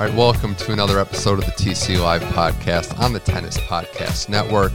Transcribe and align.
All 0.00 0.06
right, 0.06 0.16
welcome 0.16 0.54
to 0.54 0.72
another 0.72 0.98
episode 0.98 1.38
of 1.38 1.44
the 1.44 1.50
TC 1.50 2.00
Live 2.00 2.22
podcast 2.22 2.98
on 3.00 3.12
the 3.12 3.20
Tennis 3.20 3.58
Podcast 3.58 4.30
Network. 4.30 4.72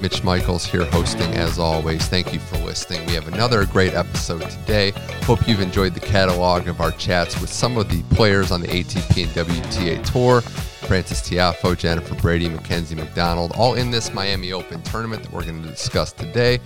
Mitch 0.00 0.22
Michaels 0.22 0.64
here 0.64 0.84
hosting 0.84 1.34
as 1.34 1.58
always. 1.58 2.06
Thank 2.06 2.32
you 2.32 2.38
for 2.38 2.56
listening. 2.58 3.04
We 3.06 3.14
have 3.14 3.26
another 3.26 3.66
great 3.66 3.94
episode 3.94 4.48
today. 4.48 4.92
Hope 5.24 5.48
you've 5.48 5.60
enjoyed 5.60 5.94
the 5.94 5.98
catalog 5.98 6.68
of 6.68 6.80
our 6.80 6.92
chats 6.92 7.40
with 7.40 7.50
some 7.50 7.78
of 7.78 7.88
the 7.88 8.00
players 8.14 8.52
on 8.52 8.60
the 8.60 8.68
ATP 8.68 9.24
and 9.24 9.48
WTA 9.48 10.04
Tour. 10.04 10.40
Frances 10.40 11.20
Tiafoe, 11.20 11.76
Jennifer 11.76 12.14
Brady, 12.14 12.48
Mackenzie 12.48 12.94
McDonald, 12.94 13.50
all 13.56 13.74
in 13.74 13.90
this 13.90 14.14
Miami 14.14 14.52
Open 14.52 14.80
tournament 14.82 15.24
that 15.24 15.32
we're 15.32 15.42
going 15.42 15.64
to 15.64 15.68
discuss 15.68 16.12
today. 16.12 16.60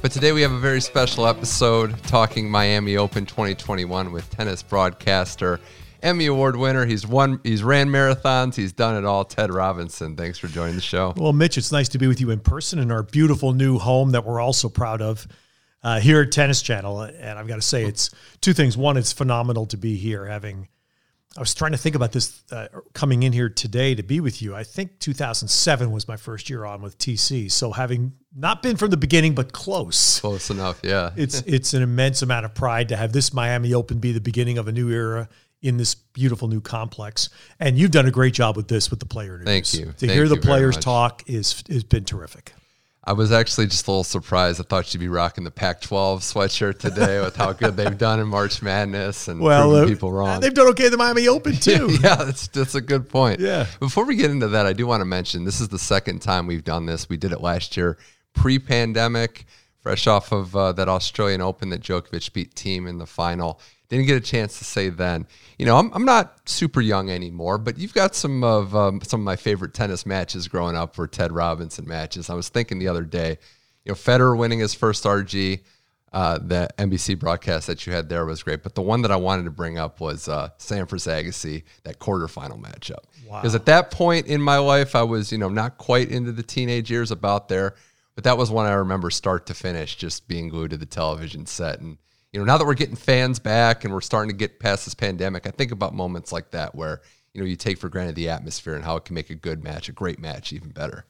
But 0.00 0.12
today 0.12 0.32
we 0.32 0.40
have 0.40 0.52
a 0.52 0.58
very 0.58 0.80
special 0.80 1.26
episode 1.26 2.02
talking 2.04 2.50
Miami 2.50 2.96
Open 2.96 3.26
2021 3.26 4.12
with 4.12 4.30
tennis 4.30 4.62
broadcaster 4.62 5.60
Emmy 6.02 6.26
Award 6.26 6.56
winner. 6.56 6.86
He's 6.86 7.06
won. 7.06 7.40
He's 7.44 7.62
ran 7.62 7.88
marathons. 7.88 8.54
He's 8.54 8.72
done 8.72 8.96
it 8.96 9.04
all. 9.04 9.24
Ted 9.24 9.52
Robinson. 9.52 10.16
Thanks 10.16 10.38
for 10.38 10.48
joining 10.48 10.74
the 10.74 10.80
show. 10.80 11.14
Well, 11.16 11.32
Mitch, 11.32 11.58
it's 11.58 11.72
nice 11.72 11.88
to 11.90 11.98
be 11.98 12.06
with 12.06 12.20
you 12.20 12.30
in 12.30 12.40
person 12.40 12.78
in 12.78 12.90
our 12.90 13.02
beautiful 13.02 13.52
new 13.52 13.78
home 13.78 14.10
that 14.12 14.24
we're 14.24 14.40
also 14.40 14.68
proud 14.68 15.02
of 15.02 15.26
uh, 15.82 16.00
here 16.00 16.22
at 16.22 16.32
Tennis 16.32 16.62
Channel. 16.62 17.02
And 17.02 17.38
I've 17.38 17.48
got 17.48 17.56
to 17.56 17.62
say, 17.62 17.84
it's 17.84 18.10
two 18.40 18.52
things. 18.52 18.76
One, 18.76 18.96
it's 18.96 19.12
phenomenal 19.12 19.66
to 19.66 19.76
be 19.76 19.96
here. 19.96 20.26
Having, 20.26 20.68
I 21.36 21.40
was 21.40 21.54
trying 21.54 21.72
to 21.72 21.78
think 21.78 21.94
about 21.96 22.12
this 22.12 22.42
uh, 22.50 22.68
coming 22.92 23.22
in 23.22 23.32
here 23.32 23.48
today 23.48 23.94
to 23.94 24.02
be 24.02 24.20
with 24.20 24.42
you. 24.42 24.54
I 24.54 24.64
think 24.64 24.98
2007 25.00 25.90
was 25.90 26.08
my 26.08 26.16
first 26.16 26.50
year 26.50 26.64
on 26.64 26.82
with 26.82 26.98
TC. 26.98 27.50
So 27.50 27.72
having 27.72 28.12
not 28.34 28.62
been 28.62 28.76
from 28.76 28.90
the 28.90 28.96
beginning, 28.96 29.34
but 29.34 29.52
close, 29.52 30.20
close 30.20 30.50
enough. 30.50 30.80
Yeah, 30.82 31.10
it's 31.16 31.40
it's 31.42 31.74
an 31.74 31.82
immense 31.82 32.22
amount 32.22 32.44
of 32.46 32.54
pride 32.54 32.88
to 32.88 32.96
have 32.96 33.12
this 33.12 33.32
Miami 33.32 33.74
Open 33.74 33.98
be 33.98 34.12
the 34.12 34.20
beginning 34.20 34.58
of 34.58 34.68
a 34.68 34.72
new 34.72 34.90
era 34.90 35.28
in 35.62 35.76
this 35.76 35.94
beautiful 35.94 36.48
new 36.48 36.60
complex. 36.60 37.28
And 37.58 37.78
you've 37.78 37.90
done 37.90 38.06
a 38.06 38.10
great 38.10 38.34
job 38.34 38.56
with 38.56 38.68
this 38.68 38.90
with 38.90 39.00
the 39.00 39.06
player 39.06 39.36
interviews. 39.36 39.70
Thank 39.72 39.86
you. 39.86 39.92
To 39.92 39.98
Thank 39.98 40.12
hear 40.12 40.28
the 40.28 40.36
players 40.36 40.76
talk 40.76 41.22
is 41.26 41.62
has 41.68 41.84
been 41.84 42.04
terrific. 42.04 42.52
I 43.02 43.14
was 43.14 43.32
actually 43.32 43.66
just 43.66 43.86
a 43.86 43.90
little 43.90 44.04
surprised. 44.04 44.60
I 44.60 44.64
thought 44.64 44.92
you'd 44.92 45.00
be 45.00 45.08
rocking 45.08 45.42
the 45.42 45.50
Pac-12 45.50 46.18
sweatshirt 46.18 46.78
today 46.78 47.18
with 47.18 47.34
how 47.34 47.54
good 47.54 47.74
they've 47.74 47.96
done 47.96 48.20
in 48.20 48.28
March 48.28 48.60
Madness 48.60 49.26
and 49.26 49.40
well, 49.40 49.70
proving 49.70 49.84
uh, 49.84 49.88
people 49.88 50.12
wrong. 50.12 50.40
They've 50.40 50.52
done 50.52 50.68
okay 50.68 50.86
at 50.86 50.90
the 50.92 50.98
Miami 50.98 51.26
Open 51.26 51.54
too. 51.56 51.88
yeah, 52.02 52.16
that's 52.16 52.48
that's 52.48 52.74
a 52.74 52.80
good 52.80 53.08
point. 53.08 53.40
Yeah. 53.40 53.66
Before 53.80 54.04
we 54.04 54.16
get 54.16 54.30
into 54.30 54.48
that, 54.48 54.66
I 54.66 54.74
do 54.74 54.86
want 54.86 55.00
to 55.00 55.06
mention 55.06 55.44
this 55.44 55.60
is 55.60 55.68
the 55.68 55.78
second 55.78 56.20
time 56.20 56.46
we've 56.46 56.64
done 56.64 56.84
this. 56.84 57.08
We 57.08 57.16
did 57.16 57.32
it 57.32 57.40
last 57.40 57.76
year, 57.76 57.96
pre-pandemic, 58.34 59.46
fresh 59.80 60.06
off 60.06 60.30
of 60.30 60.54
uh, 60.54 60.72
that 60.72 60.88
Australian 60.88 61.40
Open 61.40 61.70
that 61.70 61.80
Djokovic 61.80 62.32
beat 62.34 62.54
Thiem 62.54 62.86
in 62.86 62.98
the 62.98 63.06
final. 63.06 63.60
Didn't 63.90 64.06
get 64.06 64.16
a 64.16 64.20
chance 64.20 64.58
to 64.58 64.64
say 64.64 64.88
then. 64.88 65.26
You 65.58 65.66
know, 65.66 65.76
I'm, 65.76 65.92
I'm 65.92 66.04
not 66.04 66.48
super 66.48 66.80
young 66.80 67.10
anymore, 67.10 67.58
but 67.58 67.76
you've 67.76 67.92
got 67.92 68.14
some 68.14 68.44
of 68.44 68.74
um, 68.74 69.00
some 69.02 69.20
of 69.20 69.24
my 69.24 69.34
favorite 69.36 69.74
tennis 69.74 70.06
matches 70.06 70.46
growing 70.46 70.76
up 70.76 70.96
were 70.96 71.08
Ted 71.08 71.32
Robinson 71.32 71.86
matches. 71.88 72.30
I 72.30 72.34
was 72.34 72.48
thinking 72.48 72.78
the 72.78 72.86
other 72.86 73.02
day, 73.02 73.36
you 73.84 73.90
know, 73.90 73.96
Federer 73.96 74.38
winning 74.38 74.60
his 74.60 74.74
first 74.74 75.02
RG, 75.02 75.60
uh, 76.12 76.38
the 76.38 76.68
NBC 76.78 77.18
broadcast 77.18 77.66
that 77.66 77.84
you 77.84 77.92
had 77.92 78.08
there 78.08 78.24
was 78.24 78.44
great. 78.44 78.62
But 78.62 78.76
the 78.76 78.82
one 78.82 79.02
that 79.02 79.10
I 79.10 79.16
wanted 79.16 79.44
to 79.44 79.50
bring 79.50 79.76
up 79.76 80.00
was 80.00 80.28
uh, 80.28 80.50
Sampras 80.58 81.08
Agassi, 81.08 81.64
that 81.82 81.98
quarterfinal 81.98 82.60
matchup. 82.60 83.04
Because 83.24 83.52
wow. 83.52 83.56
at 83.56 83.66
that 83.66 83.90
point 83.90 84.28
in 84.28 84.40
my 84.40 84.58
life, 84.58 84.94
I 84.94 85.02
was, 85.02 85.32
you 85.32 85.38
know, 85.38 85.48
not 85.48 85.78
quite 85.78 86.10
into 86.10 86.30
the 86.30 86.44
teenage 86.44 86.92
years 86.92 87.10
about 87.10 87.48
there, 87.48 87.74
but 88.14 88.22
that 88.22 88.38
was 88.38 88.52
one 88.52 88.66
I 88.66 88.72
remember 88.72 89.10
start 89.10 89.46
to 89.46 89.54
finish, 89.54 89.96
just 89.96 90.28
being 90.28 90.48
glued 90.48 90.70
to 90.70 90.76
the 90.76 90.86
television 90.86 91.46
set 91.46 91.80
and 91.80 91.98
you 92.32 92.38
know, 92.38 92.44
now 92.44 92.58
that 92.58 92.66
we're 92.66 92.74
getting 92.74 92.96
fans 92.96 93.38
back 93.38 93.84
and 93.84 93.92
we're 93.92 94.00
starting 94.00 94.30
to 94.30 94.36
get 94.36 94.60
past 94.60 94.84
this 94.84 94.94
pandemic, 94.94 95.46
I 95.46 95.50
think 95.50 95.72
about 95.72 95.94
moments 95.94 96.32
like 96.32 96.52
that 96.52 96.74
where, 96.74 97.00
you 97.34 97.40
know, 97.40 97.46
you 97.46 97.56
take 97.56 97.78
for 97.78 97.88
granted 97.88 98.14
the 98.14 98.28
atmosphere 98.28 98.74
and 98.74 98.84
how 98.84 98.96
it 98.96 99.04
can 99.04 99.14
make 99.14 99.30
a 99.30 99.34
good 99.34 99.64
match, 99.64 99.88
a 99.88 99.92
great 99.92 100.20
match, 100.20 100.52
even 100.52 100.70
better. 100.70 101.04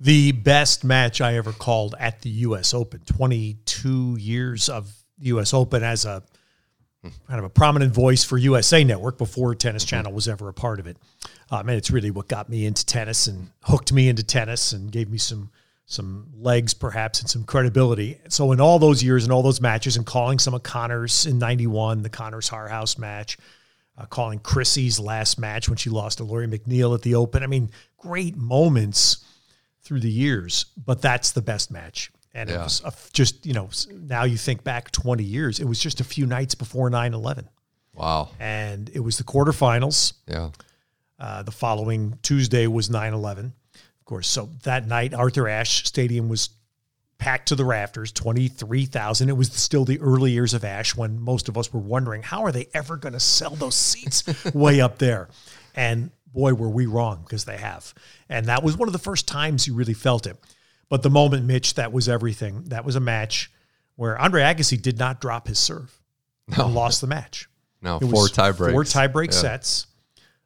The 0.00 0.32
best 0.32 0.82
match 0.82 1.20
I 1.20 1.36
ever 1.36 1.52
called 1.52 1.94
at 1.98 2.22
the 2.22 2.30
U.S. 2.30 2.72
Open, 2.72 3.00
22 3.00 4.16
years 4.18 4.68
of 4.68 4.92
the 5.18 5.26
U.S. 5.26 5.52
Open 5.52 5.82
as 5.82 6.04
a 6.04 6.22
kind 7.28 7.38
of 7.38 7.44
a 7.44 7.50
prominent 7.50 7.92
voice 7.92 8.24
for 8.24 8.38
USA 8.38 8.82
Network 8.82 9.18
before 9.18 9.54
Tennis 9.54 9.84
Channel 9.84 10.12
was 10.12 10.26
ever 10.26 10.48
a 10.48 10.54
part 10.54 10.80
of 10.80 10.86
it. 10.86 10.96
Um, 11.50 11.68
and 11.68 11.76
it's 11.76 11.90
really 11.90 12.10
what 12.10 12.28
got 12.28 12.48
me 12.48 12.64
into 12.64 12.84
tennis 12.84 13.26
and 13.26 13.50
hooked 13.64 13.92
me 13.92 14.08
into 14.08 14.22
tennis 14.22 14.72
and 14.72 14.90
gave 14.90 15.10
me 15.10 15.18
some– 15.18 15.50
some 15.86 16.28
legs 16.34 16.72
perhaps 16.72 17.20
and 17.20 17.28
some 17.28 17.44
credibility. 17.44 18.18
So 18.28 18.52
in 18.52 18.60
all 18.60 18.78
those 18.78 19.02
years 19.02 19.24
and 19.24 19.32
all 19.32 19.42
those 19.42 19.60
matches 19.60 19.96
and 19.96 20.06
calling 20.06 20.38
some 20.38 20.54
of 20.54 20.62
Connor's 20.62 21.26
in 21.26 21.38
91, 21.38 22.02
the 22.02 22.08
Connors 22.08 22.48
Haarhuis 22.48 22.98
match, 22.98 23.36
uh, 23.96 24.06
calling 24.06 24.38
Chrissy's 24.38 24.98
last 24.98 25.38
match 25.38 25.68
when 25.68 25.76
she 25.76 25.90
lost 25.90 26.18
to 26.18 26.24
Lori 26.24 26.46
McNeil 26.46 26.94
at 26.94 27.02
the 27.02 27.14
Open. 27.14 27.42
I 27.42 27.46
mean, 27.46 27.70
great 27.98 28.36
moments 28.36 29.24
through 29.82 30.00
the 30.00 30.10
years, 30.10 30.66
but 30.84 31.02
that's 31.02 31.32
the 31.32 31.42
best 31.42 31.70
match. 31.70 32.10
And 32.32 32.48
yeah. 32.48 32.56
it 32.56 32.58
was 32.60 32.82
a, 32.84 32.92
just, 33.12 33.46
you 33.46 33.52
know, 33.52 33.68
now 33.92 34.24
you 34.24 34.36
think 34.36 34.64
back 34.64 34.90
20 34.90 35.22
years, 35.22 35.60
it 35.60 35.66
was 35.66 35.78
just 35.78 36.00
a 36.00 36.04
few 36.04 36.26
nights 36.26 36.54
before 36.54 36.90
9 36.90 37.14
11. 37.14 37.48
Wow. 37.92 38.30
And 38.40 38.90
it 38.92 39.00
was 39.00 39.18
the 39.18 39.24
quarterfinals. 39.24 40.14
Yeah. 40.26 40.50
Uh, 41.16 41.42
the 41.44 41.52
following 41.52 42.18
Tuesday 42.22 42.66
was 42.66 42.90
9 42.90 43.12
11 43.12 43.52
of 44.04 44.06
course. 44.06 44.28
So 44.28 44.50
that 44.64 44.86
night, 44.86 45.14
Arthur 45.14 45.48
Ashe 45.48 45.86
Stadium 45.86 46.28
was 46.28 46.50
packed 47.16 47.48
to 47.48 47.54
the 47.54 47.64
rafters, 47.64 48.12
23,000. 48.12 49.30
It 49.30 49.32
was 49.32 49.50
still 49.50 49.86
the 49.86 49.98
early 49.98 50.30
years 50.30 50.52
of 50.52 50.62
Ashe 50.62 50.94
when 50.94 51.18
most 51.18 51.48
of 51.48 51.56
us 51.56 51.72
were 51.72 51.80
wondering, 51.80 52.22
how 52.22 52.44
are 52.44 52.52
they 52.52 52.68
ever 52.74 52.98
going 52.98 53.14
to 53.14 53.20
sell 53.20 53.56
those 53.56 53.74
seats 53.74 54.22
way 54.54 54.82
up 54.82 54.98
there? 54.98 55.30
And 55.74 56.10
boy, 56.34 56.52
were 56.52 56.68
we 56.68 56.84
wrong 56.84 57.22
because 57.24 57.46
they 57.46 57.56
have. 57.56 57.94
And 58.28 58.44
that 58.44 58.62
was 58.62 58.76
one 58.76 58.90
of 58.90 58.92
the 58.92 58.98
first 58.98 59.26
times 59.26 59.66
you 59.66 59.72
really 59.72 59.94
felt 59.94 60.26
it. 60.26 60.36
But 60.90 61.02
the 61.02 61.08
moment, 61.08 61.46
Mitch, 61.46 61.72
that 61.76 61.90
was 61.90 62.06
everything. 62.06 62.64
That 62.64 62.84
was 62.84 62.96
a 62.96 63.00
match 63.00 63.50
where 63.96 64.18
Andre 64.18 64.42
Agassi 64.42 64.80
did 64.80 64.98
not 64.98 65.18
drop 65.18 65.48
his 65.48 65.58
serve 65.58 65.98
no. 66.54 66.66
and 66.66 66.74
lost 66.74 67.00
the 67.00 67.06
match. 67.06 67.48
No, 67.80 67.96
it 67.96 68.06
four 68.10 68.28
tie 68.28 68.52
breaks. 68.52 68.74
Four 68.74 68.84
tie 68.84 69.06
break 69.06 69.30
yeah. 69.30 69.38
sets. 69.38 69.86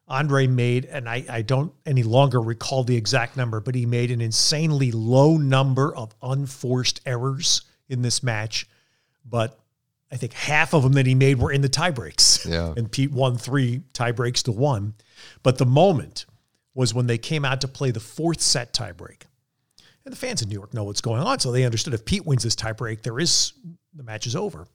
Andre 0.08 0.46
made, 0.46 0.86
and 0.86 1.08
I, 1.08 1.24
I 1.28 1.42
don't 1.42 1.72
any 1.84 2.02
longer 2.02 2.40
recall 2.40 2.82
the 2.82 2.96
exact 2.96 3.36
number, 3.36 3.60
but 3.60 3.74
he 3.74 3.84
made 3.84 4.10
an 4.10 4.20
insanely 4.20 4.90
low 4.90 5.36
number 5.36 5.94
of 5.94 6.14
unforced 6.22 7.00
errors 7.04 7.62
in 7.88 8.02
this 8.02 8.22
match. 8.22 8.66
But 9.24 9.58
I 10.10 10.16
think 10.16 10.32
half 10.32 10.72
of 10.72 10.82
them 10.82 10.92
that 10.92 11.06
he 11.06 11.14
made 11.14 11.38
were 11.38 11.52
in 11.52 11.60
the 11.60 11.68
tiebreaks. 11.68 12.48
Yeah. 12.48 12.72
And 12.76 12.90
Pete 12.90 13.12
won 13.12 13.36
three 13.36 13.82
tiebreaks 13.92 14.42
to 14.44 14.52
one. 14.52 14.94
But 15.42 15.58
the 15.58 15.66
moment 15.66 16.24
was 16.74 16.94
when 16.94 17.06
they 17.06 17.18
came 17.18 17.44
out 17.44 17.60
to 17.60 17.68
play 17.68 17.90
the 17.90 18.00
fourth 18.00 18.40
set 18.40 18.72
tiebreak. 18.72 19.22
And 20.04 20.12
the 20.12 20.16
fans 20.16 20.40
in 20.40 20.48
New 20.48 20.54
York 20.54 20.72
know 20.72 20.84
what's 20.84 21.02
going 21.02 21.20
on. 21.20 21.38
So 21.40 21.52
they 21.52 21.64
understood 21.64 21.92
if 21.92 22.06
Pete 22.06 22.24
wins 22.24 22.44
this 22.44 22.56
tiebreak, 22.56 23.02
there 23.02 23.18
is 23.18 23.52
the 23.94 24.02
match 24.02 24.26
is 24.26 24.34
over. 24.34 24.66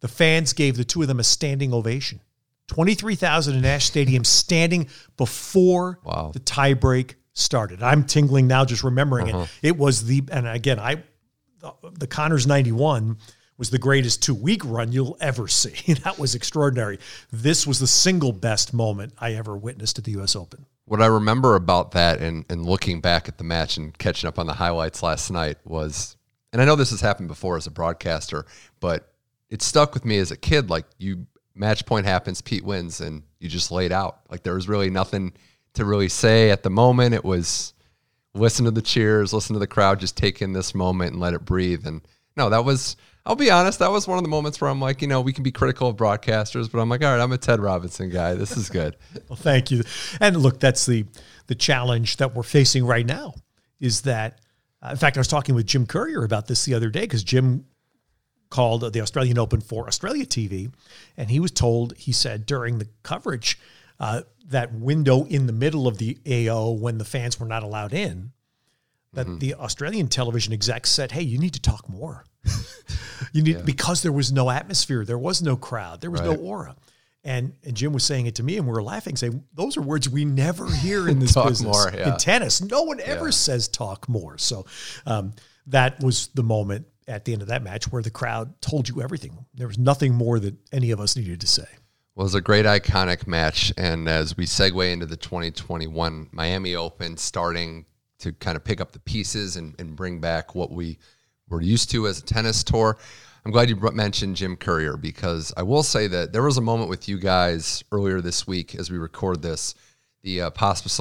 The 0.00 0.08
fans 0.08 0.52
gave 0.52 0.76
the 0.76 0.84
two 0.84 1.02
of 1.02 1.08
them 1.08 1.20
a 1.20 1.24
standing 1.24 1.74
ovation. 1.74 2.20
23,000 2.68 3.56
in 3.56 3.64
Ashe 3.64 3.86
Stadium 3.86 4.24
standing 4.24 4.88
before 5.16 5.98
wow. 6.04 6.30
the 6.32 6.40
tiebreak 6.40 7.14
started. 7.32 7.82
I'm 7.82 8.04
tingling 8.04 8.46
now 8.46 8.64
just 8.64 8.84
remembering 8.84 9.34
uh-huh. 9.34 9.46
it. 9.62 9.68
It 9.68 9.76
was 9.76 10.06
the, 10.06 10.22
and 10.30 10.46
again, 10.46 10.78
I, 10.78 11.02
the 11.92 12.06
Connors 12.06 12.46
91 12.46 13.18
was 13.56 13.70
the 13.70 13.78
greatest 13.78 14.22
two 14.22 14.34
week 14.34 14.62
run 14.64 14.92
you'll 14.92 15.16
ever 15.20 15.48
see. 15.48 15.94
that 16.04 16.18
was 16.18 16.34
extraordinary. 16.34 16.98
This 17.32 17.66
was 17.66 17.80
the 17.80 17.86
single 17.86 18.32
best 18.32 18.72
moment 18.72 19.12
I 19.18 19.34
ever 19.34 19.56
witnessed 19.56 19.98
at 19.98 20.04
the 20.04 20.12
U.S. 20.12 20.36
Open. 20.36 20.64
What 20.84 21.02
I 21.02 21.06
remember 21.06 21.54
about 21.54 21.90
that 21.92 22.20
and, 22.20 22.44
and 22.48 22.64
looking 22.64 23.00
back 23.00 23.28
at 23.28 23.36
the 23.36 23.44
match 23.44 23.76
and 23.76 23.96
catching 23.98 24.28
up 24.28 24.38
on 24.38 24.46
the 24.46 24.54
highlights 24.54 25.02
last 25.02 25.30
night 25.30 25.58
was, 25.64 26.16
and 26.52 26.62
I 26.62 26.64
know 26.64 26.76
this 26.76 26.90
has 26.90 27.00
happened 27.00 27.28
before 27.28 27.56
as 27.56 27.66
a 27.66 27.70
broadcaster, 27.70 28.46
but 28.80 29.12
it 29.50 29.60
stuck 29.60 29.92
with 29.92 30.04
me 30.04 30.18
as 30.18 30.30
a 30.30 30.36
kid. 30.36 30.70
Like 30.70 30.86
you 30.98 31.26
match 31.58 31.86
point 31.86 32.06
happens, 32.06 32.40
Pete 32.40 32.64
wins, 32.64 33.00
and 33.00 33.22
you 33.38 33.48
just 33.48 33.70
laid 33.70 33.92
out. 33.92 34.20
Like 34.30 34.42
there 34.42 34.54
was 34.54 34.68
really 34.68 34.90
nothing 34.90 35.32
to 35.74 35.84
really 35.84 36.08
say 36.08 36.50
at 36.50 36.62
the 36.62 36.70
moment. 36.70 37.14
It 37.14 37.24
was 37.24 37.74
listen 38.34 38.64
to 38.64 38.70
the 38.70 38.82
cheers, 38.82 39.32
listen 39.32 39.54
to 39.54 39.60
the 39.60 39.66
crowd, 39.66 40.00
just 40.00 40.16
take 40.16 40.40
in 40.40 40.52
this 40.52 40.74
moment 40.74 41.12
and 41.12 41.20
let 41.20 41.34
it 41.34 41.44
breathe. 41.44 41.86
And 41.86 42.02
no, 42.36 42.50
that 42.50 42.64
was, 42.64 42.96
I'll 43.26 43.36
be 43.36 43.50
honest, 43.50 43.80
that 43.80 43.90
was 43.90 44.06
one 44.06 44.18
of 44.18 44.24
the 44.24 44.30
moments 44.30 44.60
where 44.60 44.70
I'm 44.70 44.80
like, 44.80 45.02
you 45.02 45.08
know, 45.08 45.20
we 45.20 45.32
can 45.32 45.42
be 45.42 45.52
critical 45.52 45.88
of 45.88 45.96
broadcasters, 45.96 46.70
but 46.70 46.78
I'm 46.78 46.88
like, 46.88 47.02
all 47.02 47.10
right, 47.10 47.22
I'm 47.22 47.32
a 47.32 47.38
Ted 47.38 47.60
Robinson 47.60 48.10
guy. 48.10 48.34
This 48.34 48.56
is 48.56 48.70
good. 48.70 48.96
well, 49.28 49.36
thank 49.36 49.70
you. 49.70 49.82
And 50.20 50.36
look, 50.36 50.60
that's 50.60 50.86
the 50.86 51.04
the 51.46 51.54
challenge 51.54 52.18
that 52.18 52.34
we're 52.34 52.42
facing 52.42 52.84
right 52.84 53.06
now. 53.06 53.34
Is 53.80 54.02
that, 54.02 54.40
uh, 54.82 54.90
in 54.90 54.96
fact, 54.96 55.16
I 55.16 55.20
was 55.20 55.28
talking 55.28 55.54
with 55.54 55.66
Jim 55.66 55.86
Courier 55.86 56.24
about 56.24 56.46
this 56.46 56.64
the 56.64 56.74
other 56.74 56.90
day 56.90 57.02
because 57.02 57.22
Jim 57.22 57.64
called 58.50 58.92
the 58.92 59.00
Australian 59.00 59.38
Open 59.38 59.60
for 59.60 59.86
Australia 59.86 60.24
TV, 60.24 60.72
and 61.16 61.30
he 61.30 61.40
was 61.40 61.50
told, 61.50 61.96
he 61.96 62.12
said 62.12 62.46
during 62.46 62.78
the 62.78 62.88
coverage, 63.02 63.58
uh, 64.00 64.22
that 64.46 64.72
window 64.72 65.24
in 65.24 65.46
the 65.46 65.52
middle 65.52 65.86
of 65.86 65.98
the 65.98 66.18
AO 66.26 66.70
when 66.70 66.98
the 66.98 67.04
fans 67.04 67.38
were 67.38 67.46
not 67.46 67.62
allowed 67.62 67.92
in, 67.92 68.32
that 69.12 69.26
mm-hmm. 69.26 69.38
the 69.38 69.54
Australian 69.54 70.08
television 70.08 70.52
execs 70.52 70.90
said, 70.90 71.12
"Hey, 71.12 71.22
you 71.22 71.38
need 71.38 71.54
to 71.54 71.60
talk 71.60 71.88
more. 71.88 72.24
you 73.32 73.42
need 73.42 73.56
yeah. 73.56 73.62
because 73.62 74.02
there 74.02 74.12
was 74.12 74.32
no 74.32 74.50
atmosphere, 74.50 75.04
there 75.04 75.18
was 75.18 75.42
no 75.42 75.56
crowd, 75.56 76.00
there 76.00 76.10
was 76.10 76.20
right. 76.20 76.30
no 76.30 76.36
aura." 76.36 76.76
And, 77.24 77.52
and 77.64 77.76
Jim 77.76 77.92
was 77.92 78.04
saying 78.04 78.26
it 78.26 78.36
to 78.36 78.42
me, 78.42 78.56
and 78.56 78.66
we 78.66 78.72
were 78.72 78.82
laughing, 78.82 79.16
saying, 79.16 79.44
Those 79.52 79.76
are 79.76 79.82
words 79.82 80.08
we 80.08 80.24
never 80.24 80.70
hear 80.70 81.08
in 81.08 81.18
this 81.18 81.34
business. 81.34 81.62
More, 81.62 81.92
yeah. 81.92 82.12
In 82.12 82.16
tennis, 82.16 82.62
no 82.62 82.82
one 82.82 83.00
ever 83.00 83.26
yeah. 83.26 83.32
says 83.32 83.68
talk 83.68 84.08
more. 84.08 84.38
So 84.38 84.66
um, 85.04 85.34
that 85.66 86.00
was 86.02 86.28
the 86.28 86.44
moment 86.44 86.86
at 87.08 87.24
the 87.24 87.32
end 87.32 87.42
of 87.42 87.48
that 87.48 87.62
match 87.62 87.90
where 87.90 88.02
the 88.02 88.10
crowd 88.10 88.60
told 88.60 88.88
you 88.88 89.02
everything. 89.02 89.46
There 89.54 89.66
was 89.66 89.78
nothing 89.78 90.14
more 90.14 90.38
that 90.38 90.54
any 90.72 90.90
of 90.90 91.00
us 91.00 91.16
needed 91.16 91.40
to 91.40 91.46
say. 91.46 91.66
Well, 92.14 92.24
it 92.24 92.26
was 92.26 92.34
a 92.34 92.40
great 92.40 92.66
iconic 92.66 93.26
match. 93.26 93.72
And 93.76 94.08
as 94.08 94.36
we 94.36 94.44
segue 94.44 94.92
into 94.92 95.06
the 95.06 95.16
2021 95.16 96.28
Miami 96.32 96.74
Open, 96.74 97.16
starting 97.16 97.86
to 98.18 98.32
kind 98.32 98.56
of 98.56 98.64
pick 98.64 98.80
up 98.80 98.92
the 98.92 98.98
pieces 98.98 99.56
and, 99.56 99.74
and 99.78 99.96
bring 99.96 100.20
back 100.20 100.54
what 100.54 100.70
we 100.70 100.98
were 101.48 101.62
used 101.62 101.90
to 101.92 102.06
as 102.06 102.18
a 102.18 102.22
tennis 102.22 102.62
tour. 102.62 102.98
I'm 103.44 103.52
glad 103.52 103.70
you 103.70 103.76
mentioned 103.76 104.36
Jim 104.36 104.56
Courier 104.56 104.96
because 104.96 105.52
I 105.56 105.62
will 105.62 105.82
say 105.82 106.06
that 106.08 106.32
there 106.32 106.42
was 106.42 106.58
a 106.58 106.60
moment 106.60 106.90
with 106.90 107.08
you 107.08 107.18
guys 107.18 107.82
earlier 107.92 108.20
this 108.20 108.46
week 108.46 108.74
as 108.74 108.90
we 108.90 108.98
record 108.98 109.40
this, 109.40 109.74
the 110.22 110.42
uh, 110.42 110.50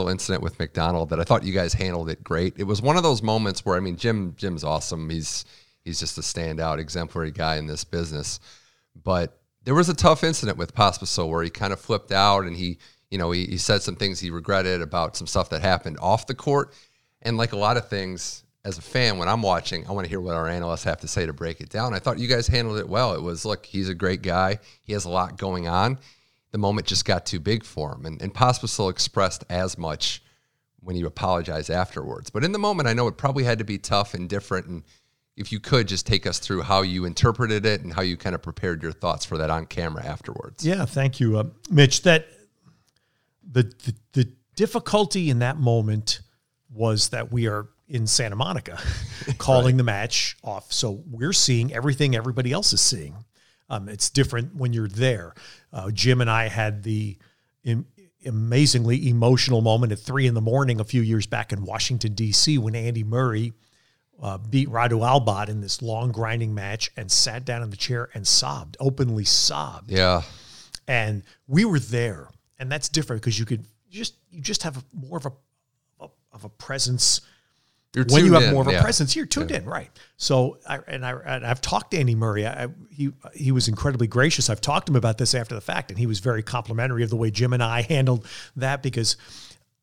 incident 0.07 0.43
with 0.43 0.59
McDonald 0.59 1.09
that 1.09 1.19
I 1.19 1.23
thought 1.23 1.43
you 1.43 1.51
guys 1.51 1.73
handled 1.73 2.09
it 2.09 2.23
great. 2.23 2.53
It 2.57 2.63
was 2.63 2.81
one 2.81 2.95
of 2.95 3.03
those 3.03 3.21
moments 3.21 3.65
where 3.65 3.75
I 3.75 3.79
mean 3.79 3.97
Jim 3.97 4.35
Jim's 4.37 4.63
awesome. 4.63 5.09
He's 5.09 5.43
he's 5.87 5.99
just 5.99 6.17
a 6.17 6.21
standout, 6.21 6.77
exemplary 6.77 7.31
guy 7.31 7.55
in 7.55 7.65
this 7.65 7.83
business. 7.83 8.39
But 9.03 9.39
there 9.63 9.73
was 9.73 9.89
a 9.89 9.93
tough 9.93 10.23
incident 10.23 10.57
with 10.57 10.75
Pospisil 10.75 11.29
where 11.29 11.43
he 11.43 11.49
kind 11.49 11.73
of 11.73 11.79
flipped 11.79 12.11
out 12.11 12.45
and 12.45 12.55
he, 12.55 12.77
you 13.09 13.17
know, 13.17 13.31
he, 13.31 13.45
he 13.45 13.57
said 13.57 13.81
some 13.81 13.95
things 13.95 14.19
he 14.19 14.29
regretted 14.29 14.81
about 14.81 15.15
some 15.15 15.27
stuff 15.27 15.49
that 15.49 15.61
happened 15.61 15.97
off 16.01 16.27
the 16.27 16.35
court. 16.35 16.73
And 17.21 17.37
like 17.37 17.53
a 17.53 17.57
lot 17.57 17.77
of 17.77 17.87
things, 17.87 18.43
as 18.63 18.77
a 18.77 18.81
fan, 18.81 19.17
when 19.17 19.29
I'm 19.29 19.41
watching, 19.41 19.87
I 19.87 19.91
want 19.93 20.05
to 20.05 20.09
hear 20.09 20.19
what 20.19 20.35
our 20.35 20.47
analysts 20.47 20.83
have 20.83 20.99
to 21.01 21.07
say 21.07 21.25
to 21.25 21.33
break 21.33 21.61
it 21.61 21.69
down. 21.69 21.93
I 21.93 21.99
thought 21.99 22.19
you 22.19 22.27
guys 22.27 22.47
handled 22.47 22.79
it 22.79 22.89
well. 22.89 23.13
It 23.13 23.21
was, 23.21 23.45
look, 23.45 23.65
he's 23.65 23.87
a 23.87 23.95
great 23.95 24.21
guy. 24.21 24.59
He 24.81 24.93
has 24.93 25.05
a 25.05 25.09
lot 25.09 25.37
going 25.37 25.67
on. 25.67 25.99
The 26.51 26.57
moment 26.57 26.87
just 26.87 27.05
got 27.05 27.25
too 27.25 27.39
big 27.39 27.63
for 27.63 27.95
him. 27.95 28.05
And, 28.05 28.21
and 28.21 28.33
Pospisil 28.33 28.89
expressed 28.89 29.45
as 29.49 29.77
much 29.77 30.21
when 30.81 30.95
he 30.95 31.01
apologized 31.01 31.69
afterwards. 31.69 32.29
But 32.29 32.43
in 32.43 32.51
the 32.51 32.59
moment, 32.59 32.87
I 32.87 32.93
know 32.93 33.07
it 33.07 33.17
probably 33.17 33.43
had 33.43 33.59
to 33.59 33.65
be 33.65 33.77
tough 33.77 34.13
and 34.13 34.29
different. 34.29 34.67
And 34.67 34.83
if 35.37 35.51
you 35.51 35.59
could 35.59 35.87
just 35.87 36.07
take 36.07 36.25
us 36.25 36.39
through 36.39 36.63
how 36.63 36.81
you 36.81 37.05
interpreted 37.05 37.65
it 37.65 37.81
and 37.81 37.93
how 37.93 38.01
you 38.01 38.17
kind 38.17 38.33
of 38.33 38.41
prepared 38.41 38.81
your 38.81 38.91
thoughts 38.91 39.23
for 39.23 39.37
that 39.37 39.51
on 39.51 39.67
camera 39.67 40.03
afterwards. 40.03 40.65
Yeah, 40.65 40.83
thank 40.85 41.19
you, 41.19 41.37
uh, 41.37 41.43
Mitch. 41.69 42.01
That 42.01 42.27
the, 43.49 43.63
the 43.63 43.95
the 44.13 44.31
difficulty 44.55 45.29
in 45.29 45.39
that 45.39 45.57
moment 45.57 46.21
was 46.73 47.09
that 47.09 47.31
we 47.31 47.47
are 47.47 47.67
in 47.87 48.07
Santa 48.07 48.35
Monica 48.35 48.79
calling 49.37 49.75
right. 49.75 49.77
the 49.77 49.83
match 49.83 50.35
off, 50.43 50.73
so 50.73 51.03
we're 51.09 51.33
seeing 51.33 51.71
everything 51.71 52.15
everybody 52.15 52.51
else 52.51 52.73
is 52.73 52.81
seeing. 52.81 53.15
Um, 53.69 53.89
it's 53.89 54.09
different 54.09 54.55
when 54.55 54.73
you're 54.73 54.87
there. 54.87 55.35
Uh, 55.71 55.91
Jim 55.91 56.21
and 56.21 56.29
I 56.29 56.47
had 56.47 56.83
the 56.83 57.17
Im- 57.63 57.85
amazingly 58.25 59.07
emotional 59.09 59.61
moment 59.61 59.91
at 59.91 59.99
three 59.99 60.25
in 60.25 60.33
the 60.33 60.41
morning 60.41 60.79
a 60.79 60.83
few 60.83 61.01
years 61.01 61.27
back 61.27 61.53
in 61.53 61.63
Washington 61.63 62.13
D.C. 62.13 62.57
when 62.57 62.75
Andy 62.75 63.03
Murray 63.03 63.53
uh, 64.21 64.37
beat 64.37 64.69
Radu 64.69 64.99
Albot 64.99 65.49
in 65.49 65.61
this 65.61 65.81
long 65.81 66.11
grinding 66.11 66.53
match 66.53 66.91
and 66.97 67.11
sat 67.11 67.45
down 67.45 67.61
in 67.61 67.69
the 67.69 67.77
chair 67.77 68.09
and 68.13 68.25
sobbed, 68.25 68.77
openly 68.79 69.23
sobbed. 69.23 69.91
Yeah. 69.91 70.23
And 70.87 71.23
we 71.47 71.65
were 71.65 71.79
there, 71.79 72.29
and 72.57 72.71
that's 72.71 72.89
different 72.89 73.21
because 73.21 73.37
you 73.37 73.45
could 73.45 73.65
just 73.89 74.15
you 74.31 74.41
just 74.41 74.63
have 74.63 74.77
a, 74.77 74.83
more 74.93 75.17
of 75.17 75.25
a, 75.25 75.31
a 76.05 76.09
of 76.31 76.45
a 76.45 76.49
presence. 76.49 77.21
You're 77.93 78.05
when 78.09 78.25
you 78.25 78.33
have 78.33 78.43
in, 78.43 78.53
more 78.53 78.61
of 78.61 78.67
a 78.67 78.73
yeah. 78.73 78.81
presence, 78.81 79.15
you're 79.15 79.25
tuned 79.25 79.49
yeah. 79.49 79.57
in, 79.57 79.65
right? 79.65 79.89
So, 80.17 80.59
I, 80.67 80.79
and 80.87 81.05
I 81.05 81.11
and 81.11 81.45
I've 81.45 81.61
talked 81.61 81.91
to 81.91 81.97
Andy 81.97 82.15
Murray. 82.15 82.45
I, 82.47 82.67
he 82.89 83.11
he 83.33 83.51
was 83.51 83.67
incredibly 83.67 84.07
gracious. 84.07 84.49
I've 84.49 84.61
talked 84.61 84.87
to 84.87 84.91
him 84.91 84.97
about 84.97 85.17
this 85.17 85.35
after 85.35 85.55
the 85.55 85.61
fact, 85.61 85.91
and 85.91 85.99
he 85.99 86.05
was 86.05 86.19
very 86.19 86.43
complimentary 86.43 87.03
of 87.03 87.09
the 87.09 87.15
way 87.17 87.31
Jim 87.31 87.53
and 87.53 87.63
I 87.63 87.81
handled 87.81 88.25
that 88.55 88.81
because 88.81 89.17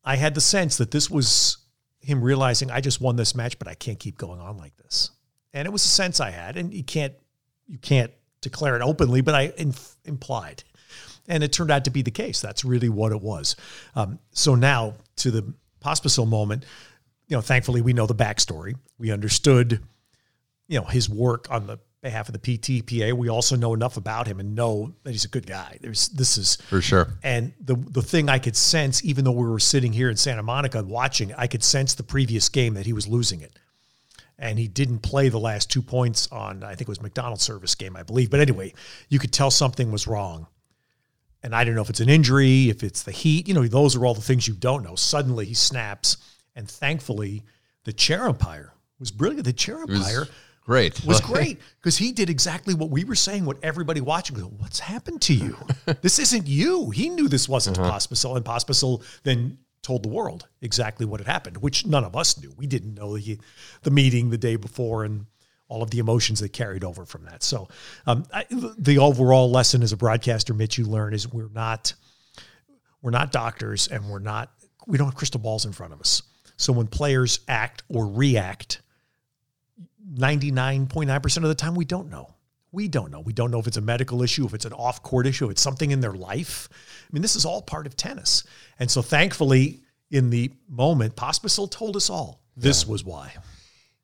I 0.03 0.15
had 0.15 0.33
the 0.33 0.41
sense 0.41 0.77
that 0.77 0.91
this 0.91 1.09
was 1.09 1.57
him 2.05 2.21
realizing 2.21 2.69
I 2.69 2.81
just 2.81 3.01
won 3.01 3.15
this 3.15 3.35
match, 3.35 3.57
but 3.57 3.67
I 3.67 3.73
can't 3.73 3.99
keep 3.99 4.17
going 4.17 4.39
on 4.39 4.57
like 4.57 4.77
this. 4.77 5.09
And 5.53 5.65
it 5.65 5.71
was 5.71 5.83
a 5.83 5.89
sense 5.89 6.19
I 6.19 6.29
had, 6.29 6.55
and 6.55 6.73
you 6.73 6.83
can't 6.83 7.13
you 7.67 7.79
can't 7.79 8.11
declare 8.41 8.75
it 8.75 8.81
openly, 8.83 9.21
but 9.21 9.33
I 9.33 9.51
inf- 9.57 9.95
implied, 10.05 10.63
and 11.27 11.43
it 11.43 11.51
turned 11.51 11.71
out 11.71 11.85
to 11.85 11.89
be 11.89 12.03
the 12.03 12.11
case. 12.11 12.41
That's 12.41 12.63
really 12.63 12.89
what 12.89 13.11
it 13.11 13.21
was. 13.21 13.55
Um, 13.95 14.19
so 14.31 14.53
now 14.53 14.93
to 15.17 15.31
the 15.31 15.53
Pospisil 15.83 16.27
moment, 16.27 16.65
you 17.27 17.35
know, 17.35 17.41
thankfully 17.41 17.81
we 17.81 17.93
know 17.93 18.05
the 18.05 18.15
backstory. 18.15 18.75
We 18.99 19.11
understood, 19.11 19.81
you 20.67 20.79
know, 20.79 20.85
his 20.85 21.09
work 21.09 21.47
on 21.49 21.65
the 21.67 21.79
behalf 22.05 22.29
of 22.29 22.39
the 22.39 22.57
PTPA. 22.57 23.13
We 23.13 23.29
also 23.29 23.55
know 23.55 23.73
enough 23.73 23.97
about 23.97 24.27
him 24.27 24.39
and 24.39 24.55
know 24.55 24.93
that 25.03 25.11
he's 25.11 25.25
a 25.25 25.29
good 25.29 25.47
guy. 25.47 25.79
There's 25.81 26.07
this 26.09 26.37
is 26.37 26.55
for 26.57 26.79
sure. 26.79 27.07
And 27.23 27.51
the 27.59 27.75
the 27.75 28.03
thing 28.03 28.29
I 28.29 28.37
could 28.37 28.55
sense, 28.55 29.03
even 29.03 29.25
though 29.25 29.31
we 29.31 29.49
were 29.49 29.59
sitting 29.59 29.91
here 29.91 30.09
in 30.09 30.15
Santa 30.15 30.43
Monica 30.43 30.83
watching, 30.83 31.33
I 31.33 31.47
could 31.47 31.63
sense 31.63 31.95
the 31.95 32.03
previous 32.03 32.47
game 32.47 32.75
that 32.75 32.85
he 32.85 32.93
was 32.93 33.07
losing 33.07 33.41
it. 33.41 33.57
And 34.37 34.59
he 34.59 34.67
didn't 34.67 34.99
play 34.99 35.29
the 35.29 35.39
last 35.39 35.71
two 35.71 35.81
points 35.81 36.27
on, 36.31 36.61
I 36.63 36.75
think 36.75 36.81
it 36.81 36.89
was 36.89 37.01
McDonald's 37.01 37.43
service 37.43 37.73
game, 37.73 37.95
I 37.95 38.03
believe. 38.03 38.29
But 38.29 38.41
anyway, 38.41 38.73
you 39.07 39.17
could 39.17 39.31
tell 39.31 39.49
something 39.49 39.91
was 39.91 40.07
wrong. 40.07 40.47
And 41.41 41.55
I 41.55 41.63
don't 41.63 41.73
know 41.73 41.81
if 41.81 41.89
it's 41.89 42.01
an 42.01 42.09
injury, 42.09 42.69
if 42.69 42.83
it's 42.83 43.03
the 43.03 43.13
heat. 43.13 43.47
You 43.47 43.53
know, 43.53 43.65
those 43.65 43.95
are 43.95 44.05
all 44.05 44.13
the 44.13 44.21
things 44.21 44.45
you 44.45 44.53
don't 44.53 44.83
know. 44.83 44.95
Suddenly 44.95 45.45
he 45.45 45.53
snaps. 45.53 46.17
And 46.53 46.69
thankfully, 46.69 47.43
the 47.85 47.93
chair 47.93 48.27
umpire 48.27 48.73
was 48.99 49.09
brilliant. 49.09 49.45
The 49.45 49.53
chair 49.53 49.77
umpire 49.77 50.27
Great. 50.65 51.05
was 51.05 51.21
great 51.33 51.59
because 51.79 51.97
he 51.97 52.11
did 52.11 52.29
exactly 52.29 52.73
what 52.73 52.89
we 52.89 53.03
were 53.03 53.15
saying, 53.15 53.45
what 53.45 53.57
everybody 53.63 54.01
watching 54.01 54.35
was, 54.35 54.45
what's 54.45 54.79
happened 54.79 55.21
to 55.23 55.33
you? 55.33 55.55
this 56.01 56.19
isn't 56.19 56.47
you. 56.47 56.89
He 56.89 57.09
knew 57.09 57.27
this 57.27 57.47
wasn't 57.47 57.77
uh-huh. 57.79 57.91
Pospisil, 57.91 58.35
and 58.35 58.43
Pospisil 58.43 59.03
then 59.23 59.59
told 59.83 60.01
the 60.01 60.09
world 60.09 60.47
exactly 60.61 61.05
what 61.05 61.19
had 61.19 61.27
happened, 61.27 61.57
which 61.57 61.85
none 61.85 62.03
of 62.03 62.15
us 62.15 62.41
knew. 62.41 62.51
We 62.57 62.65
didn't 62.65 62.95
know 62.95 63.15
the, 63.17 63.37
the 63.83 63.91
meeting 63.91 64.31
the 64.31 64.37
day 64.37 64.55
before 64.55 65.05
and 65.05 65.27
all 65.67 65.83
of 65.83 65.91
the 65.91 65.99
emotions 65.99 66.39
that 66.39 66.53
carried 66.53 66.83
over 66.83 67.05
from 67.05 67.25
that. 67.25 67.43
So 67.43 67.67
um, 68.07 68.25
I, 68.33 68.45
the 68.49 68.97
overall 68.97 69.49
lesson 69.49 69.83
as 69.83 69.91
a 69.91 69.97
broadcaster, 69.97 70.53
Mitch, 70.53 70.77
you 70.77 70.85
learn 70.85 71.13
is 71.13 71.31
we're 71.31 71.49
not 71.53 71.93
we're 73.01 73.11
not 73.11 73.31
doctors 73.31 73.87
and 73.87 74.09
we're 74.09 74.19
not 74.19 74.51
we 74.87 74.97
don't 74.97 75.07
have 75.07 75.15
crystal 75.15 75.39
balls 75.39 75.65
in 75.65 75.71
front 75.71 75.93
of 75.93 75.99
us. 75.99 76.23
So 76.57 76.73
when 76.73 76.87
players 76.87 77.41
act 77.47 77.83
or 77.89 78.07
react 78.07 78.81
99.9% 80.13 81.37
of 81.37 81.43
the 81.43 81.55
time, 81.55 81.75
we 81.75 81.85
don't 81.85 82.09
know. 82.09 82.33
We 82.71 82.87
don't 82.87 83.09
know. 83.09 83.21
We 83.21 83.33
don't 83.33 83.51
know 83.51 83.59
if 83.59 83.67
it's 83.67 83.77
a 83.77 83.81
medical 83.81 84.21
issue, 84.21 84.45
if 84.45 84.53
it's 84.53 84.65
an 84.65 84.73
off 84.73 85.01
court 85.01 85.25
issue, 85.27 85.45
if 85.45 85.51
it's 85.51 85.61
something 85.61 85.91
in 85.91 86.01
their 86.01 86.13
life. 86.13 86.67
I 86.71 87.09
mean, 87.13 87.21
this 87.21 87.35
is 87.35 87.45
all 87.45 87.61
part 87.61 87.87
of 87.87 87.95
tennis. 87.95 88.43
And 88.79 88.91
so 88.91 89.01
thankfully, 89.01 89.81
in 90.11 90.29
the 90.29 90.51
moment, 90.69 91.15
Pospisil 91.15 91.71
told 91.71 91.95
us 91.95 92.09
all 92.09 92.41
this 92.57 92.83
yeah. 92.83 92.91
was 92.91 93.03
why. 93.05 93.33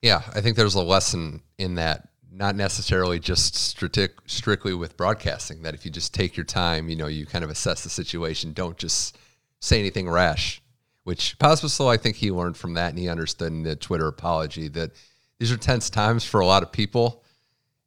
Yeah, 0.02 0.22
I 0.34 0.42
think 0.42 0.56
there's 0.56 0.76
a 0.76 0.82
lesson 0.82 1.42
in 1.58 1.76
that, 1.76 2.08
not 2.32 2.56
necessarily 2.56 3.20
just 3.20 3.56
strictly 3.56 4.74
with 4.74 4.96
broadcasting, 4.96 5.64
that 5.64 5.76
if 5.76 5.86
you 5.86 5.92
just 5.92 6.14
take 6.14 6.38
your 6.38 6.46
time, 6.46 6.90
you 6.90 6.96
know, 6.96 7.08
you 7.08 7.26
kind 7.26 7.44
of 7.44 7.50
assess 7.50 7.84
the 7.84 7.90
situation, 7.90 8.54
don't 8.54 8.78
just 8.78 9.18
say 9.60 9.80
anything 9.80 10.10
rash, 10.10 10.62
which 11.04 11.38
Pospisil, 11.40 11.92
I 11.92 11.98
think 11.98 12.16
he 12.16 12.32
learned 12.32 12.56
from 12.56 12.76
that 12.76 12.92
and 12.92 12.98
he 12.98 13.10
understood 13.10 13.52
in 13.52 13.64
the 13.64 13.76
Twitter 13.76 14.08
apology 14.08 14.70
that– 14.70 14.92
these 15.42 15.52
are 15.52 15.58
tense 15.58 15.90
times 15.90 16.24
for 16.24 16.40
a 16.40 16.46
lot 16.46 16.62
of 16.62 16.72
people. 16.72 17.24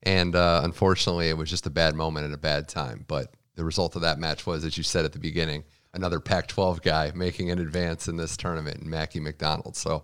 And 0.02 0.34
uh, 0.34 0.62
unfortunately, 0.64 1.28
it 1.28 1.36
was 1.36 1.48
just 1.48 1.68
a 1.68 1.70
bad 1.70 1.94
moment 1.94 2.26
at 2.26 2.32
a 2.32 2.36
bad 2.36 2.66
time. 2.66 3.04
But 3.06 3.32
the 3.54 3.64
result 3.64 3.94
of 3.94 4.02
that 4.02 4.18
match 4.18 4.44
was, 4.44 4.64
as 4.64 4.76
you 4.76 4.82
said 4.82 5.04
at 5.04 5.12
the 5.12 5.20
beginning, 5.20 5.62
another 5.92 6.18
Pac 6.18 6.48
12 6.48 6.82
guy 6.82 7.12
making 7.14 7.52
an 7.52 7.60
advance 7.60 8.08
in 8.08 8.16
this 8.16 8.36
tournament, 8.36 8.78
and 8.78 8.90
Mackie 8.90 9.20
McDonald. 9.20 9.76
So 9.76 10.02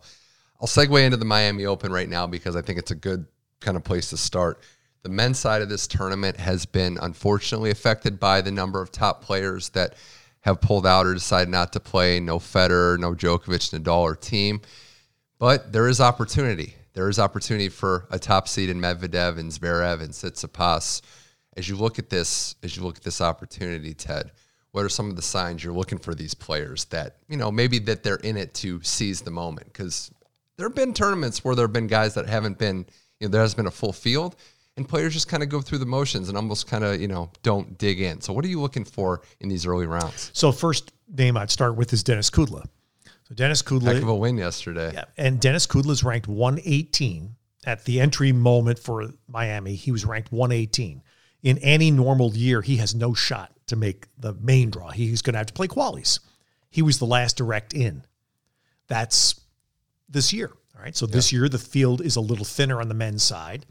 I'll 0.61 0.69
segue 0.69 1.05
into 1.05 1.17
the 1.17 1.25
Miami 1.25 1.67
Open 1.67 1.91
right 1.91 2.09
now 2.09 2.25
because 2.25 2.55
I 2.55 2.63
think 2.63 2.79
it's 2.79 2.93
a 2.93 2.95
good 2.95 3.27
kind 3.59 3.77
of 3.77 3.83
place 3.83 4.11
to 4.11 4.17
start. 4.17 4.61
The 5.03 5.09
men's 5.09 5.41
side 5.41 5.61
of 5.61 5.69
this 5.69 5.89
tournament 5.89 6.37
has 6.37 6.67
been 6.67 6.99
unfortunately 7.03 7.73
affected 7.73 8.21
by 8.21 8.43
the 8.43 8.53
number 8.53 8.81
of 8.81 8.93
top 8.93 9.25
players 9.25 9.71
that 9.71 9.97
have 10.43 10.61
pulled 10.61 10.87
out 10.87 11.05
or 11.05 11.15
decided 11.15 11.51
not 11.51 11.73
to 11.73 11.81
play. 11.81 12.21
No 12.21 12.39
Federer, 12.39 12.97
no 12.97 13.13
Djokovic, 13.13 13.77
Nadal, 13.77 14.03
or 14.03 14.15
Thiem. 14.15 14.63
But 15.41 15.73
there 15.73 15.89
is 15.89 16.01
opportunity. 16.01 16.77
There 17.01 17.09
is 17.09 17.19
opportunity 17.19 17.71
for 17.71 18.07
a 18.11 18.19
top 18.19 18.47
seed 18.47 18.69
in 18.69 18.79
Medvedev 18.79 19.39
and 19.39 19.51
Zverev 19.51 20.03
and 20.03 20.11
Tsitsipas. 20.11 21.01
As 21.57 21.67
you 21.67 21.75
look 21.75 21.99
at 21.99 22.11
this, 22.11 22.57
as 22.63 22.77
you 22.77 22.83
look 22.83 22.99
at 22.99 23.03
this 23.03 23.23
opportunity, 23.23 23.95
Ted, 23.95 24.33
what 24.73 24.85
are 24.85 24.91
some 24.91 25.09
of 25.09 25.17
the 25.17 25.23
signs 25.23 25.65
you're 25.65 25.73
looking 25.73 25.97
for 25.97 26.15
these 26.15 26.35
players 26.35 26.85
that 26.91 27.17
you 27.27 27.39
know 27.39 27.51
maybe 27.51 27.79
that 27.79 28.03
they're 28.03 28.17
in 28.17 28.37
it 28.37 28.53
to 28.57 28.83
seize 28.83 29.23
the 29.23 29.31
moment? 29.31 29.69
Because 29.69 30.11
there 30.59 30.69
have 30.69 30.75
been 30.75 30.93
tournaments 30.93 31.43
where 31.43 31.55
there 31.55 31.65
have 31.65 31.73
been 31.73 31.87
guys 31.87 32.13
that 32.17 32.29
haven't 32.29 32.59
been, 32.59 32.85
you 33.19 33.29
know, 33.29 33.29
there 33.29 33.41
has 33.41 33.55
been 33.55 33.67
a 33.67 33.71
full 33.71 33.95
field, 33.95 34.37
and 34.77 34.87
players 34.87 35.15
just 35.15 35.27
kind 35.27 35.43
of 35.43 35.49
go 35.49 35.63
through 35.63 35.79
the 35.79 35.87
motions 35.87 36.29
and 36.29 36.37
almost 36.37 36.67
kind 36.67 36.85
of 36.85 37.01
you 37.01 37.09
know 37.09 37.31
don't 37.43 37.79
dig 37.79 38.03
in. 38.03 38.21
So 38.21 38.35
what 38.35 38.45
are 38.45 38.49
you 38.49 38.61
looking 38.61 38.85
for 38.85 39.23
in 39.41 39.49
these 39.49 39.65
early 39.65 39.87
rounds? 39.87 40.31
So 40.35 40.53
first 40.53 40.93
name 41.09 41.39
I'd 41.39 41.51
start 41.51 41.77
with 41.77 41.95
is 41.95 42.03
Denis 42.03 42.29
Kudla. 42.29 42.67
So 43.31 43.37
Denis 43.37 43.63
Kudla, 43.63 43.95
heck 43.95 44.03
of 44.03 44.09
a 44.09 44.15
win 44.15 44.39
yesterday. 44.39 44.91
Yeah, 44.93 45.05
and 45.17 45.41
Denis 45.41 45.65
Kudla 45.65 45.91
is 45.91 46.03
ranked 46.03 46.27
118 46.27 47.37
at 47.65 47.85
the 47.85 48.01
entry 48.01 48.33
moment 48.33 48.81
for 48.81 49.09
Miami. 49.29 49.77
He 49.77 49.93
was 49.93 50.05
ranked 50.05 50.33
118. 50.33 51.01
In 51.45 51.59
any 51.59 51.93
normal 51.93 52.35
year, 52.35 52.61
he 52.61 52.79
has 52.79 52.93
no 52.93 53.15
shot 53.15 53.53
to 53.69 53.77
make 53.77 54.09
the 54.19 54.35
main 54.35 54.71
draw. 54.71 54.91
He's 54.91 55.23
going 55.23 55.35
to 55.35 55.39
have 55.39 55.47
to 55.47 55.53
play 55.53 55.69
qualies. 55.69 56.19
He 56.71 56.83
was 56.83 56.99
the 56.99 57.07
last 57.07 57.37
direct 57.37 57.73
in. 57.73 58.05
That's 58.89 59.41
this 60.09 60.33
year. 60.33 60.51
All 60.77 60.83
right. 60.83 60.97
So 60.97 61.07
yeah. 61.07 61.13
this 61.13 61.33
year, 61.33 61.49
the 61.49 61.59
field 61.59 62.01
is 62.01 62.17
a 62.17 62.21
little 62.21 62.45
thinner 62.45 62.81
on 62.81 62.89
the 62.89 62.95
men's 62.95 63.23
side. 63.23 63.65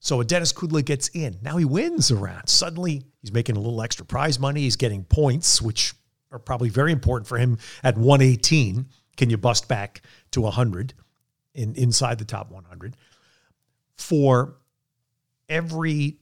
So 0.00 0.20
a 0.20 0.24
Denis 0.24 0.52
Kudla 0.52 0.84
gets 0.84 1.08
in. 1.10 1.38
Now 1.42 1.58
he 1.58 1.64
wins 1.64 2.10
around. 2.10 2.48
Suddenly 2.48 3.04
he's 3.22 3.32
making 3.32 3.56
a 3.56 3.60
little 3.60 3.82
extra 3.82 4.04
prize 4.04 4.40
money. 4.40 4.62
He's 4.62 4.76
getting 4.76 5.04
points, 5.04 5.62
which 5.62 5.94
are 6.32 6.38
probably 6.38 6.68
very 6.68 6.92
important 6.92 7.26
for 7.26 7.38
him 7.38 7.58
at 7.82 7.96
118. 7.96 8.86
Can 9.16 9.30
you 9.30 9.36
bust 9.36 9.68
back 9.68 10.02
to 10.32 10.40
100 10.42 10.94
in 11.54 11.74
inside 11.74 12.18
the 12.18 12.24
top 12.24 12.50
100? 12.50 12.96
For 13.96 14.56
every 15.48 16.18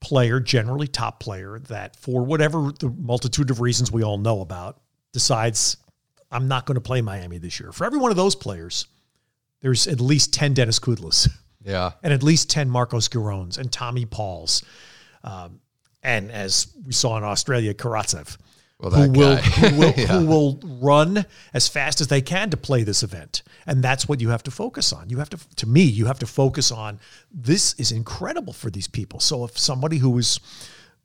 player, 0.00 0.40
generally 0.40 0.86
top 0.86 1.20
player, 1.20 1.58
that 1.68 1.96
for 1.96 2.24
whatever 2.24 2.72
the 2.78 2.88
multitude 2.88 3.50
of 3.50 3.60
reasons 3.60 3.92
we 3.92 4.02
all 4.02 4.18
know 4.18 4.40
about, 4.40 4.80
decides 5.12 5.76
I'm 6.30 6.48
not 6.48 6.66
going 6.66 6.76
to 6.76 6.80
play 6.80 7.02
Miami 7.02 7.38
this 7.38 7.60
year. 7.60 7.72
For 7.72 7.84
every 7.84 7.98
one 7.98 8.10
of 8.10 8.16
those 8.16 8.34
players, 8.34 8.86
there's 9.60 9.86
at 9.86 10.00
least 10.00 10.32
10 10.32 10.54
Denis 10.54 10.78
Kudlas. 10.78 11.28
Yeah. 11.62 11.92
And 12.02 12.12
at 12.12 12.22
least 12.22 12.48
10 12.48 12.70
Marcos 12.70 13.08
Girons 13.08 13.58
and 13.58 13.70
Tommy 13.70 14.06
Pauls. 14.06 14.64
Um, 15.22 15.60
and 16.02 16.30
as 16.30 16.74
we 16.86 16.92
saw 16.92 17.18
in 17.18 17.24
Australia, 17.24 17.74
Karatsev. 17.74 18.38
Well, 18.80 18.92
who 18.92 19.10
will, 19.10 19.36
who 19.36 19.78
will, 19.78 19.94
yeah. 19.96 20.06
who 20.06 20.26
will 20.26 20.58
run 20.80 21.26
as 21.52 21.68
fast 21.68 22.00
as 22.00 22.08
they 22.08 22.22
can 22.22 22.50
to 22.50 22.56
play 22.56 22.82
this 22.82 23.02
event, 23.02 23.42
and 23.66 23.82
that's 23.82 24.08
what 24.08 24.20
you 24.20 24.30
have 24.30 24.42
to 24.44 24.50
focus 24.50 24.92
on. 24.92 25.10
You 25.10 25.18
have 25.18 25.30
to, 25.30 25.38
to 25.56 25.66
me, 25.66 25.82
you 25.82 26.06
have 26.06 26.18
to 26.20 26.26
focus 26.26 26.72
on. 26.72 26.98
This 27.30 27.74
is 27.74 27.92
incredible 27.92 28.52
for 28.52 28.70
these 28.70 28.88
people. 28.88 29.20
So 29.20 29.44
if 29.44 29.58
somebody 29.58 29.98
who 29.98 30.16
is, 30.16 30.40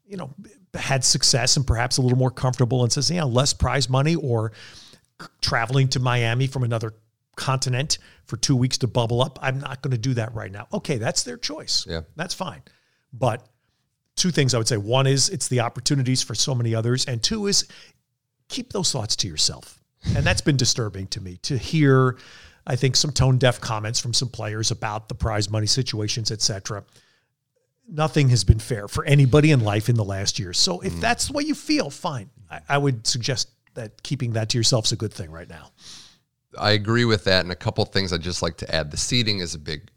you 0.08 0.16
know, 0.16 0.34
had 0.74 1.04
success 1.04 1.58
and 1.58 1.68
perhaps 1.68 1.98
a 1.98 2.02
little 2.02 2.18
more 2.18 2.32
comfortable 2.32 2.84
and 2.84 2.92
says, 2.92 3.12
yeah, 3.12 3.24
less 3.24 3.54
prize 3.54 3.90
money 3.90 4.16
or 4.16 4.54
traveling 5.42 5.88
to 5.90 6.00
Miami 6.00 6.48
from 6.48 6.64
another 6.64 6.94
continent 7.36 7.98
for 8.26 8.38
two 8.38 8.56
weeks 8.56 8.78
to 8.80 8.88
bubble 8.88 9.22
up. 9.22 9.38
I'm 9.42 9.60
not 9.60 9.82
going 9.82 9.92
to 9.92 9.98
do 9.98 10.14
that 10.14 10.34
right 10.34 10.52
now. 10.52 10.68
Okay, 10.74 10.98
that's 10.98 11.24
their 11.24 11.38
choice. 11.38 11.86
Yeah. 11.88 12.02
That's 12.16 12.34
fine. 12.34 12.62
But 13.14 13.48
two 14.16 14.32
things 14.32 14.54
I 14.54 14.58
would 14.58 14.68
say. 14.68 14.78
One 14.78 15.08
is 15.08 15.30
it's 15.30 15.48
the 15.48 15.60
opportunities 15.62 16.24
for 16.24 16.36
so 16.36 16.56
many 16.56 16.74
others. 16.74 17.06
And 17.06 17.22
two 17.22 17.48
is 17.48 17.68
keep 18.48 18.74
those 18.74 18.92
thoughts 18.92 19.16
to 19.18 19.28
yourself. 19.28 19.82
And 20.16 20.24
that's 20.24 20.42
been 20.42 20.58
disturbing 20.58 21.08
to 21.08 21.22
me 21.22 21.38
to 21.38 21.58
hear, 21.58 22.18
I 22.68 22.76
think, 22.76 22.96
some 22.96 23.12
tone 23.12 23.38
deaf 23.38 23.60
comments 23.60 24.00
from 24.00 24.14
some 24.14 24.30
players 24.30 24.72
about 24.72 25.10
the 25.10 25.16
prize 25.16 25.50
money 25.50 25.66
situations, 25.66 26.32
et 26.32 26.42
cetera. 26.42 26.84
Nothing 27.88 28.30
has 28.30 28.44
been 28.44 28.60
fair 28.60 28.88
for 28.88 29.04
anybody 29.06 29.52
in 29.52 29.62
life 29.62 29.90
in 29.90 29.96
the 29.96 30.04
last 30.04 30.40
year. 30.40 30.54
So 30.54 30.82
if 30.82 30.94
mm. 30.94 31.02
that's 31.02 31.28
the 31.28 31.34
way 31.34 31.44
you 31.44 31.56
feel, 31.56 31.90
fine. 31.90 32.30
I, 32.50 32.62
I 32.70 32.78
would 32.78 33.08
suggest 33.08 33.50
that 33.74 34.02
keeping 34.04 34.34
that 34.34 34.50
to 34.50 34.58
yourself 34.58 34.86
is 34.86 34.92
a 34.92 34.96
good 34.96 35.14
thing 35.14 35.32
right 35.32 35.50
now. 35.50 35.72
I 36.58 36.72
agree 36.72 37.06
with 37.06 37.26
that. 37.26 37.42
And 37.42 37.52
a 37.52 37.56
couple 37.56 37.84
things 37.86 38.14
I'd 38.14 38.22
just 38.22 38.42
like 38.42 38.58
to 38.58 38.76
add. 38.76 38.92
The 38.92 38.98
seating 38.98 39.40
is 39.40 39.56
a 39.56 39.60
big 39.60 39.90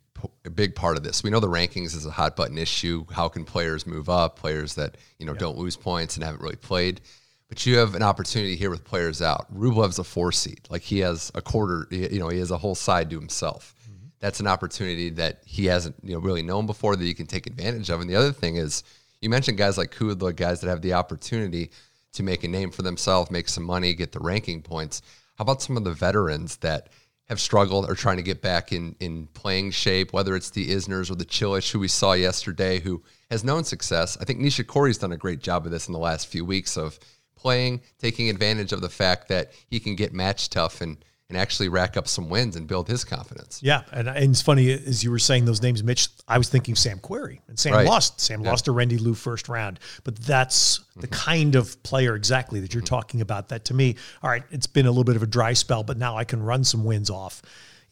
a 0.45 0.51
big 0.51 0.75
part 0.75 0.97
of 0.97 1.03
this. 1.03 1.23
We 1.23 1.31
know 1.31 1.41
the 1.41 1.49
rankings 1.49 1.95
is 1.95 2.07
a 2.07 2.11
hot 2.11 2.37
button 2.37 2.59
issue. 2.59 3.05
How 3.11 3.29
can 3.29 3.45
players 3.45 3.87
move 3.87 4.09
up? 4.09 4.39
Players 4.39 4.75
that 4.75 4.97
you 5.19 5.27
know 5.27 5.35
don't 5.35 5.59
lose 5.59 5.77
points 5.77 6.17
and 6.17 6.25
haven't 6.25 6.43
really 6.43 6.57
played. 6.57 7.01
But 7.49 7.65
you 7.65 7.79
have 7.79 7.95
an 7.95 8.03
opportunity 8.03 8.57
here 8.57 8.71
with 8.71 8.85
players 8.85 9.23
out. 9.23 9.47
Rublev's 9.55 9.99
a 9.99 10.05
four 10.05 10.33
seed. 10.33 10.61
Like 10.69 10.83
he 10.83 10.99
has 11.01 11.33
a 11.35 11.41
quarter. 11.41 11.87
You 11.91 12.19
know 12.19 12.29
he 12.29 12.39
has 12.39 12.51
a 12.51 12.59
whole 12.59 12.75
side 12.75 13.11
to 13.11 13.19
himself. 13.19 13.75
Mm-hmm. 13.83 14.09
That's 14.21 14.41
an 14.41 14.47
opportunity 14.47 15.11
that 15.11 15.43
he 15.47 15.67
hasn't 15.67 15.97
you 16.03 16.15
know 16.15 16.21
really 16.21 16.43
known 16.43 16.67
before 16.67 16.97
that 16.97 17.05
you 17.05 17.15
can 17.15 17.27
take 17.27 17.47
advantage 17.47 17.91
of. 17.91 18.01
And 18.01 18.11
the 18.11 18.17
other 18.17 18.33
thing 18.33 18.57
is 18.57 18.85
you 19.21 19.31
mentioned 19.31 19.59
guys 19.59 19.79
like 19.79 19.91
Kudla, 19.91 20.35
guys 20.35 20.61
that 20.61 20.69
have 20.69 20.83
the 20.83 20.95
opportunity 20.95 21.71
to 22.13 22.23
make 22.23 22.45
a 22.45 22.49
name 22.49 22.71
for 22.71 22.83
themselves, 22.83 23.31
make 23.31 23.49
some 23.49 23.65
money, 23.65 23.95
get 23.95 24.13
the 24.13 24.21
ranking 24.21 24.63
points. 24.63 25.03
How 25.37 25.43
about 25.43 25.63
some 25.63 25.77
of 25.77 25.85
the 25.85 25.93
veterans 25.93 26.57
that 26.59 26.89
have 27.29 27.41
struggled 27.41 27.89
or 27.89 27.95
trying 27.95 28.17
to 28.17 28.23
get 28.23 28.41
back 28.41 28.73
in 28.73 28.97
in 29.01 29.27
playing 29.29 29.71
shape, 29.71 30.13
whether 30.13 30.35
it's 30.35 30.51
the 30.51 30.69
Isners 30.69 31.11
or 31.11 31.15
the 31.15 31.25
Cilic, 31.25 31.71
who 31.71 31.79
we 31.79 31.89
saw 31.89 32.13
yesterday, 32.13 32.81
who 32.81 33.03
has 33.31 33.45
known 33.45 33.65
success. 33.65 34.17
I 34.21 34.25
think 34.25 34.41
Nishikori's 34.41 34.99
done 34.99 35.13
a 35.13 35.17
great 35.17 35.41
job 35.41 35.67
of 35.67 35.73
this 35.73 35.89
in 35.89 35.93
the 35.93 35.99
last 35.99 36.27
few 36.27 36.45
weeks 36.45 36.77
of 36.77 36.99
playing, 37.37 37.81
taking 37.99 38.29
advantage 38.29 38.73
of 38.73 38.81
the 38.81 38.89
fact 38.89 39.29
that 39.29 39.53
he 39.69 39.79
can 39.79 39.95
get 39.95 40.13
match 40.13 40.51
tough 40.51 40.81
and 40.81 41.05
and 41.29 41.37
actually 41.37 41.69
rack 41.69 41.97
up 41.97 42.09
some 42.09 42.31
wins 42.31 42.57
and 42.57 42.67
build 42.67 42.89
his 42.89 43.05
confidence. 43.05 43.61
Yeah, 43.63 43.83
and, 43.93 44.09
and 44.09 44.31
it's 44.31 44.41
funny 44.41 44.71
as 44.71 45.05
you 45.05 45.11
were 45.11 45.19
saying 45.19 45.45
those 45.45 45.61
names, 45.61 45.83
Mitch. 45.83 46.09
I 46.27 46.39
was 46.39 46.49
thinking 46.49 46.75
Sam 46.75 46.99
Querrey, 46.99 47.41
and 47.49 47.59
Sam 47.59 47.75
right. 47.75 47.87
lost. 47.87 48.21
Sam 48.21 48.41
yeah. 48.41 48.51
lost 48.51 48.65
to 48.65 48.73
Randy 48.73 48.97
Lou 48.97 49.15
first 49.15 49.49
round, 49.49 49.79
but 50.05 50.17
that's 50.17 50.79
mm-hmm. 50.79 51.01
the 51.01 51.09
kind 51.09 51.55
of 51.55 51.83
player 51.83 52.15
exactly 52.15 52.61
that 52.61 52.73
you're 52.73 52.83
mm-hmm. 52.83 52.95
talking 52.95 53.21
about. 53.21 53.49
That 53.49 53.67
to 53.67 53.75
me, 53.75 53.97
all 54.23 54.31
right, 54.31 54.43
it's 54.51 54.67
been 54.67 54.87
a 54.87 54.91
little 54.91 55.05
bit 55.05 55.17
of 55.17 55.23
a 55.23 55.27
dry 55.27 55.53
spell, 55.53 55.83
but 55.83 55.99
now 55.99 56.17
I 56.17 56.25
can 56.25 56.43
run 56.43 56.65
some 56.65 56.85
wins 56.85 57.11
off. 57.11 57.43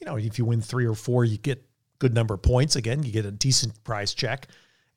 You 0.01 0.07
know, 0.07 0.17
if 0.17 0.39
you 0.39 0.45
win 0.47 0.63
three 0.63 0.87
or 0.87 0.95
four, 0.95 1.25
you 1.25 1.37
get 1.37 1.63
good 1.99 2.15
number 2.15 2.35
of 2.35 2.43
points. 2.43 2.77
Again, 2.77 3.03
you 3.03 3.13
get 3.13 3.27
a 3.27 3.31
decent 3.31 3.83
prize 3.85 4.15
check, 4.15 4.49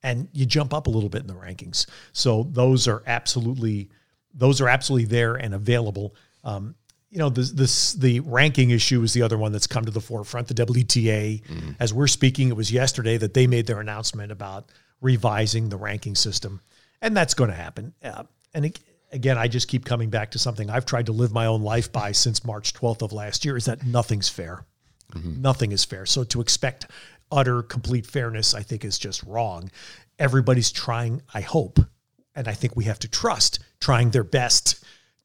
and 0.02 0.30
you 0.32 0.46
jump 0.46 0.74
up 0.74 0.88
a 0.88 0.90
little 0.90 1.10
bit 1.10 1.22
in 1.22 1.28
the 1.28 1.34
rankings. 1.34 1.88
So 2.14 2.48
those 2.52 2.88
are 2.88 3.04
absolutely 3.06 3.90
those 4.34 4.62
are 4.62 4.70
absolutely 4.70 5.08
there 5.08 5.36
and 5.36 5.54
available. 5.54 6.16
Um, 6.46 6.76
you 7.10 7.18
know, 7.18 7.30
this 7.30 7.94
the 7.94 8.20
ranking 8.22 8.70
issue 8.70 9.02
is 9.02 9.14
the 9.14 9.24
other 9.24 9.38
one 9.38 9.52
that's 9.52 9.68
come 9.68 9.86
to 9.86 9.92
the 9.92 10.02
forefront. 10.02 10.48
The 10.48 10.54
WTA, 10.54 11.44
mm-hmm. 11.44 11.72
as 11.80 11.94
we're 11.94 12.08
speaking, 12.08 12.50
it 12.50 12.56
was 12.56 12.72
yesterday 12.72 13.18
that 13.18 13.34
they 13.34 13.48
made 13.48 13.66
their 13.66 13.80
announcement 13.80 14.32
about 14.32 14.70
revising 15.02 15.70
the 15.70 15.78
ranking 15.78 16.16
system, 16.16 16.62
and 17.02 17.18
that's 17.18 17.34
going 17.34 17.50
to 17.50 17.56
happen. 17.56 17.94
Uh, 18.04 18.24
and 18.54 18.66
it, 18.66 18.80
again, 19.12 19.40
I 19.40 19.48
just 19.48 19.68
keep 19.68 19.86
coming 19.86 20.12
back 20.12 20.32
to 20.32 20.40
something 20.40 20.70
I've 20.70 20.86
tried 20.86 21.08
to 21.08 21.12
live 21.12 21.32
my 21.32 21.48
own 21.48 21.64
life 21.64 21.92
by 21.92 22.12
since 22.12 22.46
March 22.46 22.74
12th 22.74 23.02
of 23.02 23.12
last 23.12 23.44
year: 23.44 23.58
is 23.58 23.66
that 23.66 23.84
nothing's 23.86 24.30
fair. 24.30 24.66
Mm-hmm. 25.14 25.42
Nothing 25.42 25.72
is 25.72 25.84
fair. 25.84 26.06
So 26.06 26.24
to 26.26 26.42
expect 26.42 26.86
utter 27.32 27.64
complete 27.64 28.06
fairness, 28.06 28.54
I 28.54 28.62
think, 28.62 28.86
is 28.86 29.00
just 29.00 29.24
wrong. 29.24 29.72
Everybody's 30.20 30.72
trying. 30.72 31.24
I 31.34 31.42
hope, 31.42 31.80
and 32.36 32.48
I 32.48 32.54
think 32.54 32.76
we 32.76 32.84
have 32.84 33.00
to 33.00 33.08
trust, 33.08 33.60
trying 33.80 34.12
their 34.12 34.24
best 34.24 34.84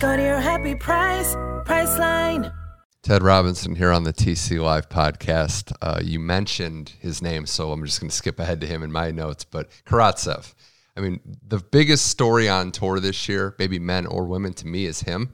Go 0.00 0.16
to 0.16 0.22
your 0.22 0.40
happy 0.40 0.74
price, 0.74 1.34
Priceline. 1.66 2.50
Ted 3.02 3.22
Robinson 3.22 3.74
here 3.74 3.92
on 3.92 4.04
the 4.04 4.14
TC 4.14 4.58
Live 4.58 4.88
podcast. 4.88 5.74
Uh, 5.82 6.00
you 6.02 6.18
mentioned 6.18 6.94
his 7.00 7.20
name, 7.20 7.44
so 7.44 7.70
I'm 7.70 7.84
just 7.84 8.00
going 8.00 8.08
to 8.08 8.16
skip 8.16 8.40
ahead 8.40 8.62
to 8.62 8.66
him 8.66 8.82
in 8.82 8.90
my 8.90 9.10
notes. 9.10 9.44
But 9.44 9.68
Karatsev, 9.84 10.54
I 10.96 11.00
mean, 11.00 11.20
the 11.46 11.58
biggest 11.58 12.06
story 12.06 12.48
on 12.48 12.72
tour 12.72 12.98
this 12.98 13.28
year, 13.28 13.54
maybe 13.58 13.78
men 13.78 14.06
or 14.06 14.24
women, 14.24 14.54
to 14.54 14.66
me, 14.66 14.86
is 14.86 15.02
him. 15.02 15.32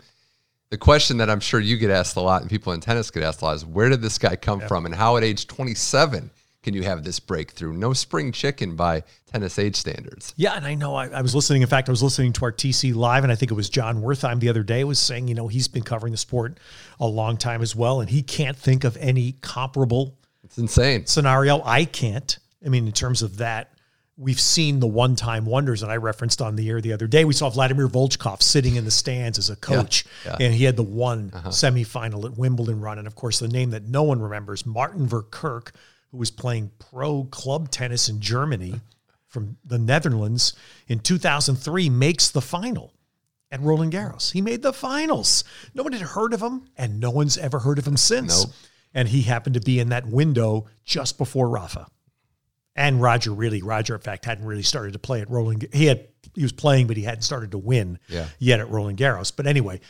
The 0.71 0.79
question 0.79 1.19
that 1.19 1.31
I'm 1.31 1.39
sure 1.39 1.61
you 1.61 1.77
get 1.77 1.91
asked 1.91 2.17
a 2.17 2.21
lot, 2.21 2.41
and 2.41 2.51
people 2.51 2.73
in 2.73 2.81
tennis 2.81 3.13
get 3.13 3.23
asked 3.23 3.43
a 3.43 3.45
lot, 3.45 3.55
is 3.55 3.65
where 3.65 3.89
did 3.89 4.03
this 4.03 4.19
guy 4.19 4.35
come 4.35 4.63
yeah. 4.63 4.67
from, 4.67 4.85
and 4.85 4.97
how 4.97 5.17
at 5.17 5.23
age 5.23 5.47
27 5.47 6.29
can 6.67 6.75
you 6.75 6.83
have 6.83 7.05
this 7.05 7.21
breakthrough? 7.21 7.73
No 7.73 7.93
spring 7.93 8.33
chicken 8.33 8.75
by 8.75 9.05
tennis 9.31 9.57
age 9.57 9.77
standards. 9.77 10.35
Yeah, 10.37 10.55
and 10.55 10.67
I 10.67 10.75
know 10.75 10.97
I, 10.97 11.07
I, 11.07 11.23
was 11.23 11.33
listening. 11.33 11.63
In 11.63 11.69
fact, 11.69 11.89
I 11.89 11.93
was 11.93 12.03
listening 12.03 12.33
to 12.33 12.45
our 12.45 12.51
TC 12.51 12.93
live, 12.93 13.23
and 13.23 13.31
I 13.31 13.37
think 13.37 13.53
it 13.53 13.55
was 13.55 13.71
Jon 13.71 14.03
Wertheim 14.03 14.41
the 14.41 14.49
other 14.49 14.65
day 14.65 14.83
was 14.83 14.99
saying, 14.99 15.29
you 15.29 15.37
know, 15.37 15.47
he's 15.47 15.69
been 15.69 15.85
covering 15.85 16.11
the 16.11 16.17
sport 16.17 16.59
a 16.99 17.07
long 17.07 17.37
time 17.37 17.63
as 17.63 17.77
well, 17.77 18.01
and 18.01 18.11
he 18.11 18.21
can't 18.21 18.57
think 18.57 18.83
of 18.83 18.97
any 18.97 19.37
comparable. 19.43 20.19
It's 20.43 20.59
insane 20.59 21.07
scenario. 21.07 21.63
I 21.63 21.85
can't. 21.85 22.37
I 22.65 22.69
mean, 22.69 22.85
in 22.89 22.93
terms 22.93 23.23
of 23.23 23.37
that, 23.37 23.73
we've 24.17 24.41
seen 24.41 24.81
the 24.81 24.89
one-time 24.89 25.47
wonders 25.47 25.83
that 25.83 25.91
I 25.91 25.99
referenced 25.99 26.43
on 26.43 26.57
the 26.57 26.69
air 26.69 26.81
the 26.81 26.93
other 26.93 27.07
day. 27.07 27.25
We 27.25 27.33
saw 27.33 27.49
Vladimir 27.49 27.87
Volchkov 27.87 28.43
sitting 28.43 28.75
in 28.75 28.85
the 28.85 28.91
stands 28.91 29.39
as 29.39 29.51
a 29.51 29.57
coach, 29.57 30.05
yeah, 30.25 30.37
yeah. 30.41 30.47
and 30.47 30.55
he 30.57 30.65
had 30.65 30.75
the 30.75 30.83
one 30.83 31.31
uh-huh. 31.33 31.51
semifinal 31.51 32.25
at 32.25 32.37
Wimbledon 32.37 32.81
run, 32.81 32.99
and 32.99 33.07
of 33.07 33.15
course, 33.15 33.39
the 33.39 33.47
name 33.47 33.71
that 33.71 33.85
no 33.85 34.03
one 34.03 34.21
remembers, 34.21 34.67
Martin 34.67 35.07
Verkerk 35.07 35.71
who 36.17 36.21
was 36.21 36.31
playing 36.31 36.71
pro 36.79 37.25
club 37.25 37.71
tennis 37.71 38.09
in 38.09 38.21
Germany 38.21 38.81
from 39.27 39.59
the 39.67 39.79
Netherlands 39.79 40.55
in 40.89 40.99
2003, 40.99 41.91
makes 41.91 42.31
the 42.31 42.41
final 42.41 42.95
at 43.51 43.61
Roland 43.61 43.93
Garros. 43.93 44.33
He 44.33 44.41
made 44.41 44.63
the 44.63 44.73
finals. 44.73 45.45
No 45.75 45.83
one 45.83 45.93
had 45.93 46.01
heard 46.01 46.33
of 46.33 46.41
him, 46.41 46.69
and 46.77 47.01
no 47.01 47.11
one's 47.11 47.37
ever 47.37 47.59
heard 47.59 47.79
of 47.79 47.87
him 47.87 47.99
since. 47.99 48.47
Nope. 48.47 48.55
And 48.95 49.09
he 49.09 49.23
happened 49.23 49.55
to 49.55 49.61
be 49.61 49.79
in 49.79 49.91
that 49.91 50.07
window 50.07 50.69
just 50.87 51.19
before 51.19 51.51
Rafa. 51.51 51.87
And 52.75 53.03
Roger 53.03 53.31
really, 53.33 53.61
Roger, 53.61 53.95
in 53.95 54.01
fact, 54.01 54.25
hadn't 54.25 54.47
really 54.47 54.63
started 54.63 54.95
to 54.95 54.99
play 54.99 55.21
at 55.21 55.29
Roland. 55.29 55.69
He 55.71 55.85
had 55.85 56.09
he 56.35 56.43
was 56.43 56.53
playing, 56.53 56.87
but 56.87 56.97
he 56.97 57.03
hadn't 57.03 57.23
started 57.23 57.51
to 57.51 57.59
win 57.59 57.99
yeah. 58.09 58.29
yet 58.39 58.61
at 58.61 58.71
Roland 58.71 58.97
Garros. 58.97 59.33
But 59.35 59.47
anyway, 59.47 59.81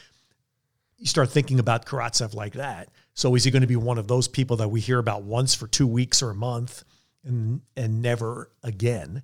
you 0.97 1.07
start 1.07 1.31
thinking 1.31 1.61
about 1.61 1.87
Karatsev 1.87 2.35
like 2.35 2.55
that. 2.55 2.89
So 3.17 3.35
is 3.35 3.45
he 3.45 3.51
going 3.51 3.63
to 3.63 3.67
be 3.67 3.77
one 3.77 3.97
of 3.97 4.07
those 4.07 4.29
people 4.29 4.59
that 4.59 4.69
we 4.69 4.81
hear 4.81 4.99
about 4.99 5.23
once 5.23 5.55
for 5.55 5.67
two 5.67 5.87
weeks 5.87 6.23
or 6.23 6.31
a 6.31 6.35
month 6.35 6.85
and 7.25 7.63
and 7.77 8.03
never 8.03 8.51
again? 8.63 9.23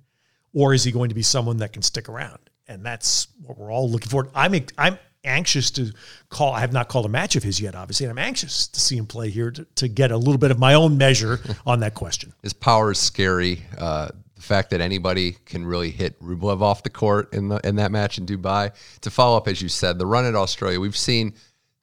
Or 0.51 0.73
is 0.73 0.83
he 0.83 0.91
going 0.91 1.09
to 1.09 1.15
be 1.15 1.21
someone 1.21 1.57
that 1.57 1.73
can 1.73 1.83
stick 1.83 2.09
around? 2.09 2.39
And 2.67 2.83
that's 2.83 3.27
what 3.41 3.57
we're 3.57 3.71
all 3.71 3.89
looking 3.89 4.09
for. 4.09 4.29
I'm 4.33 4.55
I'm 4.79 4.97
anxious 5.23 5.69
to 5.71 5.91
call. 6.29 6.53
I 6.53 6.59
have 6.61 6.73
not 6.73 6.89
called 6.89 7.05
a 7.05 7.09
match 7.09 7.35
of 7.35 7.43
his 7.43 7.61
yet, 7.61 7.75
obviously, 7.75 8.07
and 8.07 8.11
I'm 8.11 8.25
anxious 8.25 8.67
to 8.67 8.79
see 8.79 8.97
him 8.97 9.05
play 9.05 9.29
here 9.29 9.51
to, 9.51 9.63
to 9.75 9.87
get 9.87 10.11
a 10.11 10.17
little 10.17 10.39
bit 10.39 10.49
of 10.49 10.57
my 10.57 10.73
own 10.73 10.97
measure 10.97 11.39
on 11.65 11.79
that 11.81 11.93
question. 11.93 12.33
His 12.41 12.53
power 12.53 12.91
is 12.91 12.99
scary. 12.99 13.61
Uh, 13.77 14.09
the 14.35 14.41
fact 14.41 14.71
that 14.71 14.81
anybody 14.81 15.37
can 15.45 15.65
really 15.65 15.91
hit 15.91 16.19
Rublev 16.19 16.61
off 16.61 16.81
the 16.81 16.89
court 16.89 17.31
in 17.31 17.47
the 17.47 17.59
in 17.63 17.75
that 17.75 17.91
match 17.91 18.17
in 18.17 18.25
Dubai. 18.25 18.71
To 19.01 19.11
follow 19.11 19.37
up, 19.37 19.47
as 19.47 19.61
you 19.61 19.69
said, 19.69 19.99
the 19.99 20.07
run 20.07 20.25
at 20.25 20.33
Australia, 20.33 20.79
we've 20.79 20.97
seen 20.97 21.35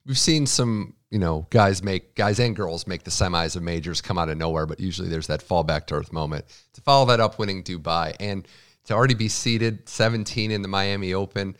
we've 0.05 0.19
seen 0.19 0.45
some 0.45 0.93
you 1.11 1.19
know, 1.19 1.45
guys 1.49 1.83
make 1.83 2.15
guys 2.15 2.39
and 2.39 2.55
girls 2.55 2.87
make 2.87 3.03
the 3.03 3.11
semis 3.11 3.55
of 3.55 3.61
majors 3.61 4.01
come 4.01 4.17
out 4.17 4.29
of 4.29 4.37
nowhere, 4.37 4.65
but 4.65 4.79
usually 4.79 5.09
there's 5.09 5.27
that 5.27 5.41
fall 5.41 5.63
back 5.63 5.85
to 5.87 5.95
earth 5.95 6.11
moment. 6.11 6.45
To 6.73 6.81
follow 6.81 7.05
that 7.07 7.19
up, 7.19 7.37
winning 7.37 7.63
Dubai 7.63 8.15
and 8.19 8.47
to 8.85 8.93
already 8.93 9.13
be 9.13 9.27
seeded 9.27 9.87
17 9.87 10.51
in 10.51 10.61
the 10.61 10.67
Miami 10.67 11.13
Open 11.13 11.55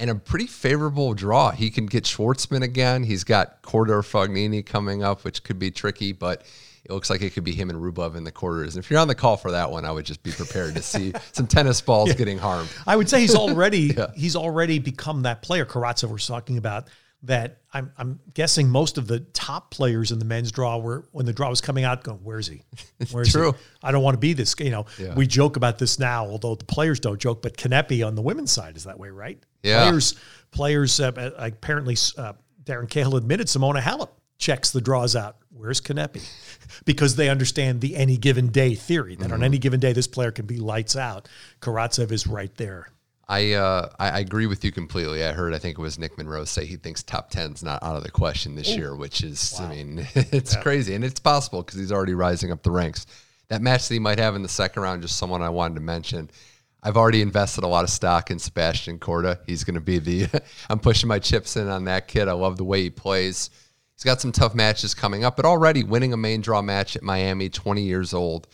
and 0.00 0.10
a 0.10 0.14
pretty 0.16 0.46
favorable 0.46 1.14
draw. 1.14 1.52
He 1.52 1.70
can 1.70 1.86
get 1.86 2.04
Schwartzman 2.04 2.62
again. 2.62 3.04
He's 3.04 3.22
got 3.22 3.62
Korda 3.62 4.02
Fognini 4.02 4.66
coming 4.66 5.04
up, 5.04 5.24
which 5.24 5.44
could 5.44 5.58
be 5.58 5.70
tricky, 5.70 6.12
but 6.12 6.44
it 6.84 6.90
looks 6.90 7.10
like 7.10 7.22
it 7.22 7.34
could 7.34 7.44
be 7.44 7.52
him 7.52 7.70
and 7.70 7.80
Rublev 7.80 8.16
in 8.16 8.24
the 8.24 8.32
quarters. 8.32 8.74
And 8.74 8.84
if 8.84 8.90
you're 8.90 8.98
on 8.98 9.08
the 9.08 9.14
call 9.14 9.36
for 9.36 9.52
that 9.52 9.70
one, 9.70 9.84
I 9.84 9.92
would 9.92 10.06
just 10.06 10.22
be 10.22 10.32
prepared 10.32 10.74
to 10.74 10.82
see 10.82 11.12
some 11.32 11.46
tennis 11.46 11.80
balls 11.80 12.08
yeah. 12.08 12.14
getting 12.16 12.38
harmed. 12.38 12.70
I 12.86 12.96
would 12.96 13.08
say 13.08 13.20
he's 13.20 13.36
already 13.36 13.94
yeah. 13.96 14.08
he's 14.16 14.34
already 14.34 14.78
become 14.78 15.22
that 15.22 15.42
player 15.42 15.64
Karatsev 15.64 16.10
was 16.10 16.26
talking 16.26 16.56
about 16.56 16.88
that 17.24 17.58
I'm, 17.72 17.92
I'm 17.98 18.20
guessing 18.32 18.68
most 18.68 18.96
of 18.96 19.06
the 19.06 19.20
top 19.20 19.70
players 19.70 20.10
in 20.10 20.18
the 20.18 20.24
men's 20.24 20.50
draw 20.50 20.78
were 20.78 21.06
when 21.12 21.26
the 21.26 21.32
draw 21.32 21.50
was 21.50 21.60
coming 21.60 21.84
out 21.84 22.02
going, 22.02 22.20
where's 22.22 22.46
he? 22.46 22.62
Where's 23.10 23.32
True. 23.32 23.52
He? 23.52 23.58
I 23.82 23.92
don't 23.92 24.02
want 24.02 24.14
to 24.14 24.18
be 24.18 24.32
this. 24.32 24.54
You 24.58 24.70
know, 24.70 24.86
yeah. 24.98 25.14
we 25.14 25.26
joke 25.26 25.56
about 25.56 25.78
this 25.78 25.98
now, 25.98 26.26
although 26.26 26.54
the 26.54 26.64
players 26.64 27.00
don't 27.00 27.20
joke, 27.20 27.42
but 27.42 27.56
Kanepi 27.56 28.06
on 28.06 28.14
the 28.14 28.22
women's 28.22 28.52
side 28.52 28.76
is 28.76 28.84
that 28.84 28.98
way, 28.98 29.10
right? 29.10 29.42
Yeah. 29.62 29.82
Players, 29.82 30.14
players 30.50 31.00
uh, 31.00 31.12
uh, 31.16 31.30
apparently 31.38 31.96
uh, 32.16 32.32
Darren 32.64 32.88
Cahill 32.88 33.16
admitted 33.16 33.46
Simona 33.48 33.80
Halep 33.80 34.10
checks 34.38 34.70
the 34.70 34.80
draws 34.80 35.14
out. 35.14 35.36
Where's 35.50 35.80
Kanepi? 35.80 36.26
because 36.84 37.16
they 37.16 37.28
understand 37.28 37.80
the 37.80 37.96
any 37.96 38.16
given 38.16 38.48
day 38.48 38.74
theory 38.74 39.16
that 39.16 39.24
mm-hmm. 39.24 39.34
on 39.34 39.42
any 39.42 39.58
given 39.58 39.80
day, 39.80 39.92
this 39.92 40.06
player 40.06 40.30
can 40.30 40.46
be 40.46 40.56
lights 40.56 40.96
out. 40.96 41.28
Karatsev 41.60 42.10
is 42.12 42.26
right 42.26 42.54
there. 42.56 42.88
I, 43.30 43.52
uh, 43.52 43.88
I, 44.00 44.10
I 44.10 44.18
agree 44.18 44.46
with 44.46 44.64
you 44.64 44.72
completely. 44.72 45.24
I 45.24 45.32
heard 45.32 45.54
I 45.54 45.58
think 45.58 45.78
it 45.78 45.80
was 45.80 46.00
Nick 46.00 46.18
Monroe 46.18 46.44
say 46.44 46.66
he 46.66 46.74
thinks 46.74 47.04
top 47.04 47.30
10's 47.30 47.62
not 47.62 47.80
out 47.80 47.94
of 47.94 48.02
the 48.02 48.10
question 48.10 48.56
this 48.56 48.70
Ooh. 48.70 48.76
year, 48.76 48.96
which 48.96 49.22
is 49.22 49.54
wow. 49.56 49.66
I 49.66 49.68
mean 49.68 49.98
it's 50.14 50.56
yeah. 50.56 50.62
crazy 50.62 50.96
and 50.96 51.04
it's 51.04 51.20
possible 51.20 51.62
because 51.62 51.78
he's 51.78 51.92
already 51.92 52.14
rising 52.14 52.50
up 52.50 52.64
the 52.64 52.72
ranks. 52.72 53.06
That 53.46 53.62
match 53.62 53.86
that 53.86 53.94
he 53.94 54.00
might 54.00 54.18
have 54.18 54.34
in 54.34 54.42
the 54.42 54.48
second 54.48 54.82
round, 54.82 55.02
just 55.02 55.16
someone 55.16 55.42
I 55.42 55.48
wanted 55.48 55.76
to 55.76 55.80
mention. 55.80 56.28
I've 56.82 56.96
already 56.96 57.22
invested 57.22 57.62
a 57.62 57.68
lot 57.68 57.84
of 57.84 57.90
stock 57.90 58.32
in 58.32 58.38
Sebastian 58.40 58.98
Korda. 58.98 59.38
He's 59.46 59.62
going 59.62 59.74
to 59.74 59.80
be 59.80 59.98
the. 59.98 60.42
I'm 60.70 60.80
pushing 60.80 61.08
my 61.08 61.20
chips 61.20 61.56
in 61.56 61.68
on 61.68 61.84
that 61.84 62.08
kid. 62.08 62.26
I 62.26 62.32
love 62.32 62.56
the 62.56 62.64
way 62.64 62.82
he 62.82 62.90
plays. 62.90 63.50
He's 63.94 64.04
got 64.04 64.20
some 64.20 64.32
tough 64.32 64.54
matches 64.54 64.94
coming 64.94 65.24
up, 65.24 65.36
but 65.36 65.44
already 65.44 65.84
winning 65.84 66.12
a 66.14 66.16
main 66.16 66.40
draw 66.40 66.62
match 66.62 66.96
at 66.96 67.02
Miami, 67.02 67.48
20 67.48 67.82
years 67.82 68.14
old. 68.14 68.48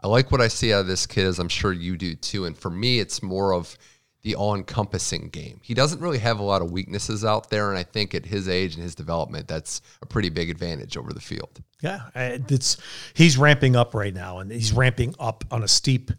I 0.00 0.06
like 0.06 0.30
what 0.30 0.40
I 0.40 0.48
see 0.48 0.72
out 0.72 0.82
of 0.82 0.86
this 0.86 1.06
kid, 1.06 1.26
as 1.26 1.38
I'm 1.38 1.48
sure 1.48 1.72
you 1.72 1.96
do 1.96 2.14
too. 2.14 2.44
And 2.44 2.56
for 2.56 2.70
me, 2.70 3.00
it's 3.00 3.22
more 3.22 3.52
of 3.52 3.76
the 4.24 4.34
all 4.34 4.54
encompassing 4.54 5.28
game. 5.28 5.60
He 5.62 5.74
doesn't 5.74 6.00
really 6.00 6.18
have 6.18 6.40
a 6.40 6.42
lot 6.42 6.62
of 6.62 6.72
weaknesses 6.72 7.24
out 7.26 7.50
there. 7.50 7.68
And 7.68 7.78
I 7.78 7.82
think 7.82 8.14
at 8.14 8.24
his 8.24 8.48
age 8.48 8.74
and 8.74 8.82
his 8.82 8.94
development, 8.94 9.46
that's 9.46 9.82
a 10.00 10.06
pretty 10.06 10.30
big 10.30 10.48
advantage 10.50 10.96
over 10.96 11.12
the 11.12 11.20
field. 11.20 11.62
Yeah. 11.82 12.08
It's, 12.14 12.78
he's 13.12 13.36
ramping 13.36 13.76
up 13.76 13.94
right 13.94 14.14
now, 14.14 14.38
and 14.38 14.50
he's 14.50 14.72
ramping 14.72 15.14
up 15.20 15.44
on 15.50 15.62
a 15.62 15.68
steep 15.68 16.10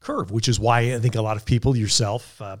curve, 0.00 0.30
which 0.30 0.48
is 0.48 0.58
why 0.58 0.94
I 0.94 0.98
think 0.98 1.14
a 1.14 1.22
lot 1.22 1.36
of 1.36 1.44
people, 1.44 1.76
yourself, 1.76 2.40
uh, 2.40 2.56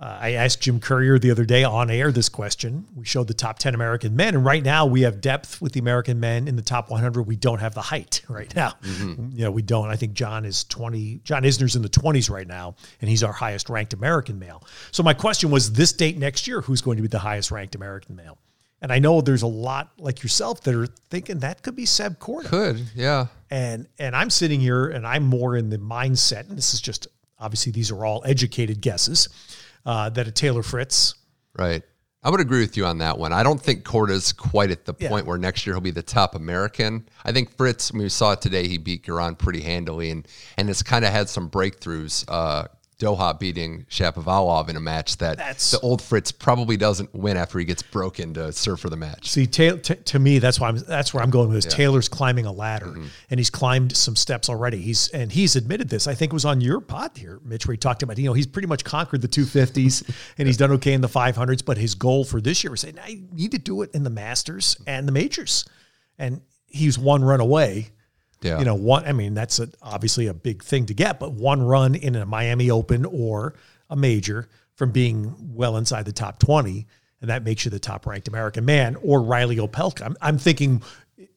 uh, 0.00 0.18
I 0.18 0.32
asked 0.32 0.62
Jim 0.62 0.80
Courier 0.80 1.18
the 1.18 1.30
other 1.30 1.44
day 1.44 1.62
on 1.62 1.90
air 1.90 2.10
this 2.10 2.30
question. 2.30 2.86
We 2.96 3.04
showed 3.04 3.28
the 3.28 3.34
top 3.34 3.58
10 3.58 3.74
American 3.74 4.16
men, 4.16 4.34
and 4.34 4.42
right 4.42 4.62
now 4.62 4.86
we 4.86 5.02
have 5.02 5.20
depth 5.20 5.60
with 5.60 5.74
the 5.74 5.80
American 5.80 6.18
men 6.18 6.48
in 6.48 6.56
the 6.56 6.62
top 6.62 6.90
100. 6.90 7.24
We 7.24 7.36
don't 7.36 7.58
have 7.58 7.74
the 7.74 7.82
height 7.82 8.22
right 8.28 8.54
now. 8.56 8.72
Mm-hmm. 8.82 9.36
You 9.36 9.44
know, 9.44 9.50
we 9.50 9.60
don't. 9.60 9.90
I 9.90 9.96
think 9.96 10.14
John 10.14 10.46
is 10.46 10.64
20, 10.64 11.20
John 11.22 11.42
Isner's 11.42 11.76
in 11.76 11.82
the 11.82 11.90
20s 11.90 12.30
right 12.30 12.46
now, 12.46 12.76
and 13.02 13.10
he's 13.10 13.22
our 13.22 13.32
highest 13.32 13.68
ranked 13.68 13.92
American 13.92 14.38
male. 14.38 14.64
So 14.90 15.02
my 15.02 15.12
question 15.12 15.50
was 15.50 15.74
this 15.74 15.92
date 15.92 16.16
next 16.16 16.48
year, 16.48 16.62
who's 16.62 16.80
going 16.80 16.96
to 16.96 17.02
be 17.02 17.08
the 17.08 17.18
highest 17.18 17.50
ranked 17.50 17.74
American 17.74 18.16
male? 18.16 18.38
And 18.80 18.90
I 18.90 19.00
know 19.00 19.20
there's 19.20 19.42
a 19.42 19.46
lot 19.46 19.90
like 19.98 20.22
yourself 20.22 20.62
that 20.62 20.74
are 20.74 20.86
thinking 21.10 21.40
that 21.40 21.62
could 21.62 21.76
be 21.76 21.84
Seb 21.84 22.18
Korda. 22.18 22.46
Could, 22.46 22.90
yeah. 22.94 23.26
And 23.50 23.86
and 23.98 24.16
I'm 24.16 24.30
sitting 24.30 24.60
here 24.60 24.88
and 24.88 25.06
I'm 25.06 25.24
more 25.24 25.54
in 25.54 25.68
the 25.68 25.76
mindset, 25.76 26.48
and 26.48 26.56
this 26.56 26.72
is 26.72 26.80
just 26.80 27.06
obviously 27.38 27.72
these 27.72 27.90
are 27.90 28.06
all 28.06 28.22
educated 28.24 28.80
guesses 28.80 29.28
uh, 29.86 30.10
that 30.10 30.28
a 30.28 30.32
Taylor 30.32 30.62
Fritz. 30.62 31.14
Right. 31.56 31.82
I 32.22 32.28
would 32.28 32.40
agree 32.40 32.60
with 32.60 32.76
you 32.76 32.84
on 32.84 32.98
that 32.98 33.18
one. 33.18 33.32
I 33.32 33.42
don't 33.42 33.60
think 33.60 33.82
Korda's 33.82 34.32
quite 34.32 34.70
at 34.70 34.84
the 34.84 34.94
yeah. 34.98 35.08
point 35.08 35.26
where 35.26 35.38
next 35.38 35.66
year 35.66 35.74
he'll 35.74 35.80
be 35.80 35.90
the 35.90 36.02
top 36.02 36.34
American. 36.34 37.08
I 37.24 37.32
think 37.32 37.56
Fritz, 37.56 37.92
we 37.92 38.08
saw 38.10 38.32
it 38.32 38.42
today, 38.42 38.68
he 38.68 38.76
beat 38.76 39.04
Giron 39.04 39.38
pretty 39.38 39.62
handily 39.62 40.10
and 40.10 40.28
and 40.58 40.68
has 40.68 40.82
kind 40.82 41.04
of 41.04 41.12
had 41.12 41.30
some 41.30 41.48
breakthroughs. 41.48 42.26
Uh, 42.28 42.64
Doha 43.00 43.36
beating 43.36 43.86
Shapovalov 43.88 44.68
in 44.68 44.76
a 44.76 44.80
match 44.80 45.16
that 45.16 45.38
that's, 45.38 45.70
the 45.70 45.80
old 45.80 46.02
Fritz 46.02 46.30
probably 46.30 46.76
doesn't 46.76 47.14
win 47.14 47.38
after 47.38 47.58
he 47.58 47.64
gets 47.64 47.82
broken 47.82 48.34
to 48.34 48.52
serve 48.52 48.78
for 48.78 48.90
the 48.90 48.96
match. 48.96 49.30
See, 49.30 49.46
ta- 49.46 49.78
t- 49.82 49.94
to 49.94 50.18
me, 50.18 50.38
that's 50.38 50.60
why 50.60 50.68
I'm 50.68 50.76
that's 50.76 51.14
where 51.14 51.22
I'm 51.22 51.30
going 51.30 51.48
with 51.48 51.56
this. 51.56 51.64
Yeah. 51.64 51.78
Taylor's 51.78 52.10
climbing 52.10 52.44
a 52.44 52.52
ladder, 52.52 52.86
mm-hmm. 52.86 53.06
and 53.30 53.40
he's 53.40 53.48
climbed 53.48 53.96
some 53.96 54.16
steps 54.16 54.50
already. 54.50 54.82
He's 54.82 55.08
and 55.08 55.32
he's 55.32 55.56
admitted 55.56 55.88
this. 55.88 56.06
I 56.06 56.14
think 56.14 56.32
it 56.32 56.34
was 56.34 56.44
on 56.44 56.60
your 56.60 56.80
pod 56.80 57.16
here, 57.16 57.40
Mitch, 57.42 57.66
where 57.66 57.72
he 57.72 57.78
talked 57.78 58.02
about 58.02 58.18
you 58.18 58.26
know 58.26 58.34
he's 58.34 58.46
pretty 58.46 58.68
much 58.68 58.84
conquered 58.84 59.22
the 59.22 59.28
250s 59.28 60.08
and 60.38 60.46
he's 60.46 60.58
done 60.58 60.70
okay 60.72 60.92
in 60.92 61.00
the 61.00 61.08
500s. 61.08 61.64
But 61.64 61.78
his 61.78 61.94
goal 61.94 62.24
for 62.24 62.38
this 62.38 62.62
year 62.62 62.70
was 62.70 62.82
saying 62.82 62.98
I 63.02 63.22
need 63.32 63.52
to 63.52 63.58
do 63.58 63.80
it 63.80 63.90
in 63.94 64.04
the 64.04 64.10
Masters 64.10 64.76
and 64.86 65.08
the 65.08 65.12
majors, 65.12 65.64
and 66.18 66.42
he's 66.66 66.98
one 66.98 67.24
run 67.24 67.40
away 67.40 67.92
yeah. 68.42 68.58
You 68.58 68.64
know, 68.64 68.74
one, 68.74 69.04
I 69.04 69.12
mean, 69.12 69.34
that's 69.34 69.58
a, 69.58 69.68
obviously 69.82 70.26
a 70.26 70.34
big 70.34 70.62
thing 70.62 70.86
to 70.86 70.94
get, 70.94 71.20
but 71.20 71.32
one 71.32 71.62
run 71.62 71.94
in 71.94 72.16
a 72.16 72.24
Miami 72.24 72.70
Open 72.70 73.04
or 73.04 73.54
a 73.90 73.96
major 73.96 74.48
from 74.74 74.92
being 74.92 75.34
well 75.54 75.76
inside 75.76 76.06
the 76.06 76.12
top 76.12 76.38
20, 76.38 76.86
and 77.20 77.30
that 77.30 77.44
makes 77.44 77.64
you 77.64 77.70
the 77.70 77.78
top 77.78 78.06
ranked 78.06 78.28
American 78.28 78.64
man, 78.64 78.96
or 79.02 79.20
Reilly 79.20 79.56
Opelka. 79.56 80.06
I'm, 80.06 80.16
I'm 80.22 80.38
thinking 80.38 80.82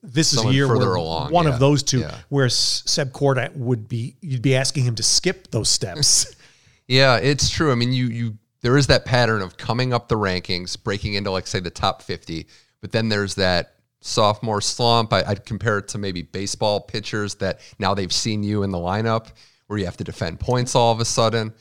this 0.02 0.32
is 0.32 0.38
Someone 0.38 0.54
a 0.54 0.56
year 0.56 0.68
where 0.68 0.94
along, 0.94 1.30
one 1.30 1.46
yeah. 1.46 1.52
of 1.52 1.60
those 1.60 1.82
two, 1.82 2.00
yeah. 2.00 2.16
where 2.30 2.48
Seb 2.48 3.12
Korda 3.12 3.54
would 3.54 3.86
be, 3.86 4.16
you'd 4.22 4.40
be 4.40 4.56
asking 4.56 4.84
him 4.84 4.94
to 4.94 5.02
skip 5.02 5.50
those 5.50 5.68
steps. 5.68 6.34
yeah, 6.88 7.16
it's 7.16 7.50
true. 7.50 7.70
I 7.70 7.74
mean, 7.74 7.92
you, 7.92 8.06
you, 8.06 8.38
there 8.62 8.78
is 8.78 8.86
that 8.86 9.04
pattern 9.04 9.42
of 9.42 9.58
coming 9.58 9.92
up 9.92 10.08
the 10.08 10.16
rankings, 10.16 10.82
breaking 10.82 11.14
into, 11.14 11.30
like, 11.30 11.46
say, 11.46 11.60
the 11.60 11.70
top 11.70 12.00
50, 12.00 12.46
but 12.80 12.92
then 12.92 13.10
there's 13.10 13.34
that 13.34 13.73
sophomore 14.04 14.60
slump. 14.60 15.12
I, 15.12 15.22
would 15.28 15.46
compare 15.46 15.78
it 15.78 15.88
to 15.88 15.98
maybe 15.98 16.22
baseball 16.22 16.80
pitchers 16.80 17.36
that 17.36 17.60
now 17.78 17.94
they've 17.94 18.12
seen 18.12 18.42
you 18.42 18.62
in 18.62 18.70
the 18.70 18.78
lineup 18.78 19.28
where 19.66 19.78
you 19.78 19.86
have 19.86 19.96
to 19.96 20.04
defend 20.04 20.38
points 20.38 20.74
all 20.74 20.92
of 20.92 21.00
a 21.00 21.04
sudden. 21.04 21.54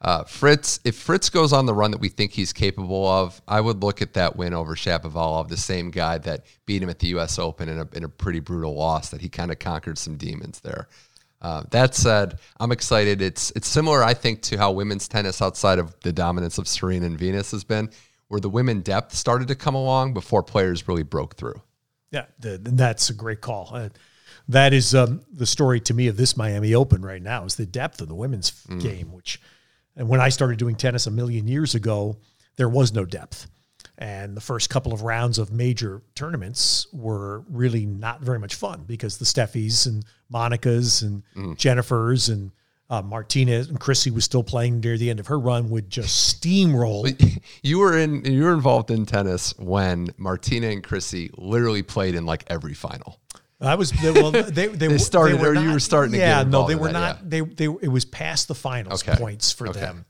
Uh, 0.00 0.22
Fritz, 0.22 0.78
if 0.84 0.94
Fritz 0.94 1.28
goes 1.28 1.52
on 1.52 1.66
the 1.66 1.74
run 1.74 1.90
that 1.90 2.00
we 2.00 2.08
think 2.08 2.30
he's 2.30 2.52
capable 2.52 3.04
of, 3.08 3.42
I 3.48 3.60
would 3.60 3.82
look 3.82 4.00
at 4.00 4.14
that 4.14 4.36
win 4.36 4.54
over 4.54 4.76
Shapovalov, 4.76 5.48
the 5.48 5.56
same 5.56 5.90
guy 5.90 6.18
that 6.18 6.44
beat 6.66 6.84
him 6.84 6.88
at 6.88 7.00
the 7.00 7.08
U.S. 7.08 7.36
Open 7.36 7.68
in 7.68 7.80
a, 7.80 7.88
in 7.92 8.04
a 8.04 8.08
pretty 8.08 8.38
brutal 8.38 8.76
loss. 8.76 9.10
That 9.10 9.20
he 9.20 9.28
kind 9.28 9.50
of 9.50 9.58
conquered 9.58 9.98
some 9.98 10.16
demons 10.16 10.60
there. 10.60 10.86
Uh, 11.42 11.64
that 11.72 11.96
said, 11.96 12.38
I'm 12.60 12.70
excited. 12.70 13.20
It's 13.20 13.50
it's 13.56 13.66
similar, 13.66 14.04
I 14.04 14.14
think, 14.14 14.42
to 14.42 14.56
how 14.56 14.70
women's 14.70 15.08
tennis 15.08 15.42
outside 15.42 15.80
of 15.80 15.98
the 16.00 16.12
dominance 16.12 16.58
of 16.58 16.68
Serena 16.68 17.06
and 17.06 17.18
Venus 17.18 17.50
has 17.50 17.64
been, 17.64 17.90
where 18.28 18.40
the 18.40 18.48
women 18.48 18.82
depth 18.82 19.16
started 19.16 19.48
to 19.48 19.56
come 19.56 19.74
along 19.74 20.14
before 20.14 20.44
players 20.44 20.86
really 20.86 21.02
broke 21.02 21.34
through. 21.34 21.60
Yeah, 22.10 22.26
the, 22.38 22.58
that's 22.58 23.10
a 23.10 23.14
great 23.14 23.40
call. 23.40 23.70
Uh, 23.72 23.88
that 24.48 24.72
is 24.72 24.94
um, 24.94 25.20
the 25.32 25.46
story 25.46 25.80
to 25.80 25.94
me 25.94 26.08
of 26.08 26.16
this 26.16 26.36
Miami 26.36 26.74
Open 26.74 27.02
right 27.02 27.22
now 27.22 27.44
is 27.44 27.56
the 27.56 27.66
depth 27.66 28.00
of 28.00 28.08
the 28.08 28.14
women's 28.14 28.50
mm. 28.66 28.80
game, 28.80 29.12
which 29.12 29.40
and 29.96 30.08
when 30.08 30.20
I 30.20 30.28
started 30.28 30.58
doing 30.58 30.76
tennis 30.76 31.06
a 31.06 31.10
million 31.10 31.48
years 31.48 31.74
ago, 31.74 32.16
there 32.56 32.68
was 32.68 32.92
no 32.92 33.04
depth. 33.04 33.48
And 33.98 34.36
the 34.36 34.40
first 34.40 34.70
couple 34.70 34.92
of 34.92 35.02
rounds 35.02 35.38
of 35.38 35.50
major 35.50 36.02
tournaments 36.14 36.86
were 36.92 37.40
really 37.50 37.84
not 37.84 38.20
very 38.20 38.38
much 38.38 38.54
fun 38.54 38.84
because 38.86 39.18
the 39.18 39.24
Steffies 39.24 39.86
and 39.86 40.04
Monica's 40.28 41.02
and 41.02 41.24
mm. 41.36 41.56
Jennifer's 41.56 42.28
and 42.28 42.52
uh, 42.90 43.02
Martinez 43.02 43.68
and 43.68 43.78
Chrissy 43.78 44.10
was 44.10 44.24
still 44.24 44.42
playing 44.42 44.80
near 44.80 44.96
the 44.96 45.10
end 45.10 45.20
of 45.20 45.26
her 45.26 45.38
run 45.38 45.68
would 45.70 45.90
just 45.90 46.40
steamroll. 46.40 47.08
You 47.62 47.78
were 47.80 47.98
in 47.98 48.24
you 48.24 48.44
were 48.44 48.52
involved 48.52 48.90
in 48.90 49.04
tennis 49.04 49.54
when 49.58 50.08
Martina 50.16 50.68
and 50.68 50.82
Chrissy 50.82 51.30
literally 51.36 51.82
played 51.82 52.14
in 52.14 52.24
like 52.24 52.44
every 52.48 52.74
final. 52.74 53.20
I 53.60 53.74
was 53.74 53.92
well. 54.02 54.30
They 54.30 54.42
they, 54.42 54.66
they 54.68 54.98
started, 54.98 55.40
they 55.40 55.46
or 55.46 55.54
not, 55.54 55.64
you 55.64 55.72
were 55.72 55.80
starting 55.80 56.12
to 56.12 56.18
yeah, 56.18 56.44
no, 56.44 56.66
they 56.66 56.76
were 56.76 56.88
that, 56.88 56.92
not. 56.92 57.16
Yeah. 57.16 57.22
They 57.24 57.40
they 57.40 57.64
it 57.82 57.88
was 57.88 58.04
past 58.04 58.48
the 58.48 58.54
finals 58.54 59.06
okay. 59.06 59.18
points 59.18 59.52
for 59.52 59.68
okay. 59.68 59.80
them. 59.80 60.06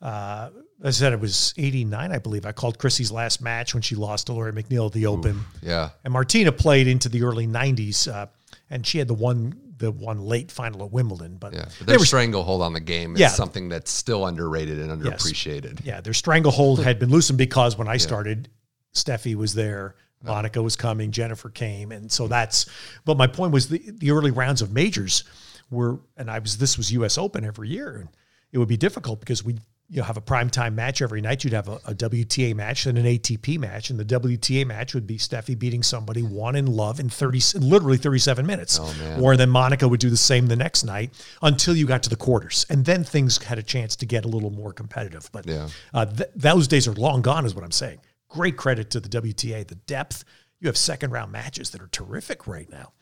Uh, 0.00 0.50
I 0.84 0.90
said 0.90 1.12
it 1.12 1.20
was 1.20 1.54
89, 1.56 2.10
I 2.10 2.18
believe. 2.18 2.44
I 2.44 2.50
called 2.50 2.78
Chrissy's 2.78 3.12
last 3.12 3.40
match 3.40 3.72
when 3.72 3.82
she 3.82 3.94
lost 3.94 4.26
to 4.26 4.32
Lori 4.32 4.52
McNeil 4.52 4.86
at 4.86 4.92
the 4.92 5.06
Open. 5.06 5.36
Oof, 5.36 5.58
yeah. 5.62 5.90
And 6.02 6.12
Martina 6.12 6.50
played 6.50 6.88
into 6.88 7.08
the 7.08 7.22
early 7.22 7.46
90s, 7.46 8.12
uh, 8.12 8.26
and 8.68 8.84
she 8.84 8.98
had 8.98 9.06
the 9.06 9.14
one 9.14 9.71
the 9.82 9.90
one 9.90 10.20
late 10.20 10.52
final 10.52 10.84
at 10.84 10.92
Wimbledon. 10.92 11.38
But, 11.38 11.54
yeah, 11.54 11.64
but 11.78 11.88
their 11.88 11.98
were, 11.98 12.04
stranglehold 12.06 12.62
on 12.62 12.72
the 12.72 12.80
game 12.80 13.14
is 13.14 13.20
yeah. 13.20 13.28
something 13.28 13.68
that's 13.68 13.90
still 13.90 14.26
underrated 14.26 14.78
and 14.78 15.02
underappreciated. 15.02 15.80
Yes. 15.80 15.84
Yeah, 15.84 16.00
their 16.00 16.14
stranglehold 16.14 16.82
had 16.82 17.00
been 17.00 17.10
loosened 17.10 17.36
because 17.38 17.76
when 17.76 17.88
I 17.88 17.98
started. 17.98 18.48
Steffi 18.94 19.34
was 19.34 19.54
there. 19.54 19.94
Monica 20.22 20.60
was 20.62 20.76
coming, 20.76 21.10
Jennifer 21.10 21.48
came, 21.48 21.90
and 21.92 22.12
so 22.12 22.28
that's. 22.28 22.66
But 23.06 23.16
my 23.16 23.26
point 23.26 23.52
was 23.52 23.68
the 23.68 23.82
the 23.90 24.10
early 24.10 24.30
rounds 24.30 24.60
of 24.60 24.70
majors 24.70 25.24
were, 25.70 25.98
and 26.16 26.30
I 26.30 26.38
was 26.38 26.58
this 26.58 26.76
was 26.76 26.92
U.S. 26.92 27.18
Open 27.18 27.44
every 27.44 27.70
year, 27.70 27.96
and 27.96 28.08
it 28.52 28.58
would 28.58 28.68
be 28.68 28.76
difficult 28.76 29.18
because 29.18 29.42
we 29.42 29.56
you 29.88 29.98
know, 29.98 30.04
have 30.04 30.16
a 30.16 30.22
prime 30.22 30.48
time 30.48 30.74
match 30.74 31.02
every 31.02 31.20
night. 31.20 31.44
You'd 31.44 31.52
have 31.52 31.68
a, 31.68 31.74
a, 31.84 31.94
WTA 31.94 32.54
match 32.54 32.86
and 32.86 32.96
an 32.96 33.04
ATP 33.04 33.58
match, 33.58 33.90
and 33.90 34.00
the 34.00 34.04
WTA 34.04 34.66
match 34.66 34.94
would 34.94 35.06
be 35.06 35.18
Steffi 35.18 35.58
beating 35.58 35.82
somebody 35.82 36.22
one 36.22 36.56
in 36.56 36.66
love 36.66 36.98
in 36.98 37.10
thirty, 37.10 37.40
literally 37.58 37.98
thirty-seven 37.98 38.46
minutes. 38.46 38.78
Oh, 38.80 39.18
or 39.20 39.36
then 39.36 39.50
Monica 39.50 39.86
would 39.86 40.00
do 40.00 40.08
the 40.08 40.16
same 40.16 40.46
the 40.46 40.56
next 40.56 40.84
night 40.84 41.12
until 41.42 41.76
you 41.76 41.86
got 41.86 42.02
to 42.04 42.10
the 42.10 42.16
quarters, 42.16 42.64
and 42.70 42.84
then 42.84 43.04
things 43.04 43.42
had 43.42 43.58
a 43.58 43.62
chance 43.62 43.94
to 43.96 44.06
get 44.06 44.24
a 44.24 44.28
little 44.28 44.50
more 44.50 44.72
competitive. 44.72 45.28
But 45.30 45.46
yeah. 45.46 45.68
uh, 45.92 46.06
th- 46.06 46.30
those 46.34 46.68
days 46.68 46.88
are 46.88 46.94
long 46.94 47.20
gone, 47.20 47.44
is 47.44 47.54
what 47.54 47.64
I'm 47.64 47.70
saying. 47.70 47.98
Great 48.28 48.56
credit 48.56 48.90
to 48.90 49.00
the 49.00 49.08
WTA, 49.08 49.66
the 49.66 49.74
depth. 49.74 50.24
You 50.60 50.68
have 50.68 50.76
second 50.78 51.10
round 51.10 51.32
matches 51.32 51.70
that 51.70 51.82
are 51.82 51.88
terrific 51.88 52.46
right 52.46 52.70
now, 52.70 52.92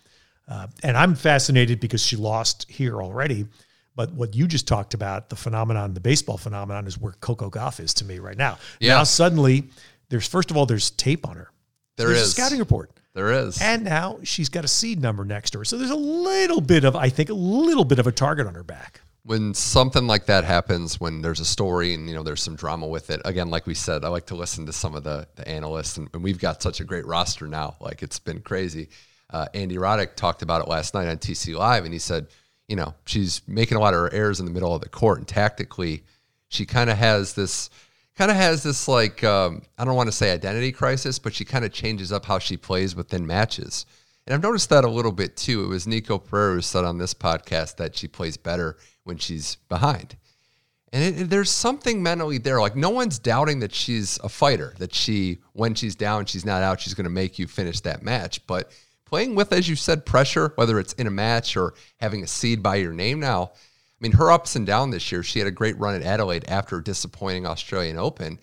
uh, 0.49 0.67
and 0.83 0.97
I'm 0.97 1.15
fascinated 1.15 1.79
because 1.79 2.05
she 2.05 2.17
lost 2.17 2.69
here 2.69 3.01
already 3.01 3.47
but 4.01 4.15
what 4.15 4.35
you 4.35 4.47
just 4.47 4.67
talked 4.67 4.95
about, 4.95 5.29
the 5.29 5.37
phenomenon, 5.37 5.93
the 5.93 6.01
baseball 6.01 6.39
phenomenon, 6.39 6.87
is 6.87 6.99
where 6.99 7.13
Coco 7.21 7.51
Gauff 7.51 7.81
is 7.81 7.93
to 7.93 8.07
me 8.07 8.19
right 8.19 8.39
now. 8.39 8.57
Yeah. 8.79 8.95
Now 8.95 9.03
suddenly, 9.03 9.65
there's 10.09 10.27
first 10.27 10.51
of 10.51 10.57
all, 10.57 10.65
there's 10.65 10.91
tape 10.93 11.29
on 11.29 11.37
her. 11.37 11.51
There 11.99 12.07
there's 12.07 12.23
is. 12.23 12.29
a 12.29 12.31
scouting 12.31 12.61
report. 12.61 12.93
There 13.13 13.31
is. 13.31 13.61
And 13.61 13.85
now 13.85 14.19
she's 14.23 14.49
got 14.49 14.65
a 14.65 14.69
seed 14.69 15.03
number 15.03 15.23
next 15.27 15.51
to 15.51 15.59
her. 15.59 15.67
So 15.67 15.77
there's 15.77 15.91
a 15.91 15.97
little 15.97 16.63
bit 16.63 16.85
of, 16.85 16.97
I 16.97 17.11
think, 17.11 17.29
a 17.29 17.35
little 17.35 17.85
bit 17.85 17.99
of 17.99 18.07
a 18.07 18.13
target 18.13 18.47
on 18.47 18.55
her 18.55 18.63
back. 18.63 19.03
When 19.25 19.53
something 19.53 20.07
like 20.07 20.25
that 20.25 20.45
happens, 20.45 20.99
when 20.99 21.21
there's 21.21 21.41
a 21.41 21.45
story 21.45 21.93
and 21.93 22.09
you 22.09 22.15
know 22.15 22.23
there's 22.23 22.43
some 22.43 22.57
drama 22.57 22.87
with 22.87 23.11
it, 23.11 23.21
again, 23.27 23.51
like 23.51 23.67
we 23.67 23.75
said, 23.75 24.03
I 24.03 24.09
like 24.09 24.25
to 24.29 24.35
listen 24.35 24.65
to 24.65 24.73
some 24.73 24.95
of 24.95 25.05
the, 25.05 25.29
the 25.35 25.47
analysts, 25.47 25.99
and, 25.99 26.09
and 26.15 26.25
we've 26.25 26.41
got 26.41 26.63
such 26.63 26.81
a 26.81 26.85
great 26.85 27.05
roster 27.05 27.47
now. 27.47 27.77
Like 27.81 28.03
it's 28.03 28.19
been 28.19 28.41
crazy. 28.41 28.89
Uh, 29.29 29.45
Andy 29.53 29.77
Roddick 29.77 30.17
talked 30.17 30.41
about 30.41 30.63
it 30.63 30.69
last 30.69 30.95
night 30.95 31.07
on 31.07 31.19
TC 31.19 31.55
Live, 31.55 31.85
and 31.85 31.93
he 31.93 31.99
said 32.01 32.29
you 32.71 32.77
know, 32.77 32.95
she's 33.05 33.43
making 33.49 33.77
a 33.77 33.81
lot 33.81 33.95
of 33.95 34.01
her 34.01 34.15
errors 34.15 34.39
in 34.39 34.47
the 34.47 34.53
middle 34.53 34.73
of 34.73 34.81
the 34.81 34.89
court, 34.89 35.19
and 35.19 35.27
tactically, 35.27 36.05
she 36.47 36.65
kind 36.65 36.89
of 36.89 36.97
has 36.97 37.35
this 37.35 37.69
kind 38.17 38.31
of 38.31 38.37
has 38.37 38.63
this 38.63 38.87
like 38.87 39.25
um, 39.25 39.63
I 39.77 39.85
don't 39.85 39.97
want 39.97 40.07
to 40.07 40.13
say 40.13 40.33
identity 40.33 40.71
crisis, 40.71 41.19
but 41.19 41.35
she 41.35 41.45
kind 41.45 41.65
of 41.65 41.73
changes 41.73 42.13
up 42.13 42.25
how 42.25 42.39
she 42.39 42.57
plays 42.57 42.95
within 42.95 43.27
matches. 43.27 43.87
And 44.25 44.35
I've 44.35 44.43
noticed 44.43 44.71
that 44.71 44.85
a 44.85 44.89
little 44.89 45.11
bit 45.11 45.37
too. 45.37 45.65
It 45.65 45.67
was 45.67 45.89
Nico 45.89 46.17
Pereira 46.19 46.55
who 46.55 46.61
said 46.61 46.85
on 46.85 46.99
this 46.99 47.13
podcast 47.13 47.77
that 47.79 47.97
she 47.97 48.07
plays 48.07 48.37
better 48.37 48.77
when 49.03 49.17
she's 49.17 49.57
behind. 49.69 50.17
And 50.93 51.03
it, 51.03 51.23
it, 51.23 51.31
there's 51.31 51.51
something 51.51 52.01
mentally 52.01 52.39
there. 52.39 52.61
Like 52.61 52.77
no 52.77 52.91
one's 52.91 53.19
doubting 53.19 53.59
that 53.61 53.75
she's 53.75 54.21
a 54.23 54.29
fighter, 54.29 54.75
that 54.79 54.95
she, 54.95 55.41
when 55.55 55.75
she's 55.75 55.97
down, 55.97 56.27
she's 56.27 56.45
not 56.45 56.63
out, 56.63 56.81
she's 56.81 56.95
going 56.95 57.05
to 57.05 57.11
make 57.11 57.39
you 57.39 57.49
finish 57.49 57.81
that 57.81 58.05
match. 58.05 58.47
But 58.47 58.71
playing 59.11 59.35
with, 59.35 59.53
as 59.53 59.69
you 59.69 59.75
said, 59.75 60.07
pressure, 60.07 60.53
whether 60.55 60.79
it's 60.79 60.93
in 60.95 61.09
a 61.09 61.11
match 61.11 61.57
or 61.57 61.75
having 61.99 62.23
a 62.23 62.27
seed 62.29 62.63
by 62.63 62.77
your 62.77 62.93
name 62.93 63.19
now. 63.19 63.51
I 63.53 63.99
mean, 64.01 64.13
her 64.13 64.31
ups 64.31 64.55
and 64.55 64.65
downs 64.65 64.95
this 64.95 65.11
year. 65.11 65.25
She 65.25 65.41
had 65.41 65.49
a 65.49 65.51
great 65.53 65.77
run 65.79 65.97
at 65.97 66.03
Adelaide 66.03 66.45
after 66.49 66.79
a 66.79 66.85
disappointing 66.85 67.45
Australian 67.45 67.99
Open. 67.99 68.39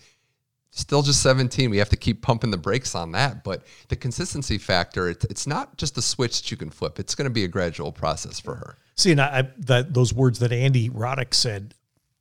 Still 0.70 1.02
just 1.02 1.22
17. 1.22 1.70
We 1.70 1.78
have 1.78 1.88
to 1.88 1.96
keep 1.96 2.20
pumping 2.20 2.50
the 2.50 2.58
brakes 2.58 2.94
on 2.94 3.12
that. 3.12 3.42
But 3.42 3.64
the 3.88 3.96
consistency 3.96 4.58
factor, 4.58 5.08
it's, 5.08 5.24
it's 5.24 5.46
not 5.46 5.78
just 5.78 5.96
a 5.96 6.02
switch 6.02 6.42
that 6.42 6.50
you 6.50 6.58
can 6.58 6.70
flip. 6.70 7.00
It's 7.00 7.14
going 7.14 7.24
to 7.24 7.30
be 7.30 7.44
a 7.44 7.48
gradual 7.48 7.90
process 7.90 8.38
for 8.38 8.54
her. 8.54 8.76
See, 8.94 9.10
and 9.10 9.20
I, 9.20 9.48
that 9.56 9.94
those 9.94 10.12
words 10.12 10.38
that 10.40 10.52
Andy 10.52 10.90
Roddick 10.90 11.32
said 11.32 11.74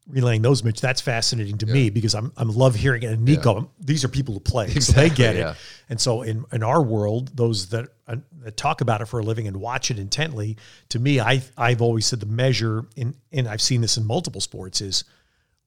relaying 0.07 0.41
those, 0.41 0.63
Mitch, 0.63 0.81
that's 0.81 1.01
fascinating 1.01 1.57
to 1.59 1.65
yeah. 1.65 1.73
me 1.73 1.89
because 1.89 2.15
I'm 2.15 2.31
I'm 2.37 2.49
love 2.49 2.75
hearing 2.75 3.03
it. 3.03 3.11
And 3.11 3.25
Nico, 3.25 3.59
yeah. 3.59 3.65
these 3.79 4.03
are 4.03 4.07
people 4.07 4.33
who 4.33 4.39
play, 4.39 4.65
exactly, 4.65 4.81
so 4.81 4.91
they 4.93 5.09
get 5.09 5.35
yeah. 5.35 5.51
it. 5.51 5.57
And 5.89 5.99
so 5.99 6.21
in 6.21 6.45
in 6.51 6.63
our 6.63 6.81
world, 6.81 7.35
those 7.35 7.69
that, 7.69 7.89
uh, 8.07 8.17
that 8.39 8.57
talk 8.57 8.81
about 8.81 9.01
it 9.01 9.05
for 9.05 9.19
a 9.19 9.23
living 9.23 9.47
and 9.47 9.57
watch 9.57 9.91
it 9.91 9.99
intently, 9.99 10.57
to 10.89 10.99
me, 10.99 11.19
I 11.19 11.41
I've 11.57 11.81
always 11.81 12.05
said 12.05 12.19
the 12.19 12.25
measure 12.25 12.85
in 12.95 13.15
and 13.31 13.47
I've 13.47 13.61
seen 13.61 13.81
this 13.81 13.97
in 13.97 14.05
multiple 14.05 14.41
sports 14.41 14.81
is 14.81 15.03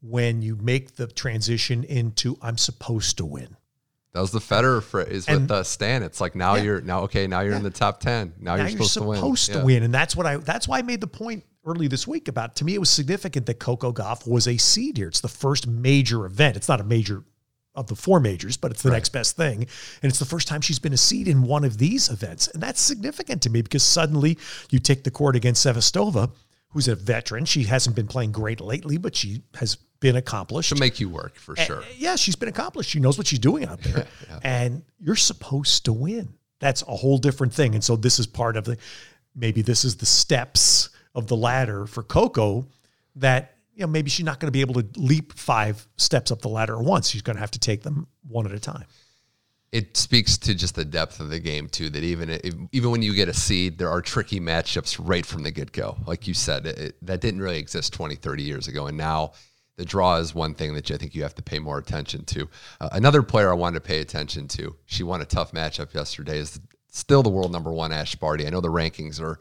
when 0.02 0.42
you 0.42 0.56
make 0.56 0.96
the 0.96 1.06
transition 1.06 1.84
into 1.84 2.38
I'm 2.40 2.58
supposed 2.58 3.18
to 3.18 3.26
win. 3.26 3.56
That 4.12 4.20
was 4.20 4.32
the 4.32 4.40
Federer 4.40 4.82
phrase 4.82 5.28
with 5.28 5.46
the 5.46 5.62
Stan. 5.62 6.02
It's 6.02 6.20
like 6.20 6.34
now 6.34 6.56
you're 6.56 6.80
now 6.80 7.02
okay. 7.02 7.28
Now 7.28 7.40
you're 7.40 7.54
in 7.54 7.62
the 7.62 7.70
top 7.70 8.00
ten. 8.00 8.32
Now, 8.40 8.56
now 8.56 8.62
you're, 8.62 8.70
supposed, 8.70 8.94
to 8.94 9.02
win. 9.02 9.24
you're 9.24 9.36
supposed 9.36 9.46
to 9.46 9.52
win. 9.52 9.60
to 9.60 9.66
win, 9.66 9.82
and 9.84 9.94
that's 9.94 10.16
what 10.16 10.26
I. 10.26 10.38
That's 10.38 10.66
why 10.66 10.78
I 10.78 10.82
made 10.82 11.00
the 11.00 11.06
point 11.06 11.44
early 11.70 11.88
this 11.88 12.06
week 12.06 12.28
about 12.28 12.56
to 12.56 12.64
me 12.64 12.74
it 12.74 12.78
was 12.78 12.90
significant 12.90 13.46
that 13.46 13.58
Coco 13.58 13.92
Gauff 13.92 14.26
was 14.26 14.48
a 14.48 14.56
seed 14.56 14.96
here. 14.96 15.08
It's 15.08 15.20
the 15.20 15.28
first 15.28 15.66
major 15.66 16.26
event. 16.26 16.56
It's 16.56 16.68
not 16.68 16.80
a 16.80 16.84
major 16.84 17.24
of 17.74 17.86
the 17.86 17.94
four 17.94 18.18
majors, 18.20 18.56
but 18.56 18.70
it's 18.72 18.82
the 18.82 18.90
right. 18.90 18.96
next 18.96 19.10
best 19.10 19.36
thing. 19.36 19.66
And 20.02 20.10
it's 20.10 20.18
the 20.18 20.24
first 20.24 20.48
time 20.48 20.60
she's 20.60 20.78
been 20.78 20.92
a 20.92 20.98
seed 20.98 21.28
in 21.28 21.42
one 21.42 21.64
of 21.64 21.78
these 21.78 22.10
events. 22.10 22.48
And 22.48 22.62
that's 22.62 22.80
significant 22.80 23.42
to 23.42 23.50
me 23.50 23.62
because 23.62 23.82
suddenly 23.82 24.38
you 24.70 24.78
take 24.80 25.04
the 25.04 25.10
court 25.10 25.36
against 25.36 25.64
Sevastova, 25.64 26.30
who's 26.70 26.88
a 26.88 26.96
veteran. 26.96 27.44
She 27.44 27.64
hasn't 27.64 27.94
been 27.94 28.08
playing 28.08 28.32
great 28.32 28.60
lately, 28.60 28.98
but 28.98 29.14
she 29.14 29.42
has 29.54 29.76
been 30.00 30.16
accomplished. 30.16 30.70
To 30.70 30.80
make 30.80 30.98
you 30.98 31.08
work 31.08 31.36
for 31.36 31.54
sure. 31.56 31.84
Yeah, 31.96 32.16
she's 32.16 32.36
been 32.36 32.48
accomplished. 32.48 32.90
She 32.90 33.00
knows 33.00 33.18
what 33.18 33.26
she's 33.26 33.38
doing 33.38 33.66
out 33.66 33.80
there. 33.82 34.06
yeah. 34.28 34.38
And 34.42 34.82
you're 34.98 35.16
supposed 35.16 35.84
to 35.84 35.92
win. 35.92 36.34
That's 36.58 36.82
a 36.82 36.96
whole 36.96 37.18
different 37.18 37.54
thing. 37.54 37.74
And 37.74 37.84
so 37.84 37.96
this 37.96 38.18
is 38.18 38.26
part 38.26 38.56
of 38.56 38.64
the 38.64 38.76
maybe 39.34 39.62
this 39.62 39.84
is 39.84 39.96
the 39.96 40.06
steps 40.06 40.90
of 41.14 41.26
the 41.26 41.36
ladder 41.36 41.86
for 41.86 42.02
Coco 42.02 42.66
that 43.16 43.56
you 43.74 43.80
know 43.80 43.86
maybe 43.86 44.10
she's 44.10 44.24
not 44.24 44.40
going 44.40 44.48
to 44.48 44.52
be 44.52 44.60
able 44.60 44.74
to 44.74 44.86
leap 45.00 45.32
five 45.32 45.86
steps 45.96 46.30
up 46.30 46.40
the 46.40 46.48
ladder 46.48 46.76
at 46.76 46.84
once. 46.84 47.08
She's 47.08 47.22
going 47.22 47.36
to 47.36 47.40
have 47.40 47.50
to 47.52 47.58
take 47.58 47.82
them 47.82 48.06
one 48.28 48.46
at 48.46 48.52
a 48.52 48.60
time. 48.60 48.84
It 49.72 49.96
speaks 49.96 50.36
to 50.38 50.54
just 50.54 50.74
the 50.74 50.84
depth 50.84 51.20
of 51.20 51.30
the 51.30 51.38
game 51.38 51.68
too. 51.68 51.90
That 51.90 52.02
even 52.02 52.68
even 52.72 52.90
when 52.90 53.02
you 53.02 53.14
get 53.14 53.28
a 53.28 53.34
seed, 53.34 53.78
there 53.78 53.90
are 53.90 54.02
tricky 54.02 54.40
matchups 54.40 55.00
right 55.00 55.24
from 55.24 55.42
the 55.42 55.50
get 55.50 55.72
go. 55.72 55.96
Like 56.06 56.26
you 56.26 56.34
said, 56.34 56.66
it, 56.66 56.96
that 57.06 57.20
didn't 57.20 57.40
really 57.40 57.58
exist 57.58 57.92
20, 57.92 58.16
30 58.16 58.42
years 58.42 58.68
ago, 58.68 58.86
and 58.86 58.96
now 58.96 59.32
the 59.76 59.84
draw 59.84 60.16
is 60.16 60.34
one 60.34 60.54
thing 60.54 60.74
that 60.74 60.90
I 60.90 60.96
think 60.96 61.14
you 61.14 61.22
have 61.22 61.36
to 61.36 61.42
pay 61.42 61.58
more 61.58 61.78
attention 61.78 62.24
to. 62.26 62.48
Uh, 62.80 62.90
another 62.92 63.22
player 63.22 63.50
I 63.50 63.54
wanted 63.54 63.76
to 63.76 63.80
pay 63.80 64.00
attention 64.00 64.46
to, 64.48 64.76
she 64.84 65.02
won 65.02 65.22
a 65.22 65.24
tough 65.24 65.52
matchup 65.52 65.94
yesterday, 65.94 66.38
is 66.38 66.60
still 66.90 67.22
the 67.22 67.30
world 67.30 67.50
number 67.50 67.72
one 67.72 67.92
Ash 67.92 68.14
Barty. 68.14 68.46
I 68.46 68.50
know 68.50 68.60
the 68.60 68.68
rankings 68.68 69.20
are 69.20 69.38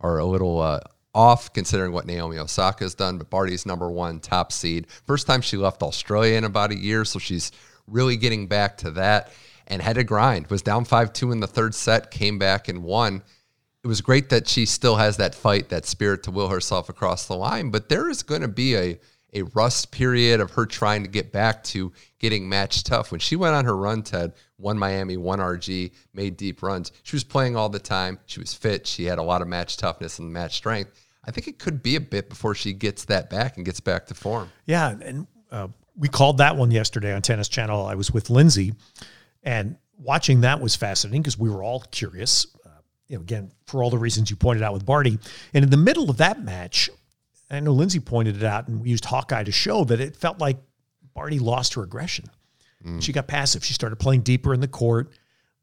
are 0.00 0.18
a 0.18 0.24
little 0.24 0.60
uh, 0.60 0.80
off 1.14 1.52
considering 1.52 1.92
what 1.92 2.06
Naomi 2.06 2.38
Osaka 2.38 2.84
has 2.84 2.94
done, 2.94 3.18
but 3.18 3.30
Barty's 3.30 3.66
number 3.66 3.90
one 3.90 4.20
top 4.20 4.52
seed. 4.52 4.86
First 5.06 5.26
time 5.26 5.40
she 5.40 5.56
left 5.56 5.82
Australia 5.82 6.36
in 6.36 6.44
about 6.44 6.70
a 6.70 6.76
year, 6.76 7.04
so 7.04 7.18
she's 7.18 7.50
really 7.86 8.16
getting 8.16 8.46
back 8.46 8.76
to 8.78 8.90
that 8.92 9.32
and 9.66 9.82
had 9.82 9.96
to 9.96 10.04
grind. 10.04 10.48
Was 10.48 10.62
down 10.62 10.84
5 10.84 11.12
2 11.12 11.32
in 11.32 11.40
the 11.40 11.46
third 11.46 11.74
set, 11.74 12.10
came 12.10 12.38
back 12.38 12.68
and 12.68 12.82
won. 12.82 13.22
It 13.82 13.86
was 13.86 14.00
great 14.00 14.28
that 14.28 14.46
she 14.46 14.66
still 14.66 14.96
has 14.96 15.16
that 15.16 15.34
fight, 15.34 15.70
that 15.70 15.86
spirit 15.86 16.22
to 16.24 16.30
will 16.30 16.48
herself 16.48 16.88
across 16.88 17.26
the 17.26 17.36
line, 17.36 17.70
but 17.70 17.88
there 17.88 18.10
is 18.10 18.22
going 18.22 18.42
to 18.42 18.48
be 18.48 18.76
a, 18.76 19.00
a 19.32 19.42
rust 19.42 19.90
period 19.90 20.40
of 20.40 20.50
her 20.52 20.66
trying 20.66 21.02
to 21.02 21.08
get 21.08 21.32
back 21.32 21.62
to 21.64 21.92
getting 22.18 22.48
match 22.48 22.84
tough. 22.84 23.10
When 23.10 23.20
she 23.20 23.36
went 23.36 23.54
on 23.54 23.64
her 23.64 23.76
run, 23.76 24.02
Ted, 24.02 24.32
won 24.58 24.78
Miami, 24.78 25.16
won 25.16 25.38
RG, 25.38 25.92
made 26.12 26.36
deep 26.36 26.62
runs, 26.62 26.92
she 27.02 27.16
was 27.16 27.24
playing 27.24 27.56
all 27.56 27.68
the 27.68 27.78
time. 27.78 28.18
She 28.26 28.40
was 28.40 28.54
fit. 28.54 28.86
She 28.86 29.04
had 29.04 29.18
a 29.18 29.22
lot 29.22 29.42
of 29.42 29.48
match 29.48 29.76
toughness 29.76 30.18
and 30.18 30.32
match 30.32 30.56
strength. 30.56 30.92
I 31.24 31.30
think 31.30 31.46
it 31.46 31.58
could 31.58 31.82
be 31.82 31.96
a 31.96 32.00
bit 32.00 32.28
before 32.28 32.54
she 32.54 32.72
gets 32.72 33.04
that 33.06 33.30
back 33.30 33.56
and 33.56 33.64
gets 33.64 33.80
back 33.80 34.06
to 34.06 34.14
form. 34.14 34.50
Yeah. 34.66 34.96
And 35.00 35.26
uh, 35.50 35.68
we 35.96 36.08
called 36.08 36.38
that 36.38 36.56
one 36.56 36.70
yesterday 36.70 37.12
on 37.12 37.22
Tennis 37.22 37.48
Channel. 37.48 37.84
I 37.84 37.94
was 37.94 38.10
with 38.10 38.30
Lindsay, 38.30 38.74
and 39.42 39.76
watching 39.98 40.40
that 40.42 40.60
was 40.60 40.76
fascinating 40.76 41.22
because 41.22 41.38
we 41.38 41.50
were 41.50 41.62
all 41.62 41.80
curious. 41.90 42.46
Uh, 42.64 42.70
you 43.08 43.16
know, 43.16 43.22
again, 43.22 43.52
for 43.66 43.82
all 43.82 43.90
the 43.90 43.98
reasons 43.98 44.30
you 44.30 44.36
pointed 44.36 44.62
out 44.62 44.72
with 44.72 44.86
Barty. 44.86 45.18
And 45.52 45.64
in 45.64 45.70
the 45.70 45.76
middle 45.76 46.10
of 46.10 46.16
that 46.18 46.42
match, 46.42 46.88
I 47.50 47.60
know 47.60 47.72
Lindsay 47.72 48.00
pointed 48.00 48.36
it 48.36 48.44
out, 48.44 48.68
and 48.68 48.80
we 48.80 48.90
used 48.90 49.04
Hawkeye 49.04 49.44
to 49.44 49.52
show 49.52 49.84
that 49.84 50.00
it 50.00 50.16
felt 50.16 50.38
like 50.38 50.58
Barty 51.14 51.38
lost 51.38 51.74
her 51.74 51.82
aggression. 51.82 52.26
Mm. 52.84 53.02
She 53.02 53.12
got 53.12 53.26
passive. 53.26 53.64
She 53.64 53.74
started 53.74 53.96
playing 53.96 54.22
deeper 54.22 54.54
in 54.54 54.60
the 54.60 54.68
court. 54.68 55.10